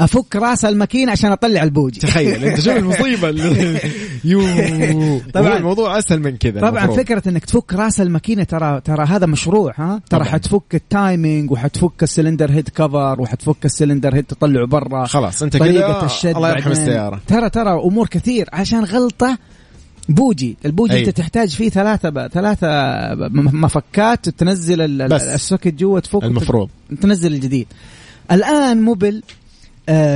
أفك 0.00 0.36
رأس 0.36 0.64
الماكينة 0.64 1.12
عشان 1.12 1.32
أطلع 1.32 1.62
البوجي. 1.62 2.00
تخيل 2.00 2.44
أنت 2.44 2.60
شوف 2.60 2.76
المصيبة 2.76 3.30
يو 4.24 4.40
طبعاً. 5.34 5.56
الموضوع 5.56 5.98
أسهل 5.98 6.20
من 6.20 6.36
كذا 6.36 6.60
طبعا 6.60 6.70
المفروض. 6.84 6.96
فكرة 6.96 7.22
إنك 7.28 7.44
تفك 7.44 7.74
راس 7.74 8.00
الماكينة 8.00 8.42
ترى 8.42 8.80
ترى 8.80 9.04
هذا 9.04 9.26
مشروع 9.26 9.74
ها 9.76 10.00
ترى 10.10 10.20
طبعاً. 10.20 10.32
حتفك 10.32 10.74
ال 10.74 10.85
timing 10.85 11.50
وحتفك 11.50 12.02
ال 12.02 12.07
cylinder 12.07 12.50
head 12.50 12.68
cover 12.68 13.20
وحتفك 13.20 13.64
ال 13.64 13.70
cylinder 13.70 14.14
head 14.14 14.24
تطلعه 14.24 14.66
برا 14.66 15.06
خلاص 15.06 15.42
أنت 15.42 15.56
كذا 15.56 16.04
الشد 16.04 16.36
الله 16.36 16.50
يرحم. 16.50 16.70
السيارة 16.70 17.20
ترى 17.26 17.50
ترى 17.50 17.70
أمور 17.70 18.06
كثير 18.06 18.48
عشان 18.52 18.84
غلطة 18.84 19.38
بوجي 20.08 20.56
البوجي 20.64 20.92
أي. 20.94 21.00
أنت 21.00 21.08
تحتاج 21.10 21.48
فيه 21.50 21.68
ثلاثة 21.68 22.08
ب... 22.10 22.26
ثلاثة 22.26 22.68
مفكات 23.34 24.28
تنزل. 24.28 25.02
السوكت 25.12 25.74
جوا 25.74 26.00
تفك 26.00 26.24
المفروض 26.24 26.68
تنزل 27.00 27.32
الجديد 27.34 27.66
الآن 28.32 28.82
Mobil 28.82 29.22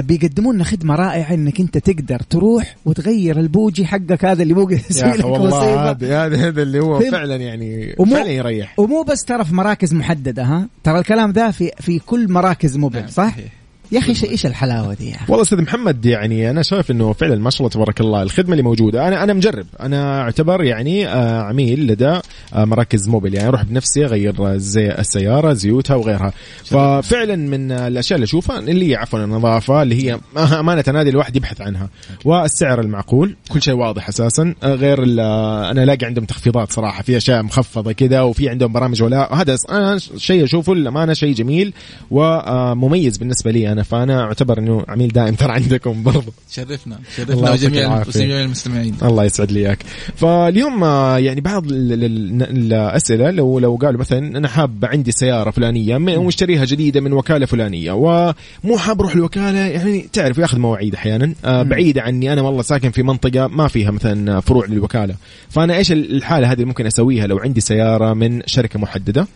بيقدموا 0.00 0.52
لنا 0.52 0.64
خدمة 0.64 0.94
رائعة 0.94 1.34
إنك 1.34 1.60
أنت 1.60 1.78
تقدر 1.78 2.20
تروح 2.20 2.76
وتغير 2.84 3.40
البوجي 3.40 3.86
حقك. 3.86 4.24
هذا 4.24 4.42
اللي 4.42 4.54
يسوي 4.90 5.10
يا 5.10 5.16
لك 5.16 5.24
والله 5.24 5.92
هذا 6.24 6.48
هذا 6.48 6.62
اللي 6.62 6.80
هو؟ 6.80 7.00
فعلا 7.00 7.36
يعني 7.36 7.94
ومو- 7.98 8.14
فعلا 8.16 8.30
يريح. 8.30 8.78
ومو 8.80 9.02
بس 9.02 9.24
ترى 9.24 9.44
في 9.44 9.54
مراكز 9.54 9.94
محددة 9.94 10.42
ها؟ 10.44 10.68
ترى 10.84 10.98
الكلام 10.98 11.32
ده 11.32 11.50
في 11.50 11.70
في 11.80 11.98
كل 11.98 12.32
مراكز 12.32 12.76
Mobil 12.76 12.98
نعم، 13.00 13.08
صح؟ 13.08 13.28
صحيح. 13.32 13.52
يا 13.92 13.98
أخي 13.98 14.28
إيش 14.30 14.46
الحلاوة 14.46 14.94
دي 14.94 15.10
يا 15.10 15.14
أخي؟ 15.14 15.24
والله 15.28 15.42
أستاذ 15.42 15.62
محمد 15.62 16.06
يعني 16.06 16.50
أنا 16.50 16.62
شايف 16.62 16.90
إنه 16.90 17.12
فعلا 17.12 17.36
ما 17.36 17.50
شاء 17.50 17.60
الله 17.60 17.70
تبارك 17.70 18.00
الله 18.00 18.22
الخدمة 18.22 18.52
اللي 18.52 18.62
موجودة. 18.62 19.08
أنا 19.08 19.24
أنا 19.24 19.32
مجرب. 19.32 19.66
أنا 19.80 20.20
أعتبر 20.20 20.64
يعني 20.64 21.08
آه، 21.08 21.42
عميل 21.42 21.86
لدى 21.86 22.20
آه، 22.54 22.64
مراكز 22.64 23.08
موبل 23.08 23.34
يعني 23.34 23.48
أروح 23.48 23.64
بنفسي 23.64 24.04
أغير 24.04 24.56
زي 24.56 24.90
السيارة 24.90 25.52
زيوتها 25.52 25.96
وغيرها. 25.96 26.32
ففعلا 26.64 27.36
من 27.36 27.72
الأشياء 27.72 28.16
اللي 28.16 28.24
أشوفها 28.24 28.58
اللي 28.58 28.90
هي 28.90 28.96
عفوا 28.96 29.24
النظافة 29.24 29.82
اللي 29.82 30.04
هي 30.04 30.18
أمانة 30.60 30.84
نادي 30.88 31.10
الواحد 31.10 31.36
يبحث 31.36 31.60
عنها. 31.60 31.88
والسعر 32.24 32.80
المعقول 32.80 33.36
كل 33.48 33.62
شيء 33.62 33.74
واضح 33.74 34.08
أساسا. 34.08 34.54
آه، 34.62 34.74
غير 34.74 35.02
أنا 35.02 35.82
ألاقي 35.82 36.06
عندهم 36.06 36.24
تخفيضات 36.24 36.72
صراحة. 36.72 37.02
في 37.02 37.16
أشياء 37.16 37.42
مخفضة 37.42 37.92
كذا 37.92 38.20
وفي 38.20 38.48
عندهم 38.48 38.72
برامج 38.72 39.02
ولا. 39.02 39.34
هذا 39.34 39.56
أنا 39.70 39.98
شيء 40.16 40.44
أشوفه 40.44 40.74
للأمانة 40.74 41.12
شيء 41.12 41.34
جميل 41.34 41.72
ومميز 42.10 43.16
بالنسبة 43.16 43.50
لي 43.50 43.75
أنا 43.76 43.82
فأنا 43.84 44.22
أعتبر 44.22 44.58
إنه 44.58 44.84
عميل 44.88 45.08
دائم 45.08 45.34
ترى 45.34 45.52
عندكم 45.52 46.02
برضه 46.02 46.32
شرفنا 46.50 46.98
شرفنا 47.16 47.50
وجميع 47.50 48.42
المستمعين. 48.44 48.94
الله 49.02 49.24
يسعد 49.24 49.52
لي 49.52 49.60
إياك. 49.60 49.78
فاليوم 50.16 50.84
آه، 50.84 51.18
يعني 51.18 51.40
بعض 51.40 51.66
ال- 51.66 51.92
ال- 51.92 52.04
ال- 52.04 52.72
الأسئلة 52.72 53.30
لو 53.30 53.58
لو 53.58 53.76
قالوا 53.76 54.00
مثلا 54.00 54.38
أنا 54.38 54.48
حاب 54.48 54.84
عندي 54.84 55.12
سيارة 55.12 55.50
فلانية 55.50 55.96
ومشتريها 56.18 56.64
جديدة 56.64 57.00
من 57.00 57.12
وكالة 57.12 57.46
فلانية 57.46 57.92
ومو 57.92 58.78
حاب 58.78 59.00
أروح 59.00 59.14
الوكالة 59.14 59.58
يعني 59.58 60.08
تعرف 60.12 60.38
ياخذ 60.38 60.58
مواعيد 60.58 60.94
أحيانا. 60.94 61.32
آه، 61.44 61.62
بعيده 61.62 62.02
عني 62.02 62.32
أنا 62.32 62.42
والله 62.42 62.62
ساكن 62.62 62.90
في 62.90 63.02
منطقة 63.02 63.46
ما 63.46 63.68
فيها 63.68 63.90
مثلا 63.90 64.40
فروع 64.40 64.66
للوكالة. 64.66 65.14
فأنا 65.50 65.76
إيش 65.76 65.92
الحالة 65.92 66.46
هذه 66.46 66.54
اللي 66.54 66.64
ممكن 66.64 66.86
أسويها 66.86 67.26
لو 67.26 67.38
عندي 67.38 67.60
سيارة 67.60 68.12
من 68.14 68.42
شركة 68.46 68.78
محددة؟ 68.78 69.26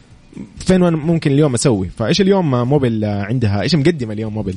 فين 0.58 0.80
ممكن 0.80 1.30
اليوم 1.30 1.54
أسوي؟ 1.54 1.88
فإيش 1.88 2.20
اليوم 2.20 2.50
Mobil 2.50 3.04
عندها؟ 3.04 3.62
إيش 3.62 3.74
مقدمة 3.74 4.12
اليوم 4.12 4.34
موبل 4.34 4.54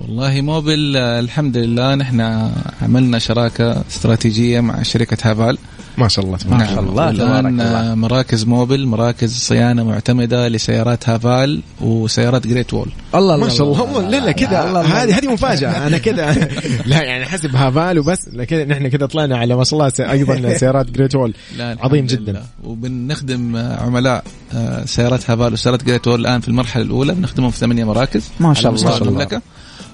والله 0.00 0.40
موبل 0.40 0.96
الحمد 0.96 1.56
لله 1.56 1.94
نحن 1.94 2.50
عملنا 2.82 3.18
شراكة 3.18 3.84
استراتيجية 3.88 4.60
مع 4.60 4.82
شركة 4.82 5.30
Haval. 5.30 5.58
ما 5.98 6.08
شاء 6.08 6.24
الله 6.24 6.36
تبارك 6.38 6.60
ما 6.60 6.66
شاء 6.66 6.80
الله 6.80 7.12
تبارك 7.12 7.46
الله. 7.46 7.94
مراكز 7.94 8.44
Mobil 8.44 8.86
مراكز 8.86 9.38
صيانة 9.38 9.84
معتمدة 9.84 10.48
لسيارات 10.48 11.08
Haval 11.08 11.60
وسيارات 11.80 12.46
Great 12.46 12.74
Wall 12.74 12.88
الله 13.14 13.36
ما 13.36 13.48
شاء 13.48 13.72
الله. 13.72 14.08
لا 14.10 14.20
لا 14.20 14.32
كذا. 14.32 14.60
هذه 14.82 15.18
هذه 15.18 15.32
مفاجأة. 15.32 15.70
أنا 15.86 15.98
كذا. 15.98 16.48
لا 16.86 17.02
يعني 17.02 17.24
حسب 17.24 17.56
Haval 17.56 17.98
وبس. 17.98 18.28
لكن 18.32 18.68
نحن 18.68 18.88
كذا 18.88 19.06
طلعنا 19.06 19.36
على 19.38 19.56
ما 19.56 19.64
شاء 19.64 19.80
الله 19.80 20.10
أيضا 20.10 20.54
سيارات 20.58 20.90
Great 20.90 21.14
Wall 21.14 21.34
عظيم. 21.60 22.06
جدا. 22.06 22.42
وبنخدم 22.64 23.56
آه، 23.56 23.82
عملاء 23.82 24.24
آه، 24.54 24.84
سيارات 24.84 25.30
Haval 25.30 25.52
وسيارات 25.52 25.84
Great 25.84 26.08
Wall 26.08 26.20
الآن 26.20 26.40
في 26.40 26.48
المرحلة 26.48 26.82
الأولى. 26.82 27.14
بنخدمهم 27.14 27.50
في 27.50 27.58
ثمانية 27.58 27.84
مراكز. 27.84 28.24
ما 28.40 28.54
شاء 28.54 28.72
الله. 28.72 28.84
ما 28.84 28.90
شاء 28.98 29.08
الله. 29.08 29.40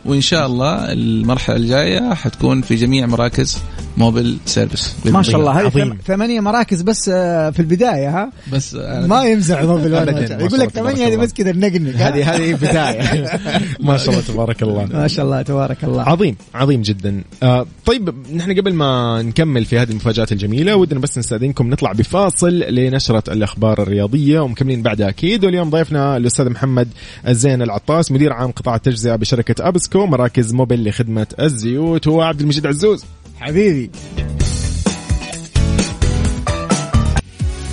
وإن 0.04 0.20
شاء 0.20 0.46
الله 0.46 0.92
المرحلة 0.92 1.56
الجاية 1.56 2.14
حتكون 2.14 2.62
في 2.62 2.74
جميع 2.74 3.06
مراكز 3.06 3.58
Mobil 3.96 4.36
Service. 4.46 4.94
ما 5.04 5.22
شاء 5.22 5.40
الله. 5.40 5.60
هذه 5.60 5.96
ثمانية 6.06 6.40
مراكز 6.40 6.82
بس 6.82 7.10
آه، 7.14 7.50
في 7.50 7.60
البداية 7.60 8.08
ها؟ 8.08 8.32
بس 8.52 8.74
آه، 8.74 9.06
ما 9.06 9.24
يمزح 9.24 9.62
Mobil. 9.70 9.90
شاء 10.28 10.40
يقول 10.44 10.60
لك 10.60 10.70
ثمانية 10.70 11.06
هذه. 11.06 11.16
بس 11.16 11.32
كذا 11.32 11.50
النقنق 11.50 11.96
ها؟ 11.96 12.08
هذه 12.08 12.34
هذه 12.34 12.54
بداية. 12.54 13.40
ما 13.80 13.96
شاء 13.96 14.10
الله 14.10 14.20
تبارك 14.20 14.62
الله. 14.62 14.88
ما 14.92 15.08
شاء 15.08 15.24
الله 15.24 15.42
تبارك 15.42 15.84
الله. 15.84 16.02
عظيم 16.02 16.36
عظيم 16.54 16.82
جدا. 16.82 17.22
آه 17.42 17.66
طيب 17.86 18.14
نحن 18.34 18.60
قبل 18.60 18.74
ما 18.74 19.22
نكمل 19.22 19.64
في 19.64 19.78
هذه 19.78 19.90
المفاجآت 19.90 20.32
الجميلة 20.32 20.76
ودنا 20.76 21.00
بس 21.00 21.18
نستأذنكم 21.18 21.70
نطلع 21.70 21.92
بفاصل 21.92 22.58
لنشرة 22.58 23.32
الأخبار 23.32 23.82
الرياضية 23.82 24.40
ومكملين 24.40 24.82
بعدها 24.82 25.08
أكيد. 25.08 25.44
واليوم 25.44 25.70
ضيفنا 25.70 26.16
الأستاذ 26.16 26.50
محمد 26.50 26.88
الزين 27.28 27.62
العطاس 27.62 28.12
مدير 28.12 28.32
عام 28.32 28.50
قطاع 28.50 28.74
التجزئة 28.74 29.16
بشركة 29.16 29.68
APSCO 29.90 30.06
مراكز 30.06 30.52
Mobil 30.52 30.88
لخدمة 30.88 31.26
الزيوت 31.40 32.08
هو 32.08 32.22
عبد 32.22 32.40
المجيد 32.40 32.66
عزوز. 32.66 33.04
حبيبي. 33.40 33.90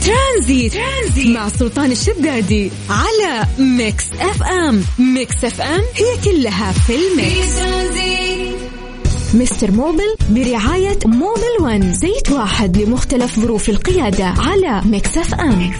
Tranzit, 0.05 0.74
Tranzit 0.74 1.28
مع 1.36 1.49
سلطان 1.49 1.91
الشدادي 1.91 2.72
على 2.89 3.45
Mix 3.59 4.05
FM. 4.13 4.84
Mix 4.99 5.45
FM 5.45 5.82
هي 5.95 6.32
كلها 6.32 6.72
في 6.72 6.93
ال 6.95 7.08
mix. 7.08 7.57
Mister 9.34 9.72
Mobil 9.72 10.15
برعاية 10.30 10.99
Mobil 11.05 11.61
One. 11.61 11.93
زيت 11.93 12.32
واحد 12.32 12.78
لمختلف 12.78 13.39
ظروف 13.39 13.70
القيادة 13.70 14.26
على 14.26 14.82
Mix 14.86 15.18
FM. 15.18 15.72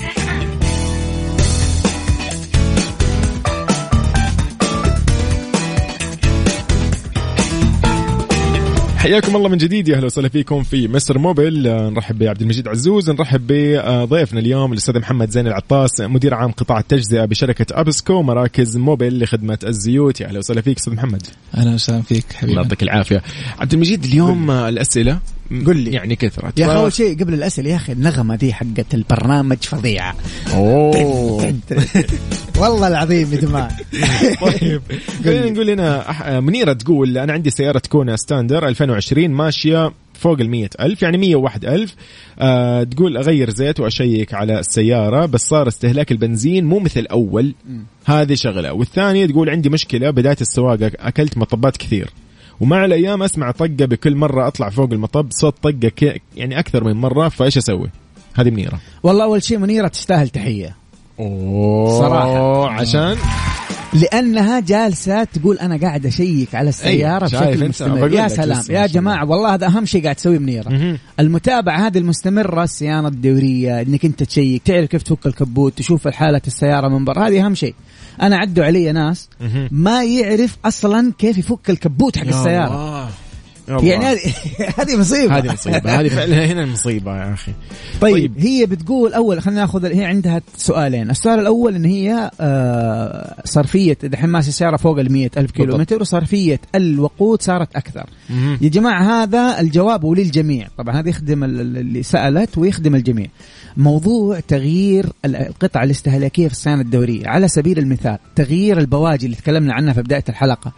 حياكم 9.07 9.35
الله 9.35 9.49
من 9.49 9.57
جديد 9.57 9.87
يا 9.87 9.95
أهلا 9.95 10.05
وسهلا 10.05 10.29
فيكم 10.29 10.63
في 10.63 10.87
Mister 10.88 11.17
Mobil 11.17 11.67
آه، 11.67 11.89
نرحب 11.89 12.19
بعبد 12.19 12.41
المجيد 12.41 12.67
عزوز 12.67 13.09
نرحب 13.09 13.47
بضيفنا 13.47 14.39
اليوم 14.39 14.73
الأستاذ 14.73 14.99
محمد 14.99 15.29
زين 15.29 15.47
العطاس 15.47 16.01
مدير 16.01 16.33
عام 16.33 16.51
قطاع 16.51 16.79
التجزئة 16.79 17.25
بشركة 17.25 17.65
APSCO 17.71 18.21
مراكز 18.21 18.77
Mobil 18.77 19.23
لخدمة 19.23 19.59
الزيوت. 19.63 20.21
يا 20.21 20.27
أهلا 20.27 20.39
وسهلا 20.39 20.61
فيك 20.61 20.77
أستاذ 20.77 20.93
محمد. 20.93 21.27
أهلا 21.55 21.73
وسهلا 21.73 22.01
فيك 22.01 22.25
الله 22.25 22.37
حبيبي 22.39 22.55
يعطيك 22.55 22.83
العافية. 22.83 23.23
عبد 23.59 23.73
المجيد 23.73 24.03
اليوم 24.03 24.51
آه، 24.51 24.69
الأسئلة. 24.69 25.19
قل 25.67 25.77
لي. 25.77 25.91
يعني 25.91 26.15
كثرت 26.15 26.59
يا 26.59 26.65
أخي 26.65 26.75
أول 26.75 26.93
شيء 26.93 27.19
قبل 27.19 27.33
الأسئلة 27.33 27.69
يا 27.69 27.75
أخي 27.75 27.91
النغمة 27.91 28.35
دي 28.35 28.53
حقت 28.53 28.93
البرنامج 28.93 29.57
فظيعة. 29.57 30.15
أوه. 30.53 31.53
والله 32.57 32.87
العظيم 32.87 33.33
يا 33.33 33.37
جماعة. 33.39 33.77
طيب. 34.41 34.81
خلينا 35.23 35.49
نقول 35.49 35.69
هنا 35.69 36.39
منيرة 36.39 36.73
تقول 36.73 37.17
أنا 37.17 37.33
عندي 37.33 37.49
سيارة 37.49 37.81
كونا 37.89 38.15
ستاندر 38.15 38.67
2020 38.67 39.29
ماشية 39.29 39.91
فوق 40.13 40.39
ال 40.39 40.69
ألف 40.79 41.01
يعني 41.01 41.17
101 41.17 41.65
ألف. 41.65 41.95
آه 42.39 42.83
تقول 42.83 43.17
أغير 43.17 43.49
زيت 43.49 43.79
وأشيك 43.79 44.33
على 44.33 44.59
السيارة 44.59 45.25
بس 45.25 45.41
صار 45.41 45.67
استهلاك 45.67 46.11
البنزين 46.11 46.65
مو 46.65 46.79
مثل 46.79 47.05
أول. 47.11 47.55
هذه 48.05 48.33
شغلة. 48.33 48.73
والثانية 48.73 49.25
تقول 49.25 49.49
عندي 49.49 49.69
مشكلة 49.69 50.09
بداية 50.09 50.37
السواقة 50.41 50.91
أكلت 50.99 51.37
مطبات 51.37 51.77
كثير. 51.77 52.09
ومع 52.61 52.85
الأيام 52.85 53.23
أسمع 53.23 53.51
طقة 53.51 53.67
بكل 53.67 54.15
مرة 54.15 54.47
أطلع 54.47 54.69
فوق 54.69 54.89
المطب 54.91 55.27
صوت 55.31 55.55
طقة 55.63 55.89
ك- 55.89 56.21
يعني 56.35 56.59
أكثر 56.59 56.83
من 56.83 56.93
مرة 56.93 57.29
فإيش 57.29 57.57
أسوي؟ 57.57 57.89
هذه 58.35 58.49
منيرة. 58.49 58.79
والله 59.03 59.23
أول 59.23 59.43
شيء 59.43 59.57
منيرة 59.57 59.87
تستاهل 59.87 60.29
تحية. 60.29 60.75
أوه 61.19 61.99
صراحة. 61.99 62.69
عشان؟ 62.69 63.15
لأنها 63.93 64.59
جالسة 64.59 65.23
تقول 65.23 65.57
أنا 65.57 65.77
قاعد 65.77 66.05
أشيك 66.05 66.55
على 66.55 66.69
السيارة 66.69 67.23
أي، 67.23 67.29
شايف 67.29 67.49
بشكل؟ 67.49 67.69
مستمر 67.69 68.13
يا 68.13 68.27
سلام 68.27 68.63
يا 68.69 68.88
جماعة 68.88 69.29
والله 69.29 69.53
هذا 69.53 69.67
أهم 69.67 69.85
شيء 69.85 70.03
قاعد 70.03 70.15
تسويه 70.15 70.39
منيره. 70.39 70.97
المتابعة 71.19 71.88
هذه 71.88 71.97
المستمرة 71.97 72.63
الصيانه 72.63 73.07
الدورية 73.07 73.81
إنك 73.81 74.05
أنت 74.05 74.23
تشيك 74.23 74.63
تعرف 74.63 74.89
كيف 74.89 75.03
تفك 75.03 75.25
الكبوت 75.25 75.77
تشوف 75.77 76.07
حالة 76.07 76.41
السيارة 76.47 76.88
من 76.88 77.05
برا 77.05 77.27
هذه 77.27 77.45
أهم 77.45 77.55
شيء 77.55 77.75
أنا 78.21 78.38
عدوا 78.38 78.65
علي 78.65 78.91
ناس. 78.91 79.29
ما 79.71 80.03
يعرف 80.03 80.57
أصلا 80.65 81.13
كيف 81.17 81.38
يفك 81.38 81.69
الكبوت 81.69 82.17
حق 82.17 82.25
يا 82.25 82.29
السيارة 82.29 82.67
الله. 82.67 82.97
يا 82.97 82.99
الله. 82.99 83.26
يعني 83.70 84.05
هذه 84.05 84.20
هذه 84.80 84.97
مصيبة. 84.97 85.38
هذه 85.38 85.53
مصيبة. 85.53 85.99
هذه 85.99 86.07
فعلا 86.09 86.45
هنا 86.45 86.63
المصيبة 86.63 87.18
يا 87.18 87.34
أخي. 87.34 87.51
طيب, 88.01 88.13
طيب. 88.13 88.34
هي 88.39 88.65
بتقول 88.65 89.13
أول 89.13 89.41
خلينا 89.41 89.59
ناخذ 89.61 89.86
هي 89.86 90.05
عندها 90.05 90.41
سؤالين. 90.57 91.09
السؤال 91.09 91.39
الأول 91.39 91.76
إن 91.76 91.86
هي 91.86 92.32
آه 92.41 93.36
صرفية 93.45 93.97
دحين 94.03 94.30
ماشيه 94.30 94.51
سياره 94.51 94.78
فوق 94.78 94.99
ال 94.99 95.30
ألف 95.38 95.51
كيلو. 95.51 95.78
متر 95.78 96.01
وصرفية 96.01 96.59
الوقود 96.76 97.41
صارت 97.41 97.76
أكثر. 97.76 98.09
يا 98.61 98.70
جماعة 98.70 99.24
هذا 99.24 99.59
الجواب 99.59 100.05
هو 100.05 100.13
للجميع. 100.13 100.68
طبعا 100.78 100.99
هذا 100.99 101.09
يخدم 101.09 101.43
ال- 101.43 101.61
ال- 101.61 101.78
اللي 101.78 102.03
سألت 102.03 102.57
ويخدم 102.57 102.95
الجميع. 102.95 103.28
موضوع 103.78 104.39
تغيير 104.39 105.05
ال- 105.26 105.36
القطع 105.36 105.84
الاستهلاكية 105.84 106.47
في 106.47 106.53
الصيانة 106.53 106.82
الدورية. 106.82 107.28
على 107.28 107.47
سبيل 107.47 107.80
المثال 107.80 108.18
تغيير 108.36 108.78
البواجي 108.80 109.26
اللي 109.26 109.38
تكلمنا 109.38 109.74
عنها 109.74 109.93
في 109.93 110.01
بداية 110.01 110.24
الحلقة. 110.30 110.72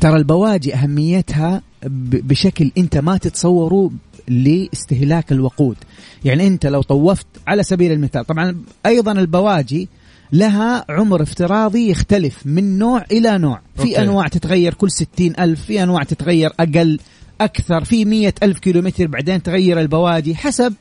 ترى 0.00 0.16
البواجي 0.16 0.74
أهميتها 0.74 1.62
بشكل 1.82 2.70
أنت 2.78 2.96
ما 2.96 3.16
تتصوره 3.16 3.90
لاستهلاك 4.28 5.32
الوقود. 5.32 5.76
يعني 6.24 6.46
أنت 6.46 6.66
لو 6.66 6.82
طوفت 6.82 7.26
على 7.46 7.62
سبيل 7.62 7.92
المثال 7.92 8.26
طبعا 8.26 8.56
أيضا 8.86 9.12
البواجي 9.12 9.88
لها 10.32 10.84
عمر 10.88 11.22
افتراضي 11.22 11.90
يختلف 11.90 12.46
من 12.46 12.78
نوع 12.78 13.04
إلى 13.12 13.38
نوع. 13.38 13.60
في 13.76 13.82
okay. 13.82 14.02
أنواع 14.02 14.28
تتغير 14.28 14.74
كل 14.74 14.90
ستين 14.90 15.32
ألف 15.40 15.64
في 15.64 15.82
أنواع 15.82 16.02
تتغير 16.02 16.52
أقل 16.60 16.98
أكثر 17.40 17.84
في 17.84 18.04
مية 18.04 18.34
ألف 18.42 18.58
كيلومتر 18.58 19.06
بعدين 19.06 19.42
تغير 19.42 19.80
البواجي 19.80 20.34
حسب 20.34 20.74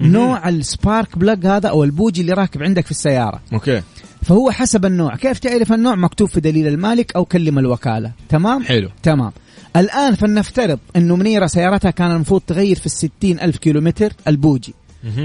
نوع 0.00 0.48
ال 0.48 0.60
spark 0.60 1.18
plug 1.18 1.46
هذا 1.46 1.68
أو 1.68 1.84
البوجي 1.84 2.20
اللي 2.20 2.32
راكب 2.32 2.62
عندك 2.62 2.84
في 2.84 2.90
السيارة. 2.90 3.40
okay. 3.52 3.82
فهو 4.24 4.50
حسب 4.50 4.84
النوع. 4.84 5.16
كيف 5.16 5.38
تعرف 5.38 5.72
النوع؟ 5.72 5.94
مكتوب 5.94 6.28
في 6.28 6.40
دليل 6.40 6.66
المالك 6.66 7.16
أو 7.16 7.24
كلم 7.24 7.58
الوكالة. 7.58 8.12
تمام؟ 8.28 8.62
حلو. 8.62 8.88
تمام. 9.02 9.32
الآن 9.76 10.14
فلنفترض 10.14 10.78
أنه 10.96 11.16
منيرة 11.16 11.46
سيارتها 11.46 11.90
كان 11.90 12.10
المفروض 12.10 12.40
تغير 12.46 12.76
في 12.76 12.86
الستين 12.86 13.40
ألف 13.40 13.56
كيلومتر 13.56 14.12
البوجي. 14.28 14.74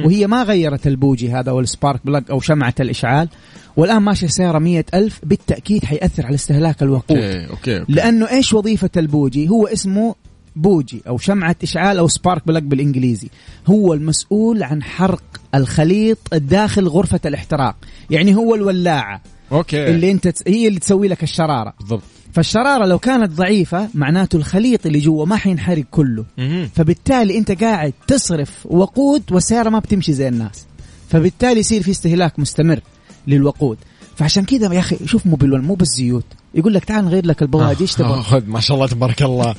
وهي 0.06 0.28
ما 0.28 0.44
غيرت 0.44 0.88
البوجي 0.88 1.32
هذا 1.32 1.50
أو 1.50 1.60
ال 1.60 1.68
spark 1.68 2.06
plug 2.06 2.24
أو 2.32 2.40
شمعة 2.40 2.74
الإشعال. 2.80 3.30
والآن 3.78 4.02
ماشية 4.02 4.28
سيارة 4.28 4.60
مية 4.60 4.86
ألف 4.94 5.20
بالتأكيد 5.24 5.86
حيأثر 5.86 6.26
على 6.26 6.36
استهلاك 6.36 6.84
الوقود. 6.84 7.18
okay 7.18 7.50
okay, 7.50 7.80
okay. 7.80 7.94
لأنه 7.94 8.30
إيش 8.30 8.54
وظيفة 8.54 8.90
البوجي؟ 8.98 9.50
هو 9.50 9.68
اسمه 9.68 10.16
بوجي 10.62 11.02
أو 11.08 11.18
شمعة 11.18 11.56
إشعال 11.64 11.98
أو 11.98 12.08
spark 12.08 12.48
plug 12.48 12.64
بالإنجليزي. 12.64 13.30
هو 13.68 13.94
المسؤول 13.94 14.64
عن 14.64 14.84
حرق 14.84 15.24
الخليط 15.56 16.18
داخل 16.34 16.88
غرفة 16.88 17.20
الاحتراق. 17.26 17.76
يعني 18.10 18.36
هو 18.36 18.56
الولاعة. 18.56 19.22
okay. 19.52 19.90
اللي 19.90 20.12
أنت 20.12 20.28
تس... 20.28 20.44
هي 20.48 20.68
اللي 20.68 20.80
تسوي 20.80 21.08
لك 21.08 21.24
الشرارة. 21.24 21.74
بالضبط. 21.80 22.02
فالشرارة 22.34 22.86
لو 22.86 23.00
كانت 23.00 23.32
ضعيفة 23.32 23.90
معناته 23.94 24.36
الخليط 24.36 24.86
اللي 24.86 25.00
جوا 25.00 25.26
ما 25.26 25.36
حينحرق 25.36 25.86
كله. 25.92 26.26
مهم. 26.38 26.70
فبالتالي 26.76 27.38
أنت 27.38 27.52
قاعد 27.52 27.94
تصرف 28.08 28.66
وقود 28.66 29.24
والسيارة 29.32 29.70
ما 29.70 29.80
بتمشي 29.80 30.14
زي 30.14 30.28
الناس. 30.28 30.66
فبالتالي 31.10 31.60
يصير 31.60 31.84
في 31.84 31.92
استهلاك 31.92 32.40
مستمر 32.40 32.80
للوقود. 33.28 33.78
فعشان 34.16 34.46
كذا 34.46 34.74
يا 34.74 34.80
أخي 34.80 34.98
شوف 35.06 35.28
Mobil 35.28 35.62
مو 35.62 35.74
بالزيوت. 35.74 36.26
يقول 36.56 36.74
لك 36.74 36.86
تعال 36.86 37.06
نغير 37.06 37.26
لك 37.26 37.42
البواجي 37.42 37.82
إيش 37.82 37.94
تبغى 37.94 38.14
آه، 38.20 38.22
خذ 38.22 38.46
ما 38.48 38.60
شاء 38.60 38.76
الله 38.76 38.88
تبارك 38.88 39.22
الله 39.22 39.56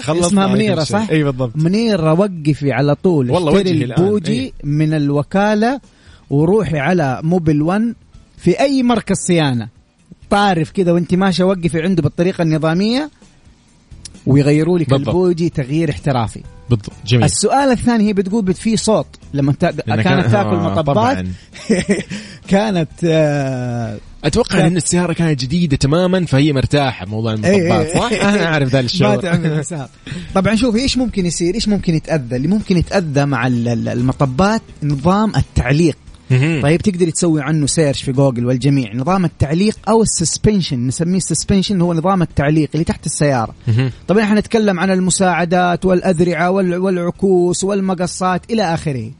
خلصنا 0.00 0.26
اسمها 0.26 0.46
شيء. 0.84 0.96
صح؟ 0.98 1.10
أي 1.10 1.24
بالضبط 1.24 1.52
منيرة 1.56 2.12
وقفي 2.12 2.72
على 2.72 2.94
طول 2.94 3.30
والله 3.30 3.56
اشتري. 3.56 3.84
البوجي 3.84 4.32
إيه. 4.32 4.52
من 4.64 4.94
الوكالة 4.94 5.80
وروحي 6.30 6.78
على 6.78 7.20
موبيل 7.22 7.62
1 7.62 7.94
في 8.38 8.60
أي 8.60 8.82
مركز 8.82 9.16
صيانة 9.16 9.68
طارف 10.30 10.70
كذا 10.70 10.92
وانت 10.92 11.14
ماشية 11.14 11.44
وقفي 11.44 11.82
عنده 11.82 12.02
بالطريقة 12.02 12.42
النظامية 12.42 13.10
ويغيروا 14.26 14.78
لك. 14.78 14.92
البوجي 14.92 15.48
تغيير 15.48 15.90
احترافي 15.90 16.40
بالضبط 16.70 16.92
جميل 17.06 17.24
السؤال 17.24 17.70
الثاني 17.70 18.04
هي 18.08 18.12
بتقول 18.12 18.44
بت- 18.44 18.56
في 18.56 18.76
صوت 18.76 19.06
لما 19.34 19.52
تا... 19.52 19.70
كانت 19.70 20.00
كان- 20.02 20.30
تاكل 20.30 20.48
آه، 20.56 20.70
مطبات. 20.74 21.26
كانت 22.48 22.88
آه 23.04 23.98
أتوقع 24.24 24.56
كان- 24.58 24.66
إن 24.66 24.76
السيارة 24.76 25.12
كانت 25.12 25.40
جديدة 25.40 25.76
تماما 25.76 26.26
فهي 26.26 26.52
مرتاحة 26.52 27.06
بموضوع 27.06 27.32
المطبات. 27.32 27.86
إيه، 27.86 27.94
صح؟ 27.98 28.10
إيه. 28.12 28.28
أنا 28.28 28.46
أعرف 28.46 28.68
ذا 28.68 28.78
ما 28.80 28.84
الشعور 28.86 29.16
تعمل 29.22 29.58
حساب 29.58 29.88
طبعا 30.34 30.54
شوف 30.56 30.76
إيش 30.76 30.98
ممكن 30.98 31.26
يصير؟ 31.26 31.54
إيش 31.54 31.68
ممكن 31.68 31.94
يتأذى؟ 31.94 32.36
اللي 32.36 32.48
ممكن 32.48 32.76
يتأذى 32.76 33.24
مع 33.26 33.46
ال- 33.46 33.68
ال- 33.68 33.88
المطبات 33.88 34.62
نظام 34.82 35.32
التعليق. 35.36 35.96
طيب 36.62 36.80
تقدر 36.80 37.10
تسوي 37.10 37.42
عنه 37.42 37.66
search 37.66 38.02
في 38.02 38.12
جوجل 38.12 38.46
والجميع. 38.46 38.94
نظام 38.94 39.24
التعليق 39.24 39.76
أو 39.88 40.02
ال 40.02 40.10
suspension 40.10 40.86
نسميه 40.86 41.16
ال 41.16 41.22
suspension 41.22 41.80
هو 41.80 41.94
نظام 41.94 42.22
التعليق 42.22 42.68
اللي 42.74 42.84
تحت 42.84 43.06
السيارة. 43.06 43.54
طبعا 44.08 44.22
إحنا 44.24 44.40
نتكلم 44.40 44.80
عن 44.80 44.90
المساعدات 44.90 45.84
والأذرعة 45.84 46.50
وال- 46.50 46.76
والعكوس 46.76 47.64
والمقصات 47.64 48.42
إلى 48.50 48.74
آخره. 48.74 49.10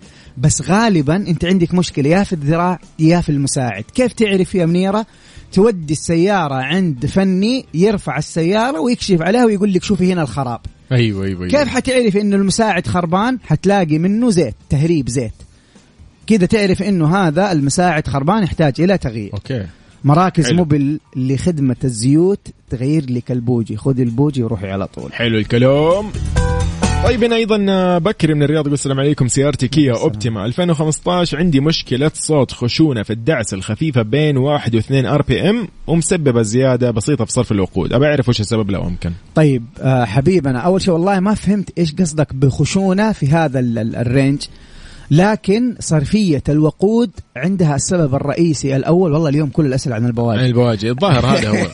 بس 0.40 0.62
غالبا 0.62 1.16
أنت 1.16 1.44
عندك 1.44 1.74
مشكلة 1.74 2.10
يا 2.10 2.22
في 2.22 2.32
الذراع 2.32 2.78
يا 2.98 3.20
في 3.20 3.28
المساعد. 3.28 3.84
كيف 3.94 4.12
تعرف 4.12 4.54
يا 4.54 4.66
منيرة؟ 4.66 5.06
تودي 5.52 5.92
السيارة 5.92 6.54
عند 6.54 7.06
فني 7.06 7.66
يرفع 7.74 8.18
السيارة 8.18 8.80
ويكشف 8.80 9.22
عليها 9.22 9.44
ويقول 9.44 9.72
لك 9.72 9.84
شوفي 9.84 10.12
هنا 10.12 10.22
الخراب. 10.22 10.60
أيوه 10.92 11.24
أيوه 11.24 11.48
كيف 11.48 11.68
حتعرف 11.68 12.16
إنه 12.16 12.36
المساعد 12.36 12.86
خربان؟ 12.86 13.38
حتلاقي 13.44 13.98
منه 13.98 14.30
زيت 14.30 14.54
تهريب 14.70 15.08
زيت. 15.08 15.32
كذا 16.26 16.46
تعرف 16.46 16.82
إنه 16.82 17.16
هذا 17.16 17.52
المساعد 17.52 18.06
خربان 18.06 18.42
يحتاج 18.42 18.80
إلى 18.80 18.98
تغيير. 18.98 19.32
OK. 19.34 19.66
مراكز 20.04 20.46
حلو. 20.46 20.56
موبل 20.56 21.00
لخدمة 21.16 21.76
الزيوت 21.84 22.48
تغير 22.70 23.10
لك 23.10 23.32
البوجي. 23.32 23.76
خذي 23.76 24.02
البوجي 24.02 24.42
وروحي 24.42 24.70
على 24.70 24.86
طول. 24.86 25.12
حلو 25.12 25.38
الكلام. 25.38 26.06
طيب 27.04 27.24
أنا 27.24 27.36
أيضا 27.36 27.58
بكري 27.98 28.34
من 28.34 28.42
الرياض 28.42 28.60
يقول 28.64 28.72
السلام 28.74 29.00
عليكم 29.00 29.28
سيارتي 29.28 29.68
كيا 29.68 29.92
أوبتيما 29.92 30.46
2015 30.46 31.38
عندي 31.38 31.60
مشكلة 31.60 32.10
صوت 32.14 32.52
خشونة 32.52 33.02
في 33.02 33.12
الدعسه 33.12 33.54
الخفيفة 33.54 34.02
بين 34.02 34.36
1 34.36 34.76
و2 34.76 34.92
RPM 34.92 35.68
ومسببة 35.86 36.42
زيادة 36.42 36.90
بسيطة 36.90 37.24
في 37.24 37.32
صرف 37.32 37.52
الوقود. 37.52 37.92
ابى 37.92 38.06
أعرف 38.06 38.28
وش 38.28 38.40
السبب 38.40 38.70
لو 38.70 38.82
امكن 38.86 39.12
طيب 39.34 39.64
آه 39.80 40.04
حبيبنا 40.04 40.58
أول 40.58 40.82
شيء 40.82 40.94
والله 40.94 41.20
ما 41.20 41.34
فهمت 41.34 41.78
إيش 41.78 41.94
قصدك 41.94 42.34
بخشونة 42.34 43.12
في 43.12 43.26
هذا 43.26 43.60
ال- 43.60 43.78
ال- 43.78 43.96
ال 43.96 44.03
range. 44.03 44.42
لكن 45.10 45.76
صرفية 45.80 46.42
الوقود 46.48 47.10
عندها 47.36 47.76
السبب 47.76 48.14
الرئيسي 48.14 48.76
الأول. 48.76 49.12
والله 49.12 49.28
اليوم 49.28 49.48
كل 49.48 49.66
الأسئلة 49.66 49.94
عن 49.94 50.02
عن 50.02 50.08
البواجي 50.08 50.46
البواجي 50.46 50.90
الظاهر 50.90 51.26
هذا 51.26 51.48
هو. 51.48 51.54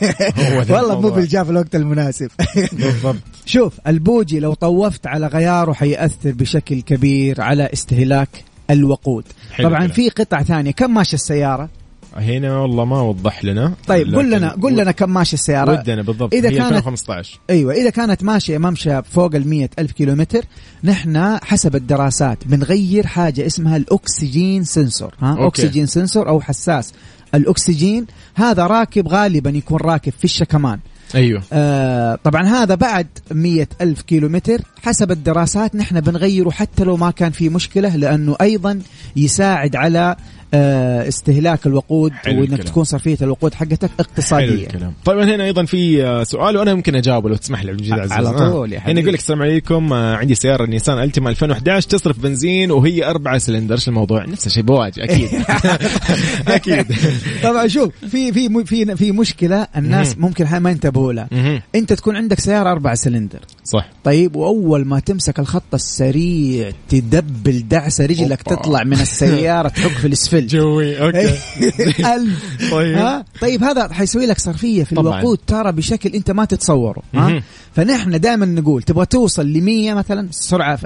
هو 0.71 0.75
والله 0.75 1.01
مو. 1.01 1.09
بالجاء 1.09 1.43
في 1.43 1.49
الوقت 1.49 1.75
المناسب. 1.75 2.31
بالضبط. 2.71 3.15
شوف 3.45 3.79
البوجي 3.87 4.39
لو 4.39 4.53
طوفت 4.53 5.07
على 5.07 5.27
غياره 5.27 5.73
حيأثر 5.73 6.31
بشكل 6.31 6.81
كبير 6.81 7.41
على 7.41 7.69
استهلاك 7.73 8.29
الوقود. 8.69 9.23
طبعا. 9.63 9.87
في 9.87 10.09
قطع 10.09 10.43
ثانية. 10.43 10.71
كم 10.71 10.93
ماشي 10.93 11.15
السيارة؟ 11.15 11.69
هنا 12.17 12.57
والله 12.59 12.85
ما 12.85 13.01
وضح 13.01 13.45
لنا 13.45 13.73
طيب 13.87 14.07
قل 14.07 14.13
لكن 14.31 14.37
لنا 14.37 14.49
قل 14.51 14.73
لنا 14.77 14.91
كم 14.91 15.09
ماشي 15.13 15.33
السيارة. 15.33 15.71
ودنا 15.71 16.01
بالضبط. 16.01 16.33
إذا 16.33 16.49
هي 16.49 16.57
كانت- 16.57 16.71
2015 16.71 17.39
أيوه 17.49 17.73
إذا 17.73 17.89
كانت 17.89 18.23
ماشية 18.23 18.57
ممشى 18.57 19.03
فوق 19.03 19.35
ال 19.35 19.69
ألف 19.79 19.91
كيلومتر 19.91 20.45
نحن 20.83 21.37
حسب 21.43 21.75
الدراسات 21.75 22.37
بنغير 22.47 23.07
حاجة 23.07 23.45
اسمها 23.45 23.77
الأكسجين 23.77 24.63
sensor 24.63 25.13
ها؟ 25.19 25.29
OK. 25.31 25.47
أكسجين 25.47 25.85
sensor 25.85 26.29
أو 26.29 26.41
حساس. 26.41 26.93
الأكسجين 27.35 28.05
هذا 28.35 28.67
راكب 28.67 29.07
غالبا 29.07 29.49
يكون 29.49 29.77
راكب 29.81 30.13
في 30.17 30.23
الشكمان 30.23 30.79
أيوه. 31.15 31.41
آه 31.53 32.19
طبعا 32.23 32.43
هذا 32.43 32.75
بعد 32.75 33.07
مية 33.31 33.69
ألف 33.81 34.01
كيلومتر. 34.01 34.61
حسب 34.83 35.11
الدراسات 35.11 35.75
نحن 35.75 36.01
بنغيره 36.01 36.49
حتى 36.49 36.83
لو 36.83 36.97
ما 36.97 37.11
كان 37.11 37.31
في 37.31 37.49
مشكلة 37.49 37.95
لأنه 37.95 38.35
أيضا 38.41 38.79
يساعد 39.15 39.75
على 39.75 39.99
آه 39.99 40.17
استهلاك 40.53 41.67
الوقود 41.67 42.13
وإنك. 42.27 42.63
تكون 42.63 42.83
صرفية 42.83 43.17
الوقود 43.21 43.53
حقتك 43.53 43.89
الكلام. 44.31 44.93
طيب 45.05 45.19
هنا 45.19 45.43
أيضا 45.43 45.65
في 45.65 46.05
آه، 46.05 46.23
سؤال 46.23 46.57
وأنا 46.57 46.73
ممكن 46.73 46.95
أجاوبه 46.95 47.29
لو 47.29 47.35
تسمح 47.35 47.63
لي 47.63 47.69
عبد 47.71 47.79
المجيد 47.79 47.99
عزيز 47.99 48.11
على 48.11 48.29
آه. 48.29 48.37
طول 48.51 48.73
يا 48.73 48.77
هنا 48.77 48.83
حبيبي. 48.83 49.01
يقول 49.01 49.13
لك 49.13 49.19
السلام 49.19 49.41
عليكم. 49.41 49.93
آه، 49.93 50.15
عندي 50.15 50.35
سيارة 50.35 50.65
نيسان 50.65 50.99
ألتيما 50.99 51.29
2011 51.29 51.89
تصرف 51.89 52.19
بنزين 52.19 52.71
وهي 52.71 53.05
أربعة 53.05 53.37
سلندر. 53.37 53.75
إيش 53.75 53.87
الموضوع؟ 53.87 54.25
نفس 54.25 54.47
الشيء 54.47 54.63
بواجي 54.63 55.03
أكيد. 55.03 55.29
أكيد. 56.47 56.85
طبعا 57.43 57.67
شوف 57.67 57.89
في 58.11 58.33
في 58.33 58.65
في 58.65 58.95
في 58.95 59.11
مشكلة 59.11 59.67
الناس 59.77 60.17
ممكن 60.17 60.57
ما 60.57 60.71
ينتبهوا 60.71 61.13
لها. 61.13 61.29
أنت 61.75 61.93
تكون 61.93 62.15
عندك 62.15 62.39
سيارة 62.39 62.71
أربع 62.71 62.95
سلندر. 62.95 63.39
صح. 63.63 63.89
طيب 64.03 64.35
وأول 64.35 64.85
ما 64.85 64.99
تمسك 64.99 65.39
الخط 65.39 65.73
السريع 65.73 66.71
تدبل 66.89 67.67
دعسة 67.67 68.05
رجلك. 68.05 68.41
تطلع 68.41 68.83
من 68.83 68.93
السيارة 68.93 69.67
تحك 69.77 69.91
في 69.91 70.07
الاسفلت 70.37 70.51
جوي 70.61 71.01
OK 71.05 71.29
ألف 72.15 72.71
طيب. 72.71 72.97
ها 72.97 73.25
طيب 73.41 73.63
هذا 73.63 73.93
حيسوي 73.93 74.25
لك 74.25 74.39
صرفية 74.39 74.83
في 74.83 74.95
طبعاً. 74.95 75.19
الوقود 75.19 75.39
ترى 75.47 75.71
بشكل 75.71 76.09
أنت 76.09 76.31
ما 76.31 76.45
تتصوره 76.45 77.01
ها. 77.13 77.43
فنحن 77.75 78.19
دائما 78.19 78.45
نقول 78.45 78.83
تبغى 78.83 79.05
توصل 79.05 79.47
ل 79.47 79.61
100 79.61 79.93
مثلا 79.93 80.29
السرعه 80.29 80.79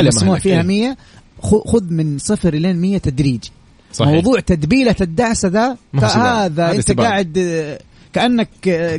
المسموح 0.00 0.40
فيها 0.40 0.56
إيه. 0.60 0.62
100 0.66 0.96
خ- 1.42 1.68
خذ 1.68 1.84
من 1.90 2.18
صفر 2.18 2.54
إلين 2.54 2.76
100 2.76 2.98
تدريجي 2.98 3.50
صحيح. 3.92 4.12
موضوع 4.14 4.40
تدبيلة 4.40 4.96
الدعسة 5.00 5.48
ذا. 5.48 5.76
هذا 6.02 6.70
أنت. 6.70 7.00
قاعد 7.00 7.38
كأنك 8.16 8.48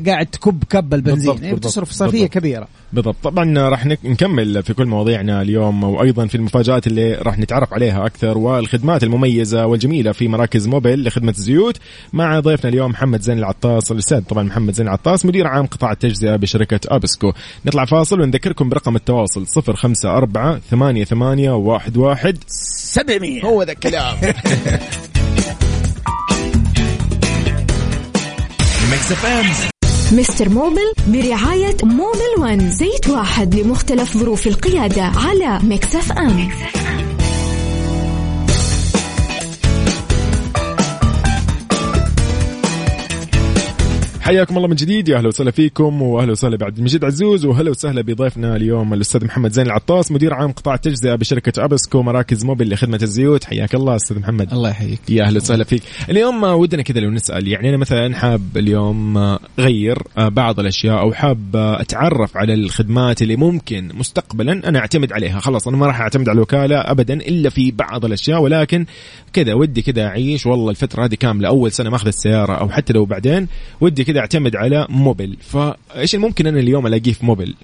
قاعد 0.07 0.26
تكب 0.26 0.63
كب 0.70 0.93
البنزين. 0.93 1.15
بالضبط، 1.32 1.39
بالضبط، 1.41 1.59
بتصرف 1.59 1.91
صرفيه 1.91 2.11
بالضبط. 2.11 2.34
كبيرة. 2.34 2.68
بالضبط. 2.93 3.15
طبعا 3.24 3.70
راح 3.70 3.86
نك- 3.86 4.05
نكمل 4.05 4.63
في 4.63 4.74
كل 4.74 4.86
مواضيعنا 4.86 5.41
اليوم 5.41 5.84
وأيضا 5.84 6.28
في 6.28 6.36
المفاجآت 6.36 6.88
اللي 6.88 7.13
راح 7.15 7.39
نتعرف 7.39 7.74
عليها 7.74 8.05
أكثر 8.05 8.38
والخدمات 8.38 9.03
المميزة 9.03 9.65
والجميلة 9.65 10.11
في 10.11 10.28
مراكز 10.28 10.68
موبيل 10.68 11.03
لخدمة 11.07 11.32
الزيوت 11.32 11.78
مع 12.13 12.39
ضيفنا 12.39 12.70
اليوم 12.70 12.91
محمد 12.91 13.22
زين 13.22 13.38
العطاس 13.38 13.91
الأستاذ 13.91 14.22
طبعا 14.22 14.43
محمد 14.43 14.74
زين 14.74 14.88
العطاس 14.88 15.26
مدير 15.26 15.47
عام 15.47 15.65
قطاع 15.65 15.91
التجزئة 15.91 16.36
بشركة 16.36 16.80
أبسكو. 16.95 17.32
نطلع 17.65 17.86
فاصل 17.86 18.22
ونذكركم 18.22 18.70
برقم 18.70 18.95
التواصل 18.95 19.45
054 19.68 20.59
88 20.72 21.76
11 21.76 22.34
700 22.47 23.45
هو 23.45 23.63
ذا 23.63 23.72
الكلام. 23.72 24.18
Mix 28.91 29.12
FM. 29.12 29.45
Mister 30.20 30.49
موبل 30.50 30.94
برعاية 31.08 31.78
موبل 31.84 32.34
One 32.39 32.72
زيت 32.72 33.10
واحد 33.10 33.56
لمختلف 33.56 34.18
ظروف 34.18 34.48
القيادة 34.48 35.04
على 35.04 35.60
Mix 35.64 36.12
FM. 36.12 36.49
حياكم 44.28 44.57
الله 44.57 44.67
من 44.67 44.75
جديد. 44.75 45.09
يا 45.09 45.17
أهلا 45.17 45.28
وسهلا 45.28 45.51
فيكم 45.51 46.01
وأهلا 46.01 46.32
وسهلا 46.32 46.57
بعبد 46.57 46.78
المجيد 46.78 47.05
عزوز 47.05 47.45
واهلا 47.45 47.69
وسهلا 47.69 48.01
بضيفنا 48.01 48.55
اليوم 48.55 48.93
الأستاذ 48.93 49.25
محمد 49.25 49.51
زين 49.51 49.65
العطاس 49.65 50.11
مدير 50.11 50.34
عام 50.34 50.51
قطاع 50.51 50.75
التجزئة 50.75 51.15
بشركة 51.15 51.65
أبسكو 51.65 52.01
مراكز 52.01 52.45
موبل 52.45 52.73
لخدمة 52.73 52.99
الزيوت. 53.01 53.43
حياك 53.43 53.75
الله 53.75 53.95
أستاذ 53.95 54.19
محمد. 54.19 54.53
الله 54.53 54.69
يحييك. 54.69 54.99
يا 55.09 55.23
أهلا 55.23 55.38
وسهلا 55.38 55.63
فيك. 55.63 55.84
اليوم 56.09 56.43
ودنا 56.43 56.82
كذا 56.82 56.99
لو 56.99 57.09
نسأل 57.09 57.47
يعني 57.47 57.69
أنا 57.69 57.78
مثلا 57.78 58.15
حاب 58.15 58.57
اليوم 58.57 59.17
آه، 59.17 59.39
بعض 60.17 60.59
الأشياء 60.59 60.99
أو 60.99 61.13
حاب 61.13 61.55
أتعرف 61.55 62.38
على 62.38 62.53
الخدمات 62.53 63.21
اللي 63.21 63.36
ممكن 63.36 63.89
مستقبلا 63.93 64.69
أنا 64.69 64.80
أعتمد 64.80 65.13
عليها. 65.13 65.39
خلاص 65.39 65.67
أنا 65.67 65.78
ما 65.78 65.88
راح 65.88 66.01
أعتمد 66.01 66.30
على 66.30 66.36
الوكالة 66.36 66.75
ابدا 66.78 67.13
إلا 67.13 67.49
في 67.49 67.71
بعض 67.71 68.05
الأشياء 68.05 68.41
ولكن 68.41 68.86
كذا 69.34 69.53
ودي 69.53 69.82
كذا 69.82 70.05
أعيش 70.05 70.45
والله 70.45 70.69
الفترة 70.69 71.05
هذه 71.05 71.15
كاملة 71.15 71.47
أول 71.47 71.71
سنة 71.71 71.89
ماخذ 71.89 72.07
السيارة 72.07 72.53
أو 72.53 72.69
حتى 72.69 72.93
لو 72.93 73.05
بعدين 73.05 73.47
ودي 73.82 74.03
كذا 74.03 74.16
اعتمد 74.18 74.55
على 74.55 74.88
موبل 74.89 75.38
فإيش 75.41 76.15
اللي 76.15 76.28
ممكن 76.28 76.47
أنا 76.47 76.59
اليوم 76.59 76.88
ألاقيه 76.88 77.13
في 77.13 77.26
موبل 77.26 77.55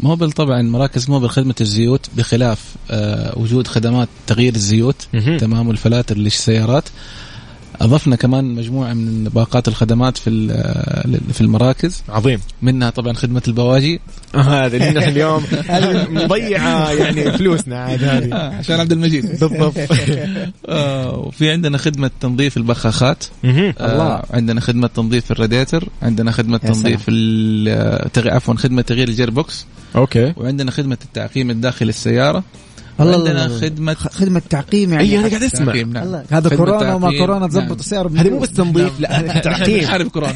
موبل 0.00 0.32
طبعا 0.32 0.62
مراكز 0.62 1.10
موبل 1.10 1.28
خدمة 1.28 1.54
الزيوت 1.60 2.10
بخلاف 2.16 2.74
آه 2.90 3.38
وجود 3.38 3.66
خدمات 3.66 4.08
تغيير 4.26 4.54
الزيوت. 4.54 5.08
تمام 5.38 5.68
والفلاتر 5.68 6.16
للسيارات 6.18 6.84
أضفنا 7.80 8.16
كمان 8.16 8.44
مجموعة 8.44 8.92
من 8.94 9.24
باقات 9.24 9.68
الخدمات 9.68 10.18
في 10.18 10.30
ال- 10.30 11.20
في 11.32 11.40
المراكز. 11.40 12.02
عظيم. 12.08 12.40
منها 12.62 12.90
طبعا 12.90 13.12
خدمة 13.12 13.42
البواجي. 13.48 14.00
هذا 14.34 14.76
اللي 14.76 14.90
نحن 14.90 15.08
اليوم. 15.08 15.42
مضيعة 16.24 16.90
يعني 16.90 17.32
فلوسنا 17.32 17.78
عاد 17.78 18.04
هذه. 18.04 18.34
عشان 18.34 18.80
عبد 18.80 18.92
المجيد. 18.92 19.26
بالضبط. 19.26 19.74
آه 20.68 21.18
وفي 21.18 21.50
عندنا 21.50 21.78
خدمة 21.78 22.10
تنظيف 22.20 22.56
البخاخات 22.56 23.24
مهم. 23.44 23.74
الله. 23.80 24.22
عندنا 24.30 24.60
خدمة 24.60 24.86
تنظيف 24.86 25.30
الراديتر 25.32 25.88
عندنا 26.02 26.32
خدمة 26.32 26.58
تنظيف 26.58 27.10
عفوا 28.26 28.54
خدمة 28.54 28.82
تغيير 28.82 29.08
ال 29.08 29.30
gearbox 29.30 29.66
OK. 29.96 30.32
وعندنا 30.36 30.70
خدمة 30.70 30.98
التعقيم 31.04 31.50
الداخل 31.50 31.88
السيارة. 31.88 32.44
الله 33.00 33.16
وعندنا 33.16 33.46
الله. 33.46 33.60
خدمة 33.60 33.94
خدمة 33.94 34.42
تعقيم 34.50 34.92
يعني. 34.92 35.04
أي 35.04 35.18
أنا 35.18 35.28
قاعد 35.28 35.42
أسمع. 35.42 35.74
نعم. 35.74 36.22
هذا 36.30 36.56
كورونا 36.56 36.94
وما. 36.94 37.18
كورونا 37.18 37.46
تزبط 37.48 37.62
نعم. 37.64 37.72
السعر 37.78 38.06
هذه 38.08 38.30
مو 38.30 38.38
بس 38.38 38.52
تنظيف 38.52 39.00
لا 39.00 39.20
هذا 39.20 39.26
نحن 39.28 39.40
تعقيم. 39.42 39.82
نحارب 39.84 40.06
كورونا. 40.08 40.32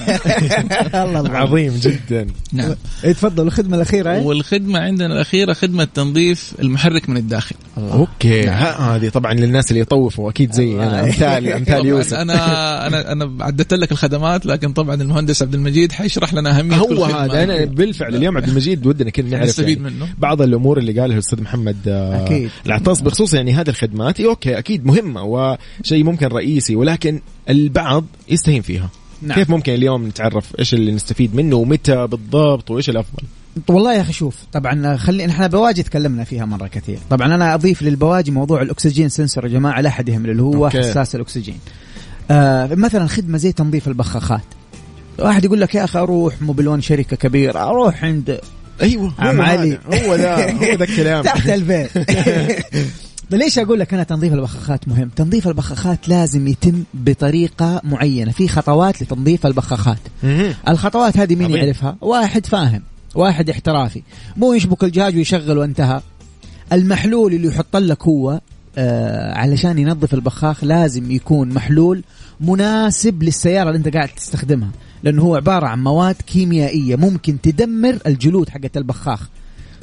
الله 1.05 1.31
عظيم 1.31 1.73
جدا. 1.83 2.27
نعم. 2.53 2.75
إيه، 3.05 3.13
تفضل 3.13 3.47
الخدمة 3.47 3.77
الأخيرة 3.77 4.13
إيه؟ 4.13 4.23
والخدمة 4.23 4.79
عندنا 4.79 5.15
الأخيرة 5.15 5.53
خدمة 5.53 5.85
تنظيف 5.95 6.53
المحرك 6.61 7.09
من 7.09 7.17
الداخل. 7.17 7.57
OK. 7.79 8.49
ها- 8.49 8.97
هذه 8.97 9.09
طبعا 9.09 9.35
للناس 9.35 9.71
اللي 9.71 9.81
يطوفوا 9.81 10.31
أكيد 10.31 10.53
زي 10.53 10.75
أنا 10.75 11.05
امثال 11.05 11.49
أمثال 11.59 11.87
يوسف. 11.87 12.15
أنا 12.15 12.87
أنا 12.87 13.13
أنا 13.13 13.45
عدت 13.45 13.75
لك 13.75 13.93
الخدمات 13.93 14.47
لكن 14.47 14.73
طبعا 14.73 14.95
المهندس 14.95 15.43
عبد 15.43 15.55
المجيد 15.55 15.93
حيشرح 15.93 16.35
لنا 16.35 16.59
أهمية 16.59 16.77
هو. 16.77 17.05
هذا. 17.05 17.45
أنا 17.45 17.65
بالفعل 17.65 18.15
اليوم 18.15 18.37
عبد 18.37 18.49
المجيد 18.49 18.87
ودنا 18.87 19.11
كذا 19.11 19.29
نعرف 19.29 19.59
يعني 19.59 19.77
منه. 19.77 20.09
بعض 20.19 20.43
الأمور 20.43 20.79
اللي 20.79 21.01
قالها 21.01 21.15
الأستاذ 21.15 21.43
محمد 21.43 21.77
آه، 21.89 22.49
أكيد. 22.59 22.67
العطاس 22.67 23.01
بخصوص 23.01 23.35
يعني 23.35 23.53
هذه 23.53 23.69
الخدمات 23.69 24.21
إيه 24.21 24.27
OK 24.27 24.59
أكيد 24.59 24.87
مهمة 24.87 25.23
وشيء 25.23 26.05
ممكن 26.05 26.27
رئيسي 26.27 26.77
ولكن 26.77 27.21
البعض 27.49 28.05
يستهين 28.29 28.63
فيها 28.63 28.89
نعم. 29.23 29.39
كيف 29.39 29.51
ممكن 29.51 29.75
اليوم 29.75 30.07
نتعرف 30.07 30.53
إيش 30.59 30.75
اللي 30.75 30.93
نستفيد 30.93 31.35
منه 31.35 31.57
ومتى 31.57 32.07
بالضبط 32.07 32.71
وإيش 32.71 32.91
الأفضل 32.91 33.23
والله 33.69 33.95
يا 33.95 34.01
أخي 34.01 34.13
شوف 34.13 34.37
طبعا 34.53 34.97
خلي 34.97 35.27
إحنا 35.27 35.47
بواجي 35.47 35.83
تكلمنا 35.83 36.25
فيها 36.25 36.45
مرة 36.45 36.67
كثير 36.67 36.99
طبعا 37.11 37.35
أنا 37.35 37.55
أضيف 37.55 37.83
للبواجي 37.83 38.31
موضوع 38.31 38.63
الأكسجين 38.63 39.09
sensor 39.09 39.45
يا 39.45 39.51
جماعة 39.51 39.81
لا 39.81 39.89
أحد 39.89 40.09
يهمل 40.09 40.31
اللي 40.31 40.43
هو 40.43 40.65
OK. 40.65 40.79
حساس 40.79 41.15
الأكسجين 41.15 41.59
آه 42.31 42.75
مثلا 42.75 43.07
خدمة 43.07 43.39
زي 43.39 43.53
تنظيف 43.53 43.89
البخاخات 43.89 44.45
واحد 45.19 45.45
يقول 45.45 45.61
لك 45.61 45.75
يا 45.75 45.85
أخي 45.85 45.99
أروح 45.99 46.43
موبيل 46.43 46.66
One 46.67 46.81
شركة 46.81 47.17
كبيرة 47.17 47.71
أروح 47.71 48.05
عند 48.05 48.41
أيوه 48.83 49.13
عم 49.19 49.41
علي. 49.41 49.79
هو 49.87 50.15
ذا 50.15 50.53
هو 50.53 50.75
ذا 50.75 50.85
الكلام. 50.85 51.23
تحت 51.23 51.49
البيت 51.49 51.91
ليش 53.31 53.59
أقول 53.59 53.81
لك 53.81 53.95
أنا 53.95 54.03
تنظيف 54.03 54.33
البخاخات 54.33 54.89
مهم؟ 54.89 55.11
تنظيف 55.17 55.49
البخاخات 55.49 56.09
لازم 56.09 56.49
يتم 56.49 56.85
بطريقة 56.95 57.81
معينة. 57.85 58.33
في 58.33 58.49
خطوات 58.49 59.03
لتنظيف 59.03 59.47
البخاخات. 59.47 59.99
الخطوات 60.69 61.17
هذه 61.17 61.37
مين. 61.37 61.51
يعرفها؟ 61.51 61.97
واحد 62.01 62.47
فاهم 62.47 62.83
واحد 63.15 63.51
احترافي. 63.51 64.03
مو 64.37 64.53
يشبك 64.53 64.85
الجهاز 64.85 65.15
ويشغل 65.15 65.59
وانتهى. 65.59 66.01
المحلول 66.73 67.35
اللي 67.35 67.49
يحط 67.49 67.77
لك 67.77 68.03
هو 68.03 68.41
آه 68.79 69.35
علشان 69.35 69.79
ينظف 69.79 70.15
البخاخ 70.15 70.65
لازم 70.65 71.11
يكون 71.11 71.49
محلول 71.49 72.03
مناسب 72.41 73.23
للسيارة 73.23 73.69
اللي 73.69 73.79
أنت 73.79 73.89
قاعد 73.97 74.09
تستخدمها. 74.09 74.71
لأنه 75.03 75.23
هو 75.23 75.37
عبارة 75.37 75.67
عن 75.67 75.85
مواد 75.85 76.17
كيميائية 76.27 76.97
ممكن 76.97 77.41
تدمر 77.41 77.99
الجلود 78.07 78.49
حقت 78.49 78.77
البخاخ. 78.77 79.29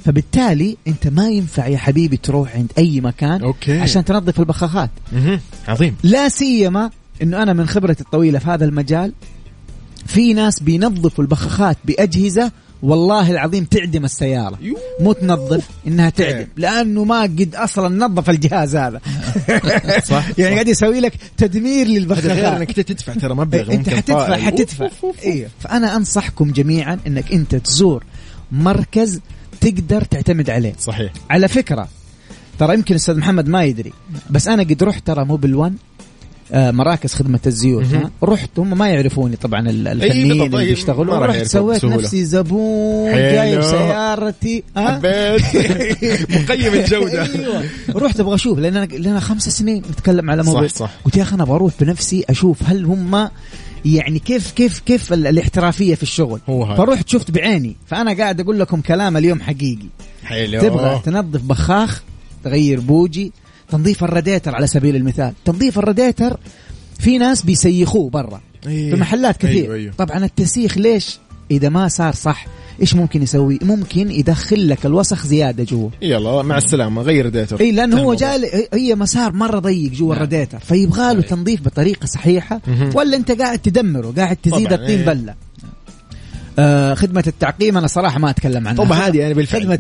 فبالتالي 0.06 0.78
أنت 0.88 1.08
ما 1.08 1.30
ينفع 1.30 1.68
يا 1.68 1.78
حبيبي 1.78 2.18
تروح 2.18 2.56
عند 2.56 2.72
أي 2.78 3.02
مكان 3.02 3.42
OK. 3.42 3.80
عشان 3.80 4.06
تنظف 4.06 4.40
البخاخات. 4.40 4.90
عظيم. 5.68 5.96
لا 6.04 6.30
سيما 6.30 6.90
إنه 7.22 7.44
أنا 7.44 7.54
من 7.54 7.66
خبرتي 7.66 8.04
الطويلة 8.04 8.40
في 8.40 8.48
هذا 8.50 8.66
المجال 8.66 9.14
في 10.06 10.34
ناس 10.34 10.60
بينظفوا 10.60 11.24
البخاخات 11.24 11.78
بأجهزة 11.86 12.52
والله 12.84 13.32
العظيم 13.32 13.64
تعدم 13.64 14.06
السيارة. 14.06 14.58
يو. 14.62 14.78
مو 15.00 15.14
تنظف 15.14 15.68
إنها 15.88 16.10
تعدم. 16.10 16.48
لأنه 16.58 17.04
ما 17.04 17.22
قد 17.22 17.56
أصلا 17.56 18.06
نظف 18.06 18.30
الجهاز 18.30 18.76
هذا. 18.76 19.02
صح 20.12 20.26
يعني 20.38 20.54
قاعد 20.54 20.68
يسوي 20.68 21.00
لك 21.00 21.14
تدمير 21.38 21.88
إنك 22.58 22.70
أنت 22.70 22.80
تدفع 22.80 23.14
ترى 23.14 23.36
مبلغ 23.36 23.62
إنت 23.62 23.90
ممكن 23.90 23.96
حتدفع. 23.96 24.38
حتدفع. 24.38 24.90
أيوه 25.26 25.50
فأنا 25.60 25.96
أنصحكم 25.96 26.52
جميعا 26.52 27.00
إنك 27.08 27.32
أنت 27.32 27.56
تزور 27.56 28.04
مركز 28.52 29.22
تقدر 29.62 30.04
تعتمد 30.04 30.50
عليه. 30.50 30.74
صحيح. 30.80 31.12
على 31.30 31.48
فكرة 31.48 31.88
ترى 32.60 32.74
يمكن 32.74 32.96
أستاذ 32.96 33.18
محمد 33.18 33.48
ما 33.48 33.64
يدري 33.64 33.94
بس 34.30 34.48
أنا 34.48 34.64
قد 34.64 34.84
رحت 34.84 35.08
ترى 35.08 35.26
موبل 35.26 35.56
1 35.56 35.72
آه، 35.72 35.97
مراكز 36.54 37.14
خدمة 37.14 37.40
الزيوت. 37.48 37.86
رحت 38.24 38.60
هم 38.60 38.78
ما 38.78 38.90
يعرفوني 38.90 39.36
طبعا 39.36 39.68
أي 39.68 39.72
الفنيين 39.72 40.32
اللي 40.32 40.60
أي 40.60 40.66
بيشتغلوا. 40.70 41.26
رحت 41.26 41.44
سويت 41.46 41.78
بسهولة. 41.78 41.98
نفسي 41.98 42.26
زبون. 42.26 43.12
جايب 43.12 43.62
سيارتي 43.62 44.64
ها؟ 44.78 44.92
حبيت. 44.96 45.42
مقيم 46.50 46.74
الجودة. 46.74 47.24
أيوه. 47.36 47.64
رحت 47.96 48.20
أبغى 48.20 48.36
أشوف 48.36 48.60
لأن 48.60 48.76
انا 48.78 48.86
لنا 48.86 49.20
خمس 49.20 49.50
سنين 49.50 49.78
نتكلم 49.92 50.30
على 50.32 50.44
موبل 50.44 50.70
صح 50.70 50.76
صح. 50.78 50.92
قلت 51.06 51.18
يا 51.18 51.24
أخي 51.24 51.36
أنا 51.36 51.44
أبغى 51.44 51.56
أروح 51.56 51.74
بنفسي 51.82 52.24
أشوف 52.30 52.58
هل 52.66 52.86
هم 52.86 53.30
يعني 53.86 54.20
كيف 54.20 54.52
كيف 54.52 54.80
كيف 54.80 55.14
ال- 55.14 55.28
الاحترافية 55.28 55.96
في 55.96 56.04
الشغل. 56.04 56.40
هو 56.50 56.76
فرحت 56.76 57.10
شفت 57.10 57.32
بعيني. 57.32 57.76
فأنا 57.88 58.18
قاعد 58.18 58.40
أقول 58.42 58.60
لكم 58.60 58.82
كلام 58.82 59.18
اليوم 59.18 59.42
حقيقي. 59.42 59.88
حلو. 60.24 60.62
تبغى 60.62 61.02
تنظف 61.06 61.42
بخاخ 61.42 62.04
تغير 62.44 62.80
بوجي 62.80 63.32
تنظيف 63.70 64.04
الراديتر 64.04 64.56
على 64.56 64.68
سبيل 64.68 64.96
المثال 64.96 65.34
تنظيف 65.46 65.80
الراديتر 65.80 66.40
في 67.00 67.18
ناس 67.18 67.44
بيسيخوه 67.44 68.10
برا 68.10 68.42
إيه. 68.68 68.92
في 68.92 68.96
محلات 69.00 69.38
كثير 69.38 69.64
أيوة 69.64 69.76
أيوة. 69.76 69.94
طبعا 69.98 70.26
التسيخ 70.26 70.78
ليش 70.78 71.20
إذا 71.52 71.70
ما 71.70 71.88
صار 71.88 72.14
صح 72.14 72.46
إيش 72.82 72.96
ممكن 72.96 73.24
يسوي 73.24 73.60
ممكن 73.62 74.12
يدخل 74.12 74.70
لك 74.70 74.86
الوسخ 74.86 75.26
زيادة 75.26 75.64
جوا 75.64 75.90
يلا 76.02 76.42
مع 76.42 76.58
السلامة 76.58 77.02
غير 77.02 77.30
ديتر 77.30 77.60
اي 77.60 77.72
لأنه 77.72 78.02
هو. 78.02 78.14
جاء 78.14 78.68
هي 78.74 78.96
مسار 78.96 79.34
مرة 79.34 79.60
ضيق 79.60 79.92
جوا 79.92 80.08
نعم. 80.08 80.18
الراديتر 80.18 80.60
فيبغى 80.60 81.14
له 81.14 81.22
صحيح. 81.22 81.30
تنظيف 81.30 81.62
بطريقة 81.62 82.06
صحيحة. 82.06 82.62
ولا 82.96 83.18
أنت 83.18 83.32
قاعد 83.32 83.60
تدمره 83.60 84.14
قاعد 84.18 84.36
تزيد 84.36 84.74
الطين 84.74 85.00
إيه. 85.00 85.06
بلة 85.06 85.36
آه 86.60 86.94
خدمة 86.94 87.24
التعقيم 87.28 87.78
أنا 87.78 87.88
صراحة 87.88 88.20
ما 88.20 88.30
أتكلم 88.30 88.68
عنها. 88.68 88.84
طب 88.86 88.92
هذه 88.92 89.18
يعني 89.18 89.34
بالفعل. 89.34 89.72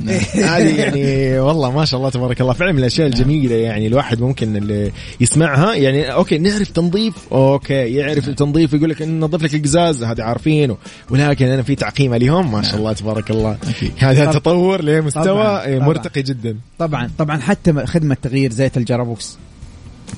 هذه 0.53 0.75
يعني 0.82 1.39
والله 1.39 1.71
ما 1.71 1.86
شاء 1.86 1.97
الله 1.97 2.09
تبارك 2.09 2.41
الله. 2.41 2.53
فعلا 2.53 2.71
من 2.71 2.80
الأشياء 2.80 3.07
الجميلة 3.07 3.55
يعني 3.55 3.88
الواحد 3.88 4.21
ممكن 4.21 4.55
اللي 4.55 4.91
يسمعها. 5.21 5.73
يعني 5.73 6.13
أوكي 6.13 6.38
نعرف 6.38 6.69
تنظيف. 6.69 7.13
أوكي 7.32 7.73
يعرف 7.73 8.28
التنظيف 8.28 8.73
يقول 8.73 8.89
لك 8.89 9.01
ننظف 9.01 9.43
لك 9.43 9.55
القزاز 9.55 10.03
هذا 10.03 10.23
عارفينه. 10.23 10.78
ولكن 11.09 11.45
أنا 11.45 11.61
في 11.61 11.75
تعقيم 11.75 12.13
اليوم 12.13 12.51
ما 12.51 12.61
شاء 12.61 12.75
الله 12.75 12.93
تبارك 12.93 13.32
الله. 13.32 13.57
هذا 13.97 14.25
تطور 14.32 14.84
لمستوى 14.84 15.23
طبعاً، 15.23 15.65
إيه، 15.65 15.78
طبعاً. 15.78 15.88
مرتقي 15.88 16.21
جدا. 16.21 16.57
طبعا 16.80 17.09
طبعا. 17.17 17.38
حتى 17.38 17.86
خدمة 17.86 18.17
تغيير 18.21 18.51
زيت 18.51 18.78
ال 18.78 18.84
gearbox. 18.84 19.38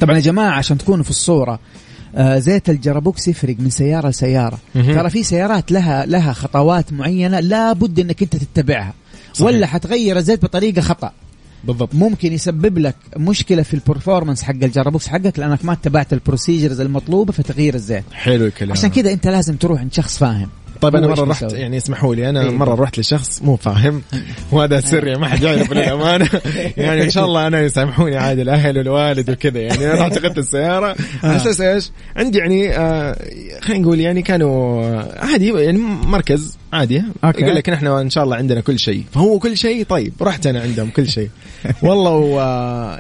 طبعا 0.02 0.16
يا 0.16 0.22
جماعة 0.22 0.52
عشان 0.52 0.78
تكونوا 0.78 1.04
في 1.04 1.10
الصورة 1.10 1.52
آه 1.54 1.60
زيت 2.18 2.70
ال 2.70 2.77
gearbox 2.77 3.28
يفرق 3.28 3.56
من 3.60 3.70
سيارة 3.70 4.10
لسيارة. 4.10 4.58
مهم. 4.76 4.94
ترى 4.94 5.10
في 5.10 5.24
سيارات 5.24 5.72
لها 5.72 6.06
لها 6.06 6.34
خطوات 6.34 6.94
معينة 6.94 7.40
لابد 7.40 8.00
إنك 8.00 8.24
أنت 8.24 8.36
تتبعها. 8.36 8.94
صحيح. 9.34 9.48
ولا 9.48 9.68
حتغير 9.68 10.18
الزيت 10.18 10.44
بطريقة 10.44 10.82
خطأ. 10.82 11.12
بالضبط. 11.64 11.96
ممكن 11.96 12.34
يسبب 12.34 12.78
لك 12.78 12.96
مشكلة 13.18 13.64
في 13.64 13.74
ال 13.74 13.80
performance 13.80 14.44
حق 14.44 14.54
ال 14.64 14.69
gearbox 14.69 15.08
حقك 15.08 15.40
لأنك 15.40 15.66
ما 15.66 15.74
اتبعت 15.74 16.14
ال 16.14 16.20
procedures 16.20 16.82
المطلوبة 16.82 17.34
في 17.34 17.44
تغيير 17.44 17.76
الزيت. 17.76 18.04
حلو 18.14 18.46
الكلام. 18.46 18.72
عشان 18.72 18.90
كذا 18.90 19.12
أنت 19.14 19.28
لازم 19.28 19.56
تروح 19.56 19.80
عند 19.80 19.94
شخص 19.94 20.18
فاهم. 20.18 20.50
طيب 20.82 20.96
أنا 20.96 21.08
مرة 21.08 21.24
رحت؟ 21.24 21.54
يعني 21.54 21.78
اسمحوا 21.78 22.16
لي 22.16 22.30
أنا 22.30 22.42
إيه. 22.42 22.50
مرة 22.50 22.76
رحت 22.76 23.00
لشخص 23.00 23.42
مو 23.42 23.56
فاهم 23.56 24.02
وهذا 24.52 24.80
سر 24.80 25.08
يعني 25.08 25.20
ما 25.20 25.28
حد 25.28 25.44
يعرف 25.44 25.72
للامانه 25.74 26.30
يعني 26.78 27.04
إن 27.04 27.10
شاء 27.10 27.26
الله 27.26 27.48
أنا 27.48 27.62
يسامحوني 27.62 28.18
عادي 28.18 28.42
الأهل 28.42 28.78
والوالد 28.78 29.30
وكذا 29.30 29.60
يعني 29.60 29.86
أنا 29.86 30.02
رحت 30.02 30.18
اخذت 30.18 30.38
السيارة 30.38 30.96
على 31.24 31.36
أساس 31.36 31.62
إيش؟ 31.62 31.92
عندي 32.16 32.38
يعني 32.38 32.78
آه 32.78 33.16
خلينا 33.62 33.84
نقول 33.84 34.00
يعني 34.00 34.22
كانوا 34.22 34.84
آه، 34.84 35.26
عادي 35.26 35.48
يعني 35.54 35.78
مركز 36.08 36.58
عادي 36.74 37.04
أوكي. 37.24 37.42
يقول 37.42 37.56
لك 37.56 37.70
نحن 37.70 37.88
إن 37.88 38.10
شاء 38.10 38.24
الله 38.24 38.36
عندنا 38.36 38.62
كل 38.62 38.80
شيء 38.80 39.04
فهو 39.12 39.40
كل 39.40 39.58
شيء 39.58 39.84
طيب 39.84 40.14
رحت 40.22 40.48
أنا 40.48 40.62
عندهم 40.62 40.90
كل 40.90 41.08
شيء 41.08 41.30
والله 41.84 42.12
و 42.12 42.40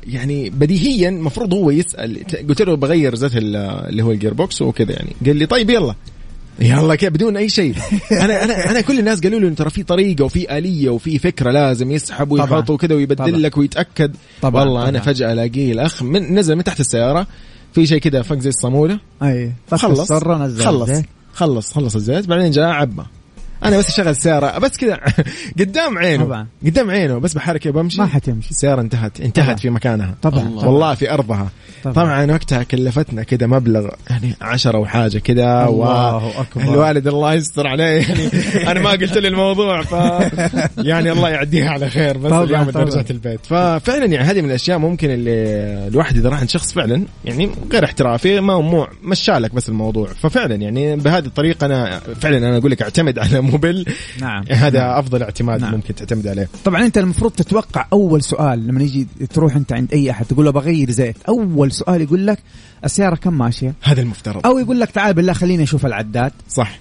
يعني 0.07 0.49
بديهيا 0.49 1.09
المفروض 1.09 1.53
هو 1.53 1.71
يسأل 1.71 2.17
قلت 2.49 2.61
له 2.61 2.75
بغير 2.75 3.15
زيت 3.15 3.37
ال- 3.37 3.55
اللي 3.55 4.03
هو 4.03 4.11
ال 4.11 4.33
gearbox 4.33 4.61
وكذا 4.61 4.91
يعني 4.91 5.09
قال 5.25 5.35
لي 5.35 5.45
طيب 5.45 5.69
يلا 5.69 5.95
يلا 6.61 6.95
كيف 6.95 7.09
بدون 7.09 7.37
أي 7.37 7.49
شيء 7.49 7.75
أنا 8.23 8.43
أنا 8.43 8.71
أنا 8.71 8.81
كل 8.81 8.99
الناس 8.99 9.21
قالوا 9.21 9.39
لي 9.39 9.49
ترى 9.49 9.69
في 9.69 9.83
طريقة 9.83 10.25
وفي 10.25 10.57
آلية 10.57 10.89
وفي 10.89 11.19
فكرة 11.19 11.51
لازم 11.51 11.91
يسحب 11.91 12.37
طبعاً. 12.37 12.41
ويحط 12.41 12.69
وكذا 12.69 12.87
طبعاً. 12.87 12.97
ويبدل 12.97 13.43
لك 13.43 13.57
ويتأكد 13.57 14.15
طبعاً. 14.41 14.63
والله 14.63 14.89
أنا 14.89 14.99
طبعاً. 14.99 15.13
فجأة 15.13 15.33
ألاقيه 15.33 15.71
الأخ 15.71 16.03
من 16.03 16.35
نزل 16.39 16.55
من 16.55 16.63
تحت 16.63 16.79
السيارة 16.79 17.27
في 17.73 17.85
شيء 17.85 17.99
كذا 17.99 18.21
فك 18.21 18.39
زي 18.39 18.49
الصامولة 18.49 18.99
أي 19.23 19.51
خلص 19.71 20.11
خلص. 20.65 20.89
خلص 21.33 21.73
خلص 21.73 21.95
الزيت 21.95 22.27
بعدين 22.27 22.51
جاء 22.51 22.65
عبى 22.65 23.03
أنا 23.63 23.77
بس 23.77 23.87
أشغل 23.89 24.07
السياره 24.07 24.57
بس 24.59 24.77
كذا 24.77 24.99
قدام 25.59 25.97
عينه 25.97 26.25
طبعاً. 26.25 26.47
قدام 26.65 26.91
عينه 26.91 27.17
بس 27.19 27.33
بحركة 27.33 27.71
بمشي 27.71 28.01
ما 28.01 28.07
حتمشي 28.07 28.49
السيارة 28.51 28.81
انتهت 28.81 29.21
انتهت 29.21 29.45
طبعاً. 29.45 29.55
في 29.55 29.69
مكانها 29.69 30.15
طبعا 30.21 30.39
الله. 30.41 30.61
طبعا 30.61 30.65
والله 30.71 30.95
في 30.95 31.13
أرضها 31.13 31.49
طبعاً. 31.83 31.93
طبعا 31.93 32.31
وقتها 32.31 32.63
كلفتنا 32.63 33.23
كذا 33.23 33.47
مبلغ 33.47 33.89
يعني 34.09 34.35
عشرة 34.41 34.77
وحاجة 34.77 35.17
كذا 35.17 35.65
الله 35.65 36.41
أكبر. 36.41 36.61
الوالد 36.63 37.07
الله 37.07 37.33
يستر 37.33 37.67
عليه 37.67 37.83
يعني 37.85 38.29
أنا 38.71 38.79
ما 38.79 38.89
قلت 38.89 39.17
له 39.17 39.27
الموضوع 39.27 39.81
ف 39.81 39.91
يعني 40.89 41.11
الله 41.11 41.29
يعديها 41.29 41.69
على 41.69 41.89
خير 41.89 42.17
بس 42.17 42.29
طبعاً، 42.31 42.43
اليوم 42.43 42.69
طبعاً. 42.69 42.85
رجعت 42.85 43.11
البيت 43.11 43.39
ففعلا 43.45 44.05
يعني 44.05 44.17
هذه 44.27 44.41
من 44.41 44.49
الأشياء 44.49 44.77
ممكن 44.77 45.09
اللي 45.09 45.29
الواحد 45.87 46.17
إذا 46.17 46.29
راح 46.29 46.39
عند 46.39 46.49
شخص 46.49 46.73
فعلا 46.73 47.03
يعني 47.25 47.49
غير 47.71 47.85
احترافي 47.85 48.39
ما 48.39 48.59
مو 48.61 48.87
مشالك 49.03 49.55
بس 49.55 49.69
الموضوع 49.69 50.07
ففعلا 50.21 50.55
يعني 50.55 50.95
بهذه 50.95 51.25
الطريقة 51.25 51.65
أنا 51.65 51.99
فعلا 52.21 52.37
أنا 52.37 52.57
أقول 52.57 52.71
لك 52.71 52.81
أعتمد 52.81 53.19
على 53.19 53.41
موبل 53.51 53.85
نعم. 54.21 54.43
هذا 54.49 54.79
نعم. 54.79 54.99
أفضل 54.99 55.23
اعتماد 55.23 55.61
نعم. 55.61 55.71
ممكن 55.73 55.95
تعتمد 55.95 56.27
عليه. 56.27 56.49
طبعا 56.65 56.85
أنت 56.85 56.97
المفروض 56.97 57.31
تتوقع 57.31 57.85
أول 57.93 58.23
سؤال 58.23 58.67
لما 58.67 58.83
يجي 58.83 59.07
تروح 59.33 59.55
أنت 59.55 59.73
عند 59.73 59.93
أي 59.93 60.11
أحد 60.11 60.25
تقول 60.25 60.45
له 60.45 60.51
بغير 60.51 60.91
زيت. 60.91 61.15
أول 61.27 61.71
سؤال 61.71 62.01
يقول 62.01 62.27
لك 62.27 62.39
السيارة 62.85 63.15
كم 63.15 63.37
ماشية؟ 63.37 63.73
هذا 63.83 64.01
المفترض. 64.01 64.47
أو 64.47 64.59
يقول 64.59 64.79
لك 64.79 64.91
تعال 64.91 65.13
بالله 65.13 65.33
خليني 65.33 65.63
أشوف 65.63 65.85
العداد. 65.85 66.31
صح. 66.49 66.79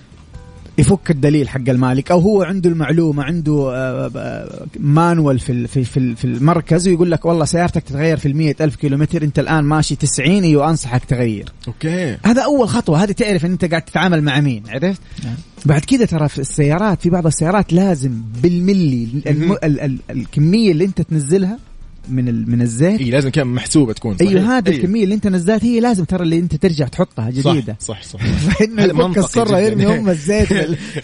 يفك 0.79 1.11
الدليل 1.11 1.49
حق 1.49 1.68
المالك 1.68 2.11
أو 2.11 2.18
هو 2.20 2.43
عنده 2.43 2.70
المعلومة 2.70 3.22
عنده 3.22 3.53
آه، 3.74 4.11
آه، 4.16 4.66
مانوال 4.81 5.39
في 5.39 5.53
ال- 5.53 5.68
في 5.68 5.85
في 5.85 6.14
في 6.16 6.24
المركز 6.24 6.89
ويقول 6.89 7.11
لك 7.11 7.24
والله 7.24 7.45
سيارتك 7.45 7.83
تتغير 7.83 8.16
في 8.16 8.29
المية 8.29 8.57
ألف 8.61 8.76
كيلومتر 8.76 9.22
أنت 9.22 9.39
الآن 9.39 9.64
ماشي 9.64 9.97
90 9.97 10.45
أيوه 10.45 10.70
أنصحك 10.70 11.05
تغير. 11.05 11.49
أوكي. 11.68 12.16
هذا 12.24 12.43
أول 12.45 12.68
خطوة 12.68 13.03
هذه 13.03 13.12
تعرف 13.12 13.45
إن 13.45 13.51
أنت 13.51 13.64
قاعد 13.64 13.83
تتعامل 13.83 14.22
مع 14.22 14.41
مين 14.41 14.62
عرفت؟ 14.68 15.01
بعد 15.66 15.81
كده 15.85 16.05
ترى 16.05 16.29
في 16.29 16.39
السيارات 16.39 17.03
في 17.03 17.11
بعض 17.11 17.26
السيارات 17.26 17.72
لازم 17.72 18.12
بالملي 18.43 19.09
الم... 19.26 19.53
ال... 19.53 19.81
ال... 19.81 19.99
الكمية 20.11 20.72
اللي 20.72 20.85
أنت 20.85 21.01
تنزلها 21.03 21.59
من. 22.09 22.51
من 22.51 22.63
الزيت. 22.63 23.01
اي 23.01 23.11
لازم 23.11 23.31
كان 23.31 23.47
محسوبة 23.47 23.93
تكون 23.93 24.17
صحيح. 24.17 24.31
أيوه 24.31 24.59
هذه 24.59 24.69
أيوه. 24.69 24.79
الكمية 24.79 25.05
اللي 25.05 25.15
أنت 25.15 25.27
نزلت 25.27 25.65
هي 25.65 25.81
لازم 25.81 26.05
ترى 26.05 26.23
اللي 26.23 26.39
أنت 26.39 26.55
ترجع 26.55 26.87
تحطها 26.87 27.31
جديدة. 27.31 27.77
صح 27.81 28.03
صح, 28.03 28.03
صح. 28.03 28.21
فانه 28.59 28.83
يفك 28.85 29.19
الصرة. 29.19 29.59
يرمي 29.59 29.87
هم 29.87 30.09
الزيت 30.19 30.49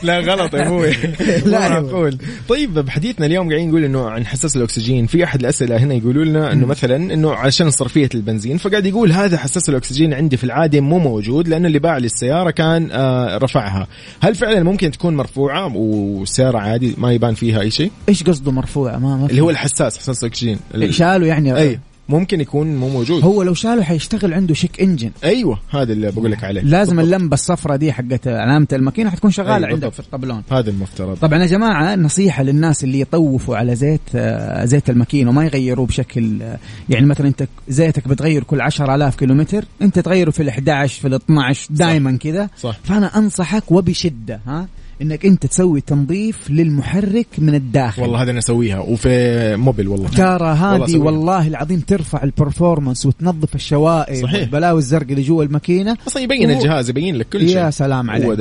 لا 0.03 0.21
غلط 0.21 0.55
يا 0.55 0.67
أبوي. 0.67 0.93
لا 1.53 1.69
معقول. 1.69 2.19
طيب 2.49 2.75
بحديثنا 2.75 3.27
اليوم 3.27 3.49
قاعدين 3.49 3.69
نقول 3.69 3.85
إنه 3.85 4.09
عن 4.09 4.27
حساس 4.27 4.57
الأكسجين 4.57 5.07
في 5.07 5.25
أحد 5.25 5.41
الأسئلة 5.41 5.77
هنا 5.77 5.95
يقولوا 5.95 6.25
لنا 6.25 6.53
إنه 6.53 6.67
مثلا 6.67 6.97
إنه 6.97 7.33
عشان 7.33 7.71
صرفية 7.71 8.09
البنزين 8.15 8.57
فقاعد 8.57 8.87
يقول 8.87 9.13
هذا 9.13 9.37
حساس 9.37 9.69
الأكسجين 9.69 10.15
عندي 10.15 10.37
في 10.37 10.45
العادة 10.45 10.81
مو 10.81 10.99
موجود 10.99 11.49
لأنه 11.49 11.67
اللي 11.67 11.79
باع 11.79 11.99
لي 11.99 12.07
السياره 12.07 12.51
كان 12.51 12.89
آه 12.93 13.39
رفعها. 13.39 13.87
هل 14.21 14.35
فعلا 14.35 14.63
ممكن 14.63 14.91
تكون 14.91 15.17
مرفوعة؟ 15.17 15.77
والسياره 15.77 16.59
عادي 16.59 16.95
ما 16.99 17.13
يبان 17.13 17.35
فيها 17.35 17.61
أي 17.61 17.71
شيء؟ 17.71 17.91
إيش 18.09 18.23
قصده 18.23 18.53
مرفوع 18.53 18.99
ما 18.99 19.17
ما 19.17 19.27
اللي 19.27 19.41
هو 19.41 19.51
الحساس 19.51 19.99
حساس 19.99 20.25
الأكسجين. 20.25 20.59
ال- 20.95 20.99
شالوا 20.99 21.27
يعني 21.27 21.57
أي 21.57 21.81
ممكن 22.09 22.41
يكون 22.41 22.77
مو 22.77 22.89
موجود. 22.89 23.25
هو 23.25 23.43
لو 23.43 23.55
شاله 23.55 23.83
حيشتغل 23.83 24.35
عنده 24.35 24.55
شيك 24.55 24.81
انجن 24.81 25.11
أيوه 25.25 25.59
هذا 25.71 25.93
اللي 25.93 26.11
بقول 26.13 26.33
لك 26.33 26.45
عليه. 26.45 26.61
لازم 26.61 26.97
بالضبط. 26.97 27.15
اللمبة 27.15 27.35
الصفراء 27.35 27.77
دي 27.77 27.93
حقت 27.93 28.29
علامة 28.29 28.67
الماكينة 28.73 29.11
حتكون 29.11 29.31
شغالة 29.31 29.55
أيوة 29.55 29.67
عندك 29.67 29.73
بالضبط. 29.75 29.93
في 29.95 30.01
الطبلون. 30.01 30.43
هذا 30.53 30.71
المفترض. 30.71 31.17
طبعا 31.17 31.39
يا 31.39 31.47
جماعة 31.47 31.95
نصيحة 31.97 32.43
للناس 32.43 32.85
اللي 32.85 33.01
يطوفوا 33.01 33.57
على 33.57 33.77
زيت 33.77 34.01
آه، 34.15 34.65
زيت 34.65 34.91
الماكينة 34.91 35.31
وما 35.31 35.45
يغيروه 35.45 35.87
بشكل 35.87 36.43
آه، 36.43 36.59
يعني 36.89 37.07
مثلا 37.07 37.27
أنت 37.29 37.49
زيتك 37.69 38.09
بتغير 38.09 38.43
كل 38.45 38.61
10000 38.61 39.17
كيلومتر 39.17 39.65
أنت 39.83 39.99
تغيره 39.99 40.31
في 40.31 40.43
ال 40.43 40.49
11 40.49 41.01
في 41.01 41.09
ال 41.09 41.15
12 41.15 41.67
دائما 41.71 42.17
كذا 42.17 42.49
صح. 42.61 42.79
فأنا 42.85 43.19
أنصحك 43.19 43.73
وبشدة 43.73 44.41
ها؟ 44.47 44.67
إنك 45.03 45.27
أنت 45.27 45.47
تسوي 45.47 45.81
تنظيف 45.81 46.51
للمحرك 46.51 47.27
من 47.39 47.55
الداخل. 47.55 48.03
والله 48.03 48.23
هذا 48.23 48.31
أنا 48.31 48.39
أسويها 48.39 48.79
وفي 48.79 49.57
موبل 49.57 49.89
والله. 49.89 50.09
ترى 50.09 50.49
هذه. 50.49 50.99
والله 50.99 51.49
العظيم 51.49 51.81
ترفع 51.81 52.23
ال 52.23 52.30
performance 52.30 53.07
وتنظف 53.07 53.55
الشوائب 53.55 54.23
صحيح. 54.23 54.41
والبلاوي 54.41 54.79
الزرق 54.79 55.07
اللي 55.11 55.23
جوا 55.23 55.45
الماكينة. 55.45 55.97
أصلا 56.09 56.23
يبين 56.23 56.51
هو- 56.51 56.59
الجهاز 56.59 56.91
يبين 56.91 57.17
لك 57.17 57.29
كل 57.29 57.49
شيء. 57.49 57.57
يا 57.57 57.71
سلام 57.71 58.11
عليك. 58.11 58.33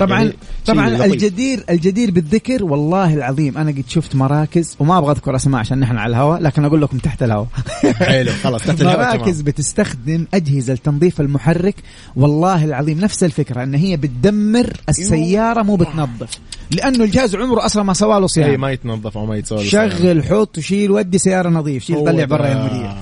طبعا 0.00 0.18
يعني 0.18 0.32
طبعا 0.66 0.90
لطيف. 0.90 1.12
الجدير 1.12 1.64
الجدير 1.70 2.10
بالذكر 2.10 2.64
والله 2.64 3.14
العظيم 3.14 3.58
أنا 3.58 3.70
قد 3.70 3.84
شفت 3.88 4.16
مراكز 4.16 4.76
وما 4.80 4.98
أبغى 4.98 5.12
أذكر 5.12 5.36
أسماء 5.36 5.60
عشان 5.60 5.80
نحن 5.80 5.96
على 5.96 6.10
الهواء 6.10 6.40
لكن 6.40 6.64
أقول 6.64 6.82
لكم 6.82 6.98
تحت 6.98 7.22
الهواء. 7.22 7.46
حلو 7.94 8.32
خلاص 8.42 8.62
تحت 8.62 8.80
الهواء 8.80 9.16
مراكز. 9.16 9.40
بتستخدم 9.40 10.26
أجهزة 10.34 10.72
لتنظيف 10.74 11.20
المحرك. 11.20 11.74
والله 12.16 12.64
العظيم 12.64 12.98
نفس 13.00 13.24
الفكرة 13.24 13.62
إن 13.62 13.74
هي 13.74 13.96
بتدمر 13.96 14.72
السيارة 14.88 15.62
مو 15.62 15.76
بتنظف 15.94 16.38
لأنه 16.70 17.04
الجهاز 17.04 17.36
عمره 17.36 17.66
أصلا 17.66 17.82
ما 17.82 17.92
سوى 17.92 18.14
له 18.14 18.22
اي 18.22 18.28
صيانه 18.28 18.56
ما 18.56 18.72
يتنظف 18.72 19.18
أو 19.18 19.26
ما 19.26 19.36
يتسوى 19.36 19.64
شغل 19.64 20.24
حط 20.24 20.58
وشيل 20.58 20.90
ودي 20.90 21.18
سيارة 21.18 21.48
نظيف. 21.48 21.84
شيل 21.84 22.04
طلع. 22.04 22.24
برا 22.24 22.46
يا 22.46 22.52
المدير 22.52 22.94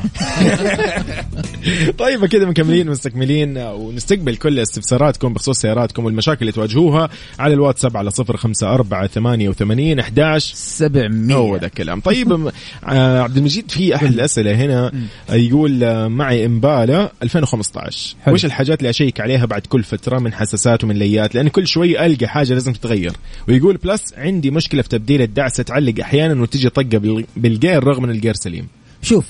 طيب 1.99 2.27
كذا 2.27 2.45
مكملين 2.45 2.91
مستكملين 2.91 3.59
ونستقبل 3.59 4.37
كل 4.37 4.59
استفساراتكم 4.59 5.33
بخصوص 5.33 5.61
سياراتكم 5.61 6.05
والمشاكل 6.05 6.41
اللي 6.41 6.53
تواجهوها 6.53 7.11
على 7.39 7.55
الواتساب 7.55 7.97
على 7.97 8.11
صفر 8.11 8.37
خمسة 8.37 8.75
أربعة 8.75 9.07
ثمانية 9.07 9.49
وثمانين 9.49 9.99
أحداش 9.99 10.53
700 10.55 11.37
هو 11.37 11.57
ده 11.57 11.67
الكلام 11.67 12.01
طيب 12.01 12.33
آه، 12.89 13.21
عبد 13.21 13.37
المجيد 13.37 13.71
في 13.71 13.95
أحد 13.95 14.07
الأسئلة 14.07 14.55
هنا 14.55 14.93
آه، 15.31 15.35
يقول 15.35 15.85
آه، 15.85 16.09
معي 16.09 16.47
امبالا 16.47 17.13
2015 17.23 18.17
حلو. 18.23 18.35
وش 18.35 18.45
الحاجات 18.45 18.79
اللي 18.79 18.91
أشيك 18.91 19.21
عليها 19.21 19.47
بعد 19.47 19.67
كل 19.67 19.83
فترة 19.83 20.19
من 20.19 20.33
حساسات 20.33 20.85
ومن 20.85 20.97
ليات؟ 20.97 21.35
لأن 21.35 21.49
كل 21.49 21.67
شوي 21.67 22.07
ألقى 22.07 22.27
حاجة 22.27 22.53
لازم 22.53 22.73
تتغير. 22.73 23.13
ويقول 23.53 23.77
plus 23.77 24.14
عندي 24.17 24.51
مشكلة 24.51 24.83
في 24.83 24.89
تبديل 24.89 25.23
الدعسه 25.23 25.63
تعلق 25.63 26.01
أحيانا 26.01 26.43
وتجي 26.43 26.69
طقة 26.69 26.83
بال- 26.99 27.25
بال 27.37 27.53
gear 27.53 27.85
رغم 27.85 28.05
إن 28.05 28.11
ال 28.11 28.15
gear 28.15 28.35
سليم. 28.35 28.67
شوف 29.03 29.27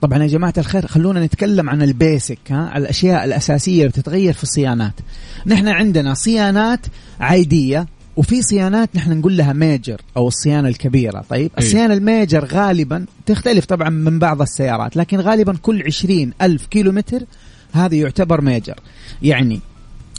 طبعا 0.00 0.22
يا 0.22 0.26
جماعة 0.26 0.54
الخير 0.58 0.86
خلونا 0.86 1.24
نتكلم 1.24 1.70
عن 1.70 1.82
ال 1.82 1.91
basic 1.91 2.38
ها 2.50 2.76
الأشياء 2.78 3.24
الأساسية 3.24 3.78
اللي 3.78 3.88
بتتغير 3.88 4.32
في 4.32 4.42
الصيانات. 4.42 4.92
نحن 5.46 5.68
عندنا 5.68 6.14
صيانات 6.14 6.86
عادية 7.20 7.86
وفي 8.16 8.42
صيانات 8.42 8.90
نحن 8.96 9.18
نقول 9.18 9.36
لها 9.36 9.52
major 9.52 10.00
أو 10.16 10.28
الصيانة 10.28 10.68
الكبيرة. 10.68 11.24
طيب 11.30 11.50
أي. 11.58 11.64
الصيانة 11.64 11.94
ال 11.94 12.02
major 12.02 12.44
غالبا 12.44 13.04
تختلف 13.26 13.64
طبعا 13.64 13.88
من 13.88 14.18
بعض 14.18 14.42
السيارات 14.42 14.96
لكن 14.96 15.20
غالبا 15.20 15.56
كل 15.62 15.82
عشرين 15.86 16.32
ألف 16.42 16.66
كيلومتر 16.66 17.22
هذا 17.72 17.94
يعتبر 17.94 18.40
major 18.40 18.74
يعني 19.22 19.60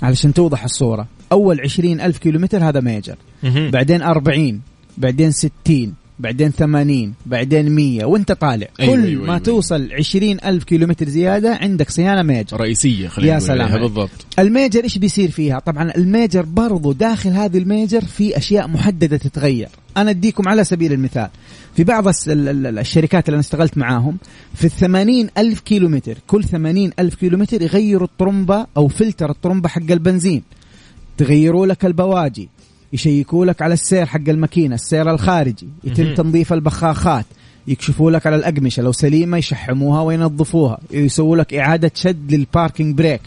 علشان 0.03 0.33
توضح 0.33 0.63
الصورة 0.63 1.07
أول 1.33 1.61
عشرين 1.61 2.01
ألف 2.01 2.17
كيلومتر 2.17 2.63
هذا 2.69 2.79
major 2.81 3.15
بعدين 3.43 4.01
40 4.01 4.61
بعدين 4.97 5.31
60 5.31 5.93
بعدين 6.19 6.49
80 6.51 7.13
بعدين 7.25 7.69
100 7.75 8.05
وانت 8.05 8.31
طالع. 8.31 8.67
أيوة، 8.79 8.95
كل 8.95 9.03
أيوة، 9.05 9.21
ما 9.25 9.27
أيوة. 9.33 9.37
توصل 9.37 9.89
20 9.93 10.37
ألف 10.45 10.63
كيلومتر 10.63 11.09
زيادة 11.09 11.55
عندك 11.61 11.89
صيانة 11.89 12.21
major 12.23 12.57
رئيسية 12.61 13.07
خلينا 13.07 13.31
يا 13.31 13.37
نقول 13.37 13.47
سلام 13.47 13.67
عليك. 13.67 13.81
بالضبط. 13.81 14.09
ال 14.39 14.47
major 14.47 14.83
إيش 14.83 14.97
بيصير 14.97 15.31
فيها؟ 15.31 15.59
طبعا 15.59 15.91
ال 15.97 16.05
major 16.05 16.41
برضو 16.41 16.91
داخل 16.91 17.29
هذه 17.29 17.57
الميجر 17.57 18.01
في 18.05 18.37
أشياء 18.37 18.67
محددة 18.67 19.17
تتغير. 19.17 19.67
أنا 19.97 20.09
أديكم 20.09 20.47
على 20.47 20.63
سبيل 20.63 20.93
المثال 20.93 21.29
في 21.75 21.83
بعض 21.83 22.07
ال- 22.07 22.13
ال- 22.27 22.79
الشركات 22.79 23.25
اللي 23.29 23.35
أنا 23.35 23.41
اشتغلت 23.41 23.77
معاهم 23.77 24.17
في 24.55 24.65
الثمانين 24.65 25.29
ألف 25.37 25.59
كيلومتر 25.59 26.17
كل 26.27 26.43
ثمانين 26.43 26.91
ألف 26.99 27.15
كيلومتر 27.15 27.61
يغيروا 27.61 28.07
الطرمبة 28.07 28.65
أو 28.77 28.87
فلتر 28.87 29.29
الطرمبة 29.29 29.69
حق 29.69 29.91
البنزين. 29.91 30.43
تغيروا 31.17 31.65
لك 31.65 31.85
البواجي 31.85 32.49
يشيكوا 32.93 33.45
لك 33.45 33.61
على 33.61 33.73
السير 33.73 34.05
حق 34.05 34.29
الماكينة 34.29 34.75
السير 34.75 35.11
الخارجي 35.11 35.67
يتم. 35.83 36.13
تنظيف 36.15 36.53
البخاخات 36.53 37.25
يكشفوا 37.67 38.11
لك 38.11 38.27
على 38.27 38.35
الأقمشة 38.35 38.83
لو 38.83 38.91
سليمة 38.91 39.37
يشحموها 39.37 40.01
وينظفوها 40.01 40.77
يسووا 40.91 41.37
لك 41.37 41.53
إعادة 41.53 41.91
شد 41.95 42.33
لل 42.33 42.47
parking 42.47 42.97
brake 42.97 43.21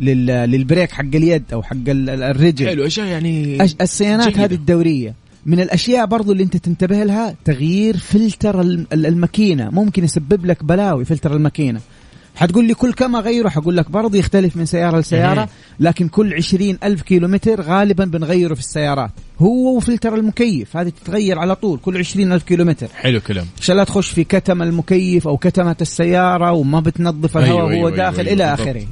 لل... 0.00 0.26
لل 0.26 0.44
brake 0.44 0.90
حق 0.90 1.04
اليد 1.14 1.42
أو 1.52 1.62
حق 1.62 1.76
ال- 1.88 2.10
ال- 2.10 2.22
الرجل 2.22 2.66
حلو 2.66 2.86
أشياء 2.86 3.06
يعني 3.06 3.58
أش- 3.58 3.74
الصيانات 3.80 4.28
جيدة. 4.28 4.44
هذه 4.44 4.54
الدورية 4.54 5.14
من 5.46 5.60
الأشياء 5.60 6.06
برضو 6.06 6.32
اللي 6.32 6.42
أنت 6.42 6.56
تنتبه 6.56 7.04
لها 7.04 7.34
تغيير 7.44 7.96
فلتر 7.96 8.60
الم- 8.60 8.86
ال- 8.92 9.06
الماكينة 9.06 9.70
ممكن 9.70 10.04
يسبب 10.04 10.46
لك 10.46 10.64
بلاوي 10.64 11.04
فلتر 11.04 11.36
الماكينة 11.36 11.80
حتقول 12.36 12.66
لي 12.66 12.74
كل 12.74 12.92
كم 12.92 13.16
اغيره 13.16 13.48
حقول 13.48 13.76
لك 13.76 13.90
برضو 13.90 14.16
يختلف 14.16 14.56
من 14.56 14.66
سيارة 14.66 14.98
لسيارة 14.98 15.34
مهم. 15.34 15.48
لكن 15.80 16.08
كل 16.08 16.34
عشرين 16.34 16.78
ألف 16.84 17.02
كيلومتر 17.02 17.60
غالبا 17.60 18.04
بنغيره 18.04 18.54
في 18.54 18.60
السيارات. 18.60 19.10
هو 19.38 19.76
وفلتر 19.76 20.14
المكيف 20.14 20.76
هذه 20.76 20.92
تتغير 21.04 21.38
على 21.38 21.54
طول 21.54 21.78
كل 21.78 21.98
عشرين 21.98 22.32
ألف 22.32 22.42
كيلومتر. 22.42 22.88
حلو 22.94 23.20
كلام. 23.20 23.46
عشان 23.60 23.76
لا 23.76 23.84
تخش 23.84 24.10
في 24.10 24.24
كتم 24.24 24.62
المكيف 24.62 25.28
أو 25.28 25.36
كتمة 25.36 25.76
السيارة 25.80 26.52
وما 26.52 26.80
بتنظف 26.80 27.36
أيوة، 27.36 27.48
الهواء 27.48 27.64
وهو 27.64 27.72
أيوة، 27.72 27.90
داخل 27.96 28.26
أيوة، 28.26 28.32
إلى 28.32 28.46
بالضبط. 28.46 28.68
آخره. 28.68 28.86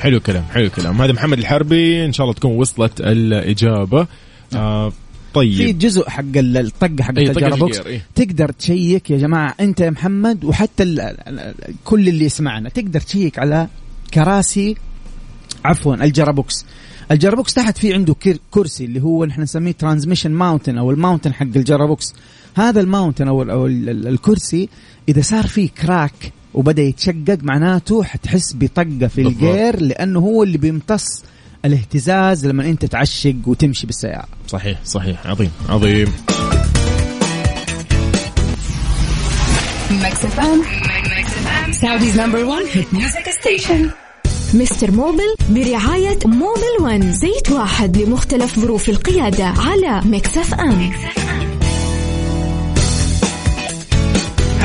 حلو 0.00 0.20
كلام 0.20 0.44
حلو 0.54 0.70
كلام. 0.70 1.02
هذا 1.02 1.12
محمد 1.12 1.38
الحربي 1.38 2.04
إن 2.04 2.12
شاء 2.12 2.24
الله 2.24 2.34
تكون 2.34 2.50
وصلت 2.50 3.00
الإجابة. 3.00 4.06
آه 4.54 4.92
في 5.40 5.56
طيب 5.66 5.78
جزء 5.78 6.08
حق 6.08 6.24
ال- 6.36 6.56
الطقة 6.56 7.02
حق 7.02 7.18
أي 7.18 7.24
طقة 7.28 7.32
ال 7.46 7.50
gearbox 7.50 7.78
ال 7.78 7.80
gear، 7.80 7.92
إيه. 7.92 8.02
تقدر 8.14 8.52
تشيك 8.52 9.10
يا 9.10 9.16
جماعة 9.18 9.54
أنت 9.60 9.80
يا 9.80 9.90
محمد 9.90 10.44
وحتى 10.44 10.82
ال 10.82 11.00
ال 11.00 11.38
ال 11.38 11.54
كل 11.84 12.08
اللي 12.08 12.24
يسمعنا. 12.24 12.68
تقدر 12.68 13.00
تشيك 13.00 13.38
على 13.38 13.68
كراسي 14.14 14.76
عفوا 15.64 15.94
ال 16.04 16.11
gearbox 16.11 16.64
ال 17.10 17.15
gearbox 17.15 17.54
تحت 17.54 17.78
في 17.78 17.94
عنده 17.94 18.14
كر- 18.14 18.38
كرسي 18.50 18.84
اللي 18.84 19.02
هو 19.02 19.24
نحن 19.24 19.42
نسميه 19.42 19.72
transmission 19.72 20.30
mounting 20.30 20.78
أو 20.78 20.90
ال 20.90 20.95
mounting 20.95 21.34
حق 21.34 21.46
ال 21.56 21.63
gearbox 21.63 22.14
هذا 22.54 22.80
ال 22.80 22.85
mounting 22.85 23.28
أو, 23.28 23.42
ال 23.42 23.50
أو 23.50 23.66
ال 23.66 23.88
ال 23.88 24.08
الكرسي 24.08 24.68
إذا 25.08 25.22
صار 25.22 25.46
فيه 25.46 25.68
crack 25.68 26.32
وبدأ 26.54 26.82
يتشقق 26.82 27.38
معناته 27.42 28.02
حتحس 28.04 28.54
بطقة 28.54 29.06
في. 29.06 29.20
ال 29.22 29.34
gear 29.34 29.80
لأنه 29.82 30.18
هو 30.20 30.42
اللي 30.42 30.58
بيمتص 30.58 31.22
الاهتزاز 31.64 32.46
لما 32.46 32.64
انت 32.66 32.84
تعشق 32.84 33.34
وتمشي 33.46 33.86
بالسيارة. 33.86 34.26
صحيح 34.48 34.78
صحيح. 34.84 35.26
عظيم 35.26 35.50
عظيم. 35.68 36.12
Mix 39.90 40.24
FM 40.24 40.62
Saudi's 41.72 42.20
number 42.20 42.44
1 42.44 42.62
hit 42.72 42.94
music 42.94 43.30
station 43.40 43.90
Mister 44.54 44.90
موبل 44.90 45.34
برعاية 45.50 46.18
موبل 46.24 46.76
One 46.80 47.12
زيت 47.12 47.50
واحد 47.50 47.96
لمختلف 47.96 48.58
ظروف 48.58 48.88
القيادة 48.88 49.44
على 49.44 50.00
Mix 50.04 50.38
FM 50.38 50.92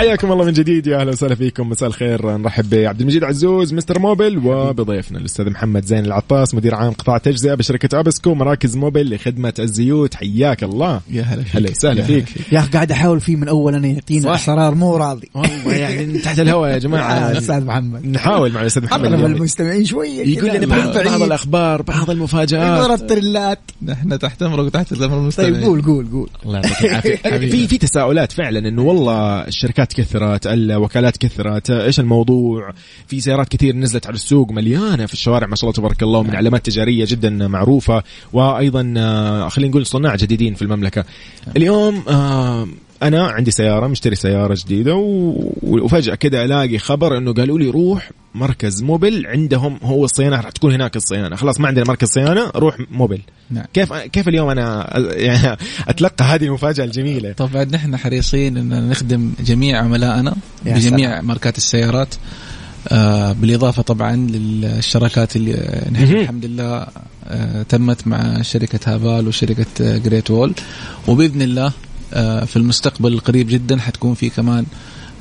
حياكم 0.02 0.32
الله 0.32 0.46
من 0.46 0.54
جديد 0.54 0.88
يا 0.88 1.02
أهلا 1.02 1.12
وسهلا 1.12 1.36
فيكم. 1.36 1.70
مساء 1.70 1.90
الخير. 1.90 2.38
نرحب 2.38 2.70
بعبد 2.70 3.02
المجيد 3.02 3.24
عزوز 3.24 3.74
مستر 3.74 4.00
موبل 4.00 4.38
وبضيفنا 4.38 5.20
الأستاذ 5.20 5.50
محمد 5.50 5.86
زين 5.86 6.06
العطاس 6.06 6.56
مدير 6.56 6.76
عام 6.76 6.92
قطاع 6.92 7.18
تجزئة 7.18 7.54
بشركة 7.54 8.00
أبسكو 8.00 8.34
مراكز 8.34 8.78
موبل 8.78 9.16
لخدمة 9.16 9.54
الزيوت. 9.60 10.14
حياك 10.14 10.64
الله. 10.64 11.02
يا 11.10 11.22
هلا 11.22 11.44
فيك. 11.44 11.56
هلا 11.56 11.70
وسهلا 11.70 12.04
فيك. 12.04 12.26
يا 12.52 12.60
أخي 12.60 12.70
قاعد 12.70 12.92
أحاول 12.92 13.20
فيه 13.20 13.36
من 13.36 13.48
أول 13.48 13.76
أنا 13.76 13.88
يعطينا 13.88 14.24
صح. 14.24 14.42
اسرار 14.42 14.76
مو 14.76 14.98
راضي. 14.98 15.30
والله 15.34 15.74
يعني 15.74 16.20
تحت 16.20 16.40
الهواء 16.40 16.72
يا 16.72 16.78
جماعة. 16.78 17.38
أستاذ 17.38 17.66
محمد. 17.66 18.06
نحاول 18.06 18.52
مع 18.52 18.62
الاستاذ 18.62 18.84
محمد. 18.84 19.06
اليوم. 19.14 19.26
المستمعين 19.26 19.86
شوية 19.86 20.24
يقول. 20.24 20.50
لنا 20.50 20.66
بعض, 20.66 21.22
الأخبار 21.22 21.82
بعض 21.82 22.10
المفاجآت. 22.10 22.80
يضرب 22.80 23.08
تريلات 23.08 23.60
نحن 23.82 24.20
تحت 24.20 24.44
أمرك 24.44 24.66
وتحت 24.66 24.92
الأمر 24.92 25.18
المستمعين 25.18 25.54
طيب 25.54 25.64
قول 25.64 25.82
قول 25.82 26.08
قول. 26.12 26.30
الله 26.46 26.58
يعطيك 26.60 26.86
العافية. 26.86 27.16
في 27.52 27.68
في 27.68 27.78
تساؤلات 27.78 28.32
فعلا 28.32 28.60
إنه 28.60 28.82
والله 28.82 29.42
الشركات 29.48 29.91
كثرت 29.94 30.48
الوكالات 30.48 31.18
كثرت 31.18 31.70
إيش 31.70 32.00
الموضوع؟ 32.00 32.74
في 33.08 33.22
سيارات 33.22 33.50
كثير 33.50 33.76
نزلت 33.76 34.08
على 34.08 34.16
السوق 34.16 34.52
مليانة 34.52 35.06
في 35.06 35.14
الشوارع 35.14 35.48
ما 35.48 35.56
شاء 35.56 35.70
الله 35.70 35.78
تبارك 35.78 36.04
الله 36.04 36.24
من 36.24 36.36
علامات 36.36 36.66
تجارية 36.66 37.06
جدا 37.08 37.30
معروفة 37.48 38.04
وأيضا 38.34 38.94
آه، 38.98 39.50
خلينا 39.50 39.72
نقول 39.72 39.86
صناع 39.86 40.16
جديدين 40.16 40.54
في 40.56 40.62
المملكة. 40.62 41.06
اليوم 41.58 42.04
آه، 42.08 42.68
أنا 43.04 43.28
عندي 43.28 43.52
سيارة 43.52 43.88
مشتري 43.88 44.16
سيارة 44.16 44.58
جديدة 44.66 44.96
و- 44.96 45.52
وفجأة 45.64 46.16
كده 46.16 46.46
ألاقي 46.46 46.78
خبر 46.78 47.18
إنه 47.18 47.34
قالوا 47.34 47.60
لي 47.60 47.70
روح 47.70 48.12
مركز 48.36 48.84
موبل 48.84 49.28
عندهم 49.28 49.80
هو 49.84 50.06
الصيانة 50.06 50.36
راح 50.36 50.50
تكون 50.50 50.74
هناك 50.74 50.96
الصيانة 50.96 51.36
خلاص 51.36 51.60
ما 51.60 51.68
عندنا 51.68 51.86
مركز 51.88 52.08
صيانة 52.08 52.52
روح 52.56 52.78
موبل 52.92 53.20
نعم. 53.50 53.66
كيف 53.74 53.94
كيف 53.94 54.28
اليوم 54.28 54.50
أنا 54.50 54.90
يعني 54.98 55.58
أتلقى 55.88 56.26
هذه 56.26 56.46
المفاجأة 56.46 56.84
الجميلة 56.86 57.32
طبعا 57.32 57.64
نحن 57.64 57.98
حريصين 57.98 58.58
ان 58.58 58.90
نخدم 58.90 59.32
جميع 59.46 59.80
عملائنا 59.84 60.36
بجميع 60.66 61.10
سلام. 61.12 61.28
ماركات 61.28 61.58
السيارات 61.58 62.16
آه 62.88 63.32
بالإضافة 63.34 63.82
طبعا 63.82 64.16
للشراكات 64.16 65.36
اللي 65.36 65.86
نحن. 65.92 66.04
الحمد 66.04 66.46
لله 66.46 66.88
آه 67.28 67.64
تمت 67.64 68.08
مع 68.08 68.42
شركة 68.42 68.80
هافال 68.96 69.28
وشركة 69.28 69.66
آه، 69.82 69.98
جريت 69.98 70.32
وول 70.32 70.54
وبإذن 71.08 71.42
الله 71.42 71.72
في 72.46 72.56
المستقبل 72.56 73.14
القريب 73.14 73.48
جدا. 73.48 73.80
حتكون 73.80 74.14
في 74.14 74.30
كمان 74.30 74.66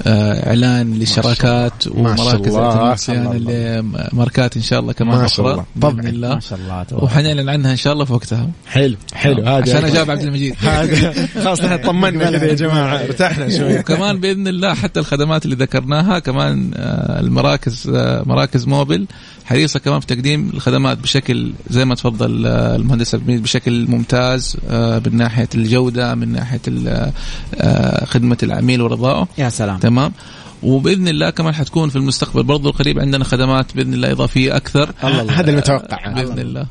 آه 0.06 0.48
إعلان 0.48 0.94
شاء 0.94 1.86
ومراكز 1.94 2.56
صيانه 3.00 3.34
لماركات 3.34 4.56
إن 4.56 4.62
شاء 4.62 4.80
الله 4.80 4.92
كمان 4.92 5.18
ما 5.18 5.26
شاء 5.26 5.46
أخرى 5.46 5.52
الله. 5.52 5.64
بإذن. 5.76 6.08
الله. 6.08 6.34
ما 6.34 6.40
شاء 6.40 6.58
الله. 6.58 6.86
وحنعلن 6.92 7.48
عنها 7.48 7.72
إن 7.72 7.76
شاء 7.76 7.92
الله 7.92 8.04
في 8.04 8.12
وقتها. 8.12 8.50
حلو 8.66 8.96
حلو. 9.14 9.42
هذا 9.42 9.62
عشان 9.62 9.84
أجاوب 9.84 10.10
عبد 10.10 10.22
المجيد. 10.22 10.54
خلاص 11.44 11.60
نحن 11.60 11.76
طمنا 11.76 12.30
كذا 12.30 12.46
يا 12.50 12.54
جماعة. 12.54 12.96
ارتحنا 12.96 13.48
شوي. 13.48 13.78
وكمان 13.78 14.20
بإذن 14.20 14.48
الله 14.48 14.74
حتى 14.74 15.00
الخدمات 15.00 15.44
اللي 15.44 15.56
ذكرناها 15.56 16.18
كمان 16.18 16.70
آه، 16.74 17.20
المراكز 17.20 17.90
آه، 17.94 18.22
مراكز 18.26 18.66
موبل 18.66 19.06
حريصة 19.50 19.80
كمان 19.80 20.00
في 20.00 20.06
تقديم 20.06 20.50
الخدمات 20.54 20.98
بشكل 20.98 21.52
زي 21.70 21.84
ما 21.84 21.94
تفضل 21.94 22.46
آه، 22.46 22.76
المهندس 22.76 23.14
عبد 23.14 23.30
بشكل 23.30 23.86
ممتاز 23.88 24.56
آه، 24.68 25.02
من 25.06 25.16
ناحية 25.16 25.48
الجودة 25.54 26.14
من 26.14 26.32
ناحية 26.32 26.60
آه، 27.54 28.04
خدمة 28.04 28.38
العميل 28.42 28.82
ورضائه. 28.82 29.28
يا 29.38 29.48
سلام. 29.48 29.78
تمام؟ 29.78 30.12
وبإذن 30.62 31.08
الله 31.08 31.30
كمان 31.30 31.54
حتكون 31.54 31.88
في 31.88 31.96
المستقبل 31.96 32.42
برضو 32.42 32.68
القريب 32.68 32.98
عندنا 32.98 33.24
خدمات 33.24 33.76
بإذن 33.76 33.94
الله 33.94 34.12
إضافية 34.12 34.56
أكثر. 34.56 34.92
هذا 35.00 35.50
المتوقع 35.50 36.12
بإذن 36.12 36.38
الله. 36.38 36.66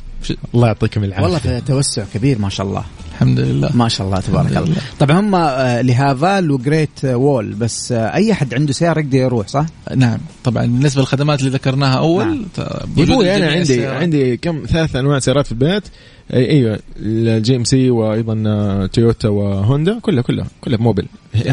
الله. 0.53 0.67
يعطيكم 0.67 1.03
العافية. 1.03 1.23
والله 1.23 1.39
في 1.39 1.61
توسع 1.67 2.03
كبير 2.13 2.39
ما 2.39 2.49
شاء 2.49 2.67
الله. 2.67 2.83
الحمد 3.11 3.39
لله. 3.39 3.69
ما 3.73 3.87
شاء 3.87 4.07
الله 4.07 4.19
تبارك 4.19 4.57
الله. 4.57 4.65
لله. 4.65 4.81
طبعا 4.99 5.19
هم 5.19 5.35
آه، 5.35 5.81
لهافال 5.81 6.51
وجريت 6.51 7.05
وول 7.05 7.53
بس 7.53 7.91
آه، 7.91 8.15
أي 8.15 8.31
أحد 8.31 8.53
عنده 8.53 8.73
سيارة 8.73 8.99
يقدر 8.99 9.17
يروح 9.17 9.47
صح؟ 9.47 9.65
نعم. 9.95 10.17
طبعا 10.43 10.65
بالنسبة 10.65 11.01
للخدمات 11.01 11.39
اللي 11.39 11.51
ذكرناها 11.51 11.97
أول 11.97 12.25
نعم. 12.25 12.45
أبوي 12.57 13.35
أنا 13.35 13.45
عندي 13.45 13.61
السيارات. 13.61 14.01
عندي 14.01 14.37
كم 14.37 14.63
ثلاث 14.69 14.95
أنواع 14.95 15.19
سيارات 15.19 15.45
في 15.45 15.51
البيت. 15.51 15.83
أيوه 16.33 16.79
ال 16.97 17.55
GMC 17.55 17.89
وأيضا 17.89 18.43
آه، 18.47 18.85
تويوتا 18.85 19.29
وهوندا 19.29 19.99
كلها 19.99 20.21
كلها 20.21 20.47
كلها 20.61 20.77
موبل 20.77 21.05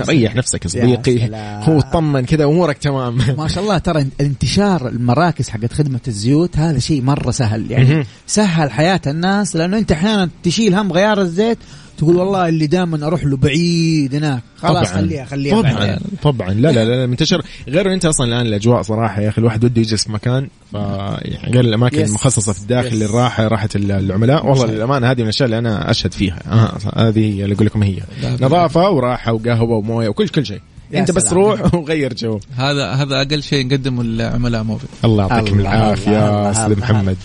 ريح 0.09 0.35
نفسك 0.37 0.65
يا 0.65 0.69
صديقي. 0.71 1.29
هو 1.63 1.79
اطمن 1.79 2.25
كذا 2.25 2.45
امورك 2.45 2.79
تمام 2.79 3.19
ما 3.39 3.49
شاء 3.49 3.65
الله 3.65 3.79
ترى 3.79 4.07
انتشار 4.21 4.89
المراكز 4.89 5.49
حقت 5.49 5.73
خدمة 5.73 6.01
الزيوت 6.09 6.57
هذا 6.57 6.79
شيء 6.79 7.03
مرة 7.03 7.31
سهل 7.31 7.71
يعني. 7.71 8.07
سهل 8.27 8.71
حياة 8.71 9.01
الناس 9.07 9.57
لأنه 9.57 9.79
أنت 9.79 9.93
أحيانا 9.93 10.31
تشيل 10.43 10.75
هم 10.75 10.93
غيار 10.93 11.21
الزيت 11.21 11.59
تقول 11.99 12.17
والله 12.17 12.49
اللي 12.49 12.67
دائما 12.67 13.07
أروح 13.07 13.25
له 13.25 13.37
بعيد 13.37 14.15
هناك. 14.15 14.43
خلاص 14.59 14.93
خليها 14.93 15.25
خليها 15.25 15.61
طبعا 15.63 15.73
بعدين. 15.73 15.99
طبعا. 16.23 16.51
لا 16.51 16.73
لا 16.73 16.85
لا 16.85 17.07
منتشر. 17.07 17.43
غير 17.69 17.93
أنت 17.93 18.05
أصلا 18.05 18.27
الآن 18.27 18.47
الأجواء 18.47 18.83
صراحة 18.83 19.21
يا 19.23 19.29
أخي 19.29 19.39
الواحد 19.39 19.65
وده 19.65 19.81
يجلس 19.81 20.05
في 20.05 20.13
مكان 20.13 20.49
ف 20.73 20.75
يعني 20.75 21.53
غير 21.53 21.65
الأماكن 21.65 22.01
yes. 22.01 22.09
المخصصة 22.09 22.53
في 22.53 22.61
الداخل 22.63 22.87
yes. 22.87 23.03
للراحه 23.11 23.49
راحة 23.49 23.69
العملاء. 23.77 24.47
والله 24.47 24.67
للأمانة 24.67 25.11
هذه 25.11 25.17
من 25.17 25.23
الأشياء 25.23 25.47
اللي 25.47 25.59
أنا 25.59 25.91
أشهد 25.91 26.13
فيها. 26.15 26.39
آه 26.47 26.79
هذه 27.09 27.35
هي 27.35 27.45
اللي 27.45 27.55
أقول 27.55 27.67
لكم 27.67 27.83
هي. 27.83 27.97
لا، 28.23 28.37
نظافة 28.41 28.91
وراحة 28.91 29.33
وقهوة 29.33 29.77
وموية 29.77 30.09
وكل 30.09 30.29
كل 30.29 30.47
شيء. 30.47 30.61
أنت 30.95 31.11
بس 31.11 31.23
سلام. 31.23 31.35
روح 31.35 31.75
وغير 31.75 32.15
جو. 32.15 32.41
هذا 32.57 32.91
هذا 32.91 33.17
أقل 33.23 33.43
شيء 33.43 33.67
نقدمه 33.67 34.03
للعملاء 34.03 34.63
موبل 34.63 34.83
الله 35.05 35.27
يعطيكم 35.31 35.61
العافية 35.61 36.51
أستاذ. 36.51 36.79
محمد. 36.79 37.17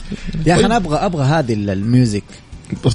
يا 0.45 0.53
أخي 0.55 0.65
أنا 0.65 0.77
أبغى 0.77 0.97
أبغى 0.97 1.23
هذه 1.25 1.53
ال- 1.53 1.69
ال 1.69 1.77
music. 1.77 2.23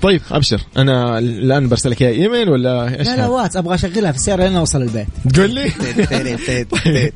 طيب 0.02 0.20
أبشر. 0.30 0.60
أنا 0.76 1.18
الآن 1.18 1.68
برسل 1.68 1.90
لك 1.90 2.02
اياها 2.02 2.12
إيميل 2.12 2.48
ولا 2.48 2.98
إيش؟ 2.98 3.06
لا 3.06 3.16
لا؟ 3.16 3.26
واتس 3.26 3.56
أبغى 3.56 3.74
أشغلها 3.74 4.12
في 4.12 4.18
السياره 4.18 4.44
لين 4.44 4.56
أوصل 4.56 4.82
البيت. 4.82 5.06
قول 5.36 5.50
لي. 5.50 5.70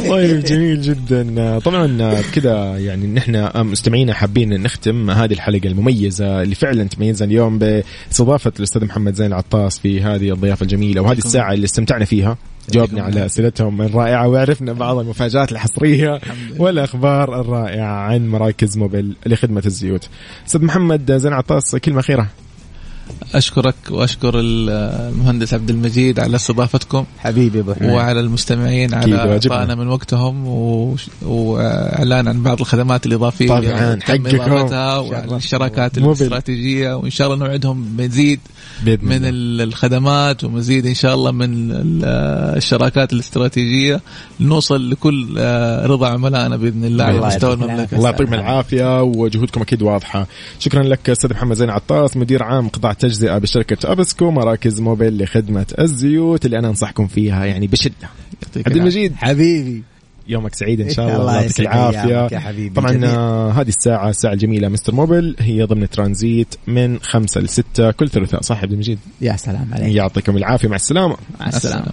طيب 0.10 0.44
جميل 0.44 0.80
جدا. 0.82 1.58
طبعا 1.58 2.20
كذا 2.34 2.78
يعني 2.78 3.06
نحن 3.06 3.50
مستمعينا 3.58 4.14
حابين 4.14 4.62
نختم 4.62 5.10
هذه 5.10 5.32
الحلقة 5.32 5.66
المميزة 5.66 6.42
اللي 6.42 6.54
فعلا 6.54 6.84
تميزنا 6.84 7.28
اليوم 7.28 7.58
بإستضافة 7.58 8.52
الأستاذ 8.58 8.84
محمد 8.84 9.14
زين 9.14 9.26
العطاس 9.26 9.78
في 9.78 10.02
هذه 10.02 10.32
الضيافة 10.32 10.62
الجميلة 10.62 11.00
وهذه 11.00 11.18
الساعة 11.18 11.52
اللي 11.52 11.64
استمتعنا 11.64 12.04
فيها. 12.04 12.36
جاوبنا 12.68 13.02
على 13.02 13.26
أسئلتهم 13.26 13.82
الرائعه 13.82 14.28
وعرفنا 14.28 14.72
بعض 14.72 14.98
المفاجآت 14.98 15.52
الحصرية 15.52 16.20
والأخبار 16.58 17.40
الرائعة 17.40 17.92
عن 17.92 18.28
مراكز 18.28 18.78
موبل 18.78 19.16
لخدمة 19.26 19.62
الزيوت. 19.66 20.08
أستاذ 20.46 20.64
محمد 20.64 21.12
زين 21.12 21.32
العطاس 21.32 21.76
كلمة 21.76 22.00
أخيرة 22.00 22.26
أشكرك 23.34 23.74
وأشكر 23.90 24.32
المهندس 24.36 25.54
عبد 25.54 25.70
المجيد 25.70 26.20
على 26.20 26.36
استضافتكم 26.36 27.04
حبيبي 27.18 27.60
أبو 27.60 27.74
حميد. 27.74 27.90
وعلى 27.90 28.20
المستمعين 28.20 28.94
على. 28.94 29.16
إعطائنا 29.16 29.74
من 29.74 29.88
وقتهم 29.88 30.46
و- 30.48 30.96
وإعلان 31.22 32.28
عن 32.28 32.42
بعض 32.42 32.60
الخدمات 32.60 33.06
الإضافية 33.06 33.48
طبعاً، 33.48 33.94
تم 33.94 34.26
حقكم. 34.28 35.32
والشراكات 35.32 35.98
موبل. 35.98 36.10
الاستراتيجية 36.10 36.94
وإن 36.96 37.10
شاء 37.10 37.26
الله 37.32 37.46
نوعدهم 37.46 37.96
مزيد 37.98 38.40
بإذن 38.84 39.04
من 39.08 39.20
الخدمات 39.60 40.44
ومزيد 40.44 40.86
إن 40.86 40.94
شاء 40.94 41.14
الله 41.14 41.30
من 41.30 41.70
ال- 41.72 42.04
الشراكات 42.56 43.12
الاستراتيجية. 43.12 44.00
نوصل 44.40 44.90
لكل 44.90 45.34
آه، 45.38 45.86
رضا 45.86 46.08
عملائنا 46.08 46.56
بإذن 46.56 46.84
الله 46.84 47.04
على 47.04 47.26
مستوى 47.26 47.52
المملكة. 47.52 47.96
الله 47.96 48.10
يعطيكم 48.10 48.34
العافية 48.34 49.02
وجهودكم 49.02 49.60
أكيد 49.62 49.82
واضحة. 49.82 50.26
شكرا 50.58 50.82
لك 50.82 51.10
أستاذ 51.10 51.30
محمد 51.32 51.56
زين 51.56 51.70
عطاس 51.70 52.16
مدير 52.16 52.42
عام 52.42 52.68
قطاع 52.68 52.92
تجزئة 53.00 53.38
بشركة 53.38 53.92
أبسكو 53.92 54.30
مراكز 54.30 54.80
موبيل 54.80 55.22
لخدمة 55.22 55.66
الزيوت 55.78 56.46
اللي 56.46 56.58
أنا 56.58 56.68
أنصحكم 56.68 57.06
فيها 57.06 57.44
يعني 57.44 57.66
بشدة. 57.66 57.94
يعطيك 58.42 58.68
عبد. 58.68 58.76
المجيد. 58.76 59.14
حبيبي. 59.16 59.82
يومك 60.28 60.54
سعيد 60.54 60.80
إن 60.80 60.90
شاء 60.90 61.06
الله 61.08 61.18
الله 61.20 61.42
يعطيك 61.42 61.60
العافية. 61.60 62.28
يا 62.36 62.38
حبيبي، 62.38 62.74
طبعا 62.74 62.92
جميل. 62.92 63.04
آه، 63.04 63.50
هذه 63.50 63.68
الساعة 63.68 64.10
الساعة 64.10 64.32
الجميلة 64.32 64.68
مستر 64.68 64.94
موبل 64.94 65.36
هي 65.38 65.62
ضمن 65.62 65.88
ترانزيت 65.90 66.54
من 66.66 66.98
خمسة 67.02 67.40
لستة 67.40 67.90
كل 67.90 68.08
ثلاثاء 68.08 68.40
صح 68.42 68.62
عبد 68.62 68.72
المجيد؟ 68.72 68.98
يا 69.20 69.36
سلام 69.36 69.68
عليك. 69.72 69.94
يعطيكم 69.94 70.36
العافية 70.36 70.68
مع 70.68 70.76
السلامة. 70.76 71.16
مع 71.40 71.48
السلامة. 71.48 71.92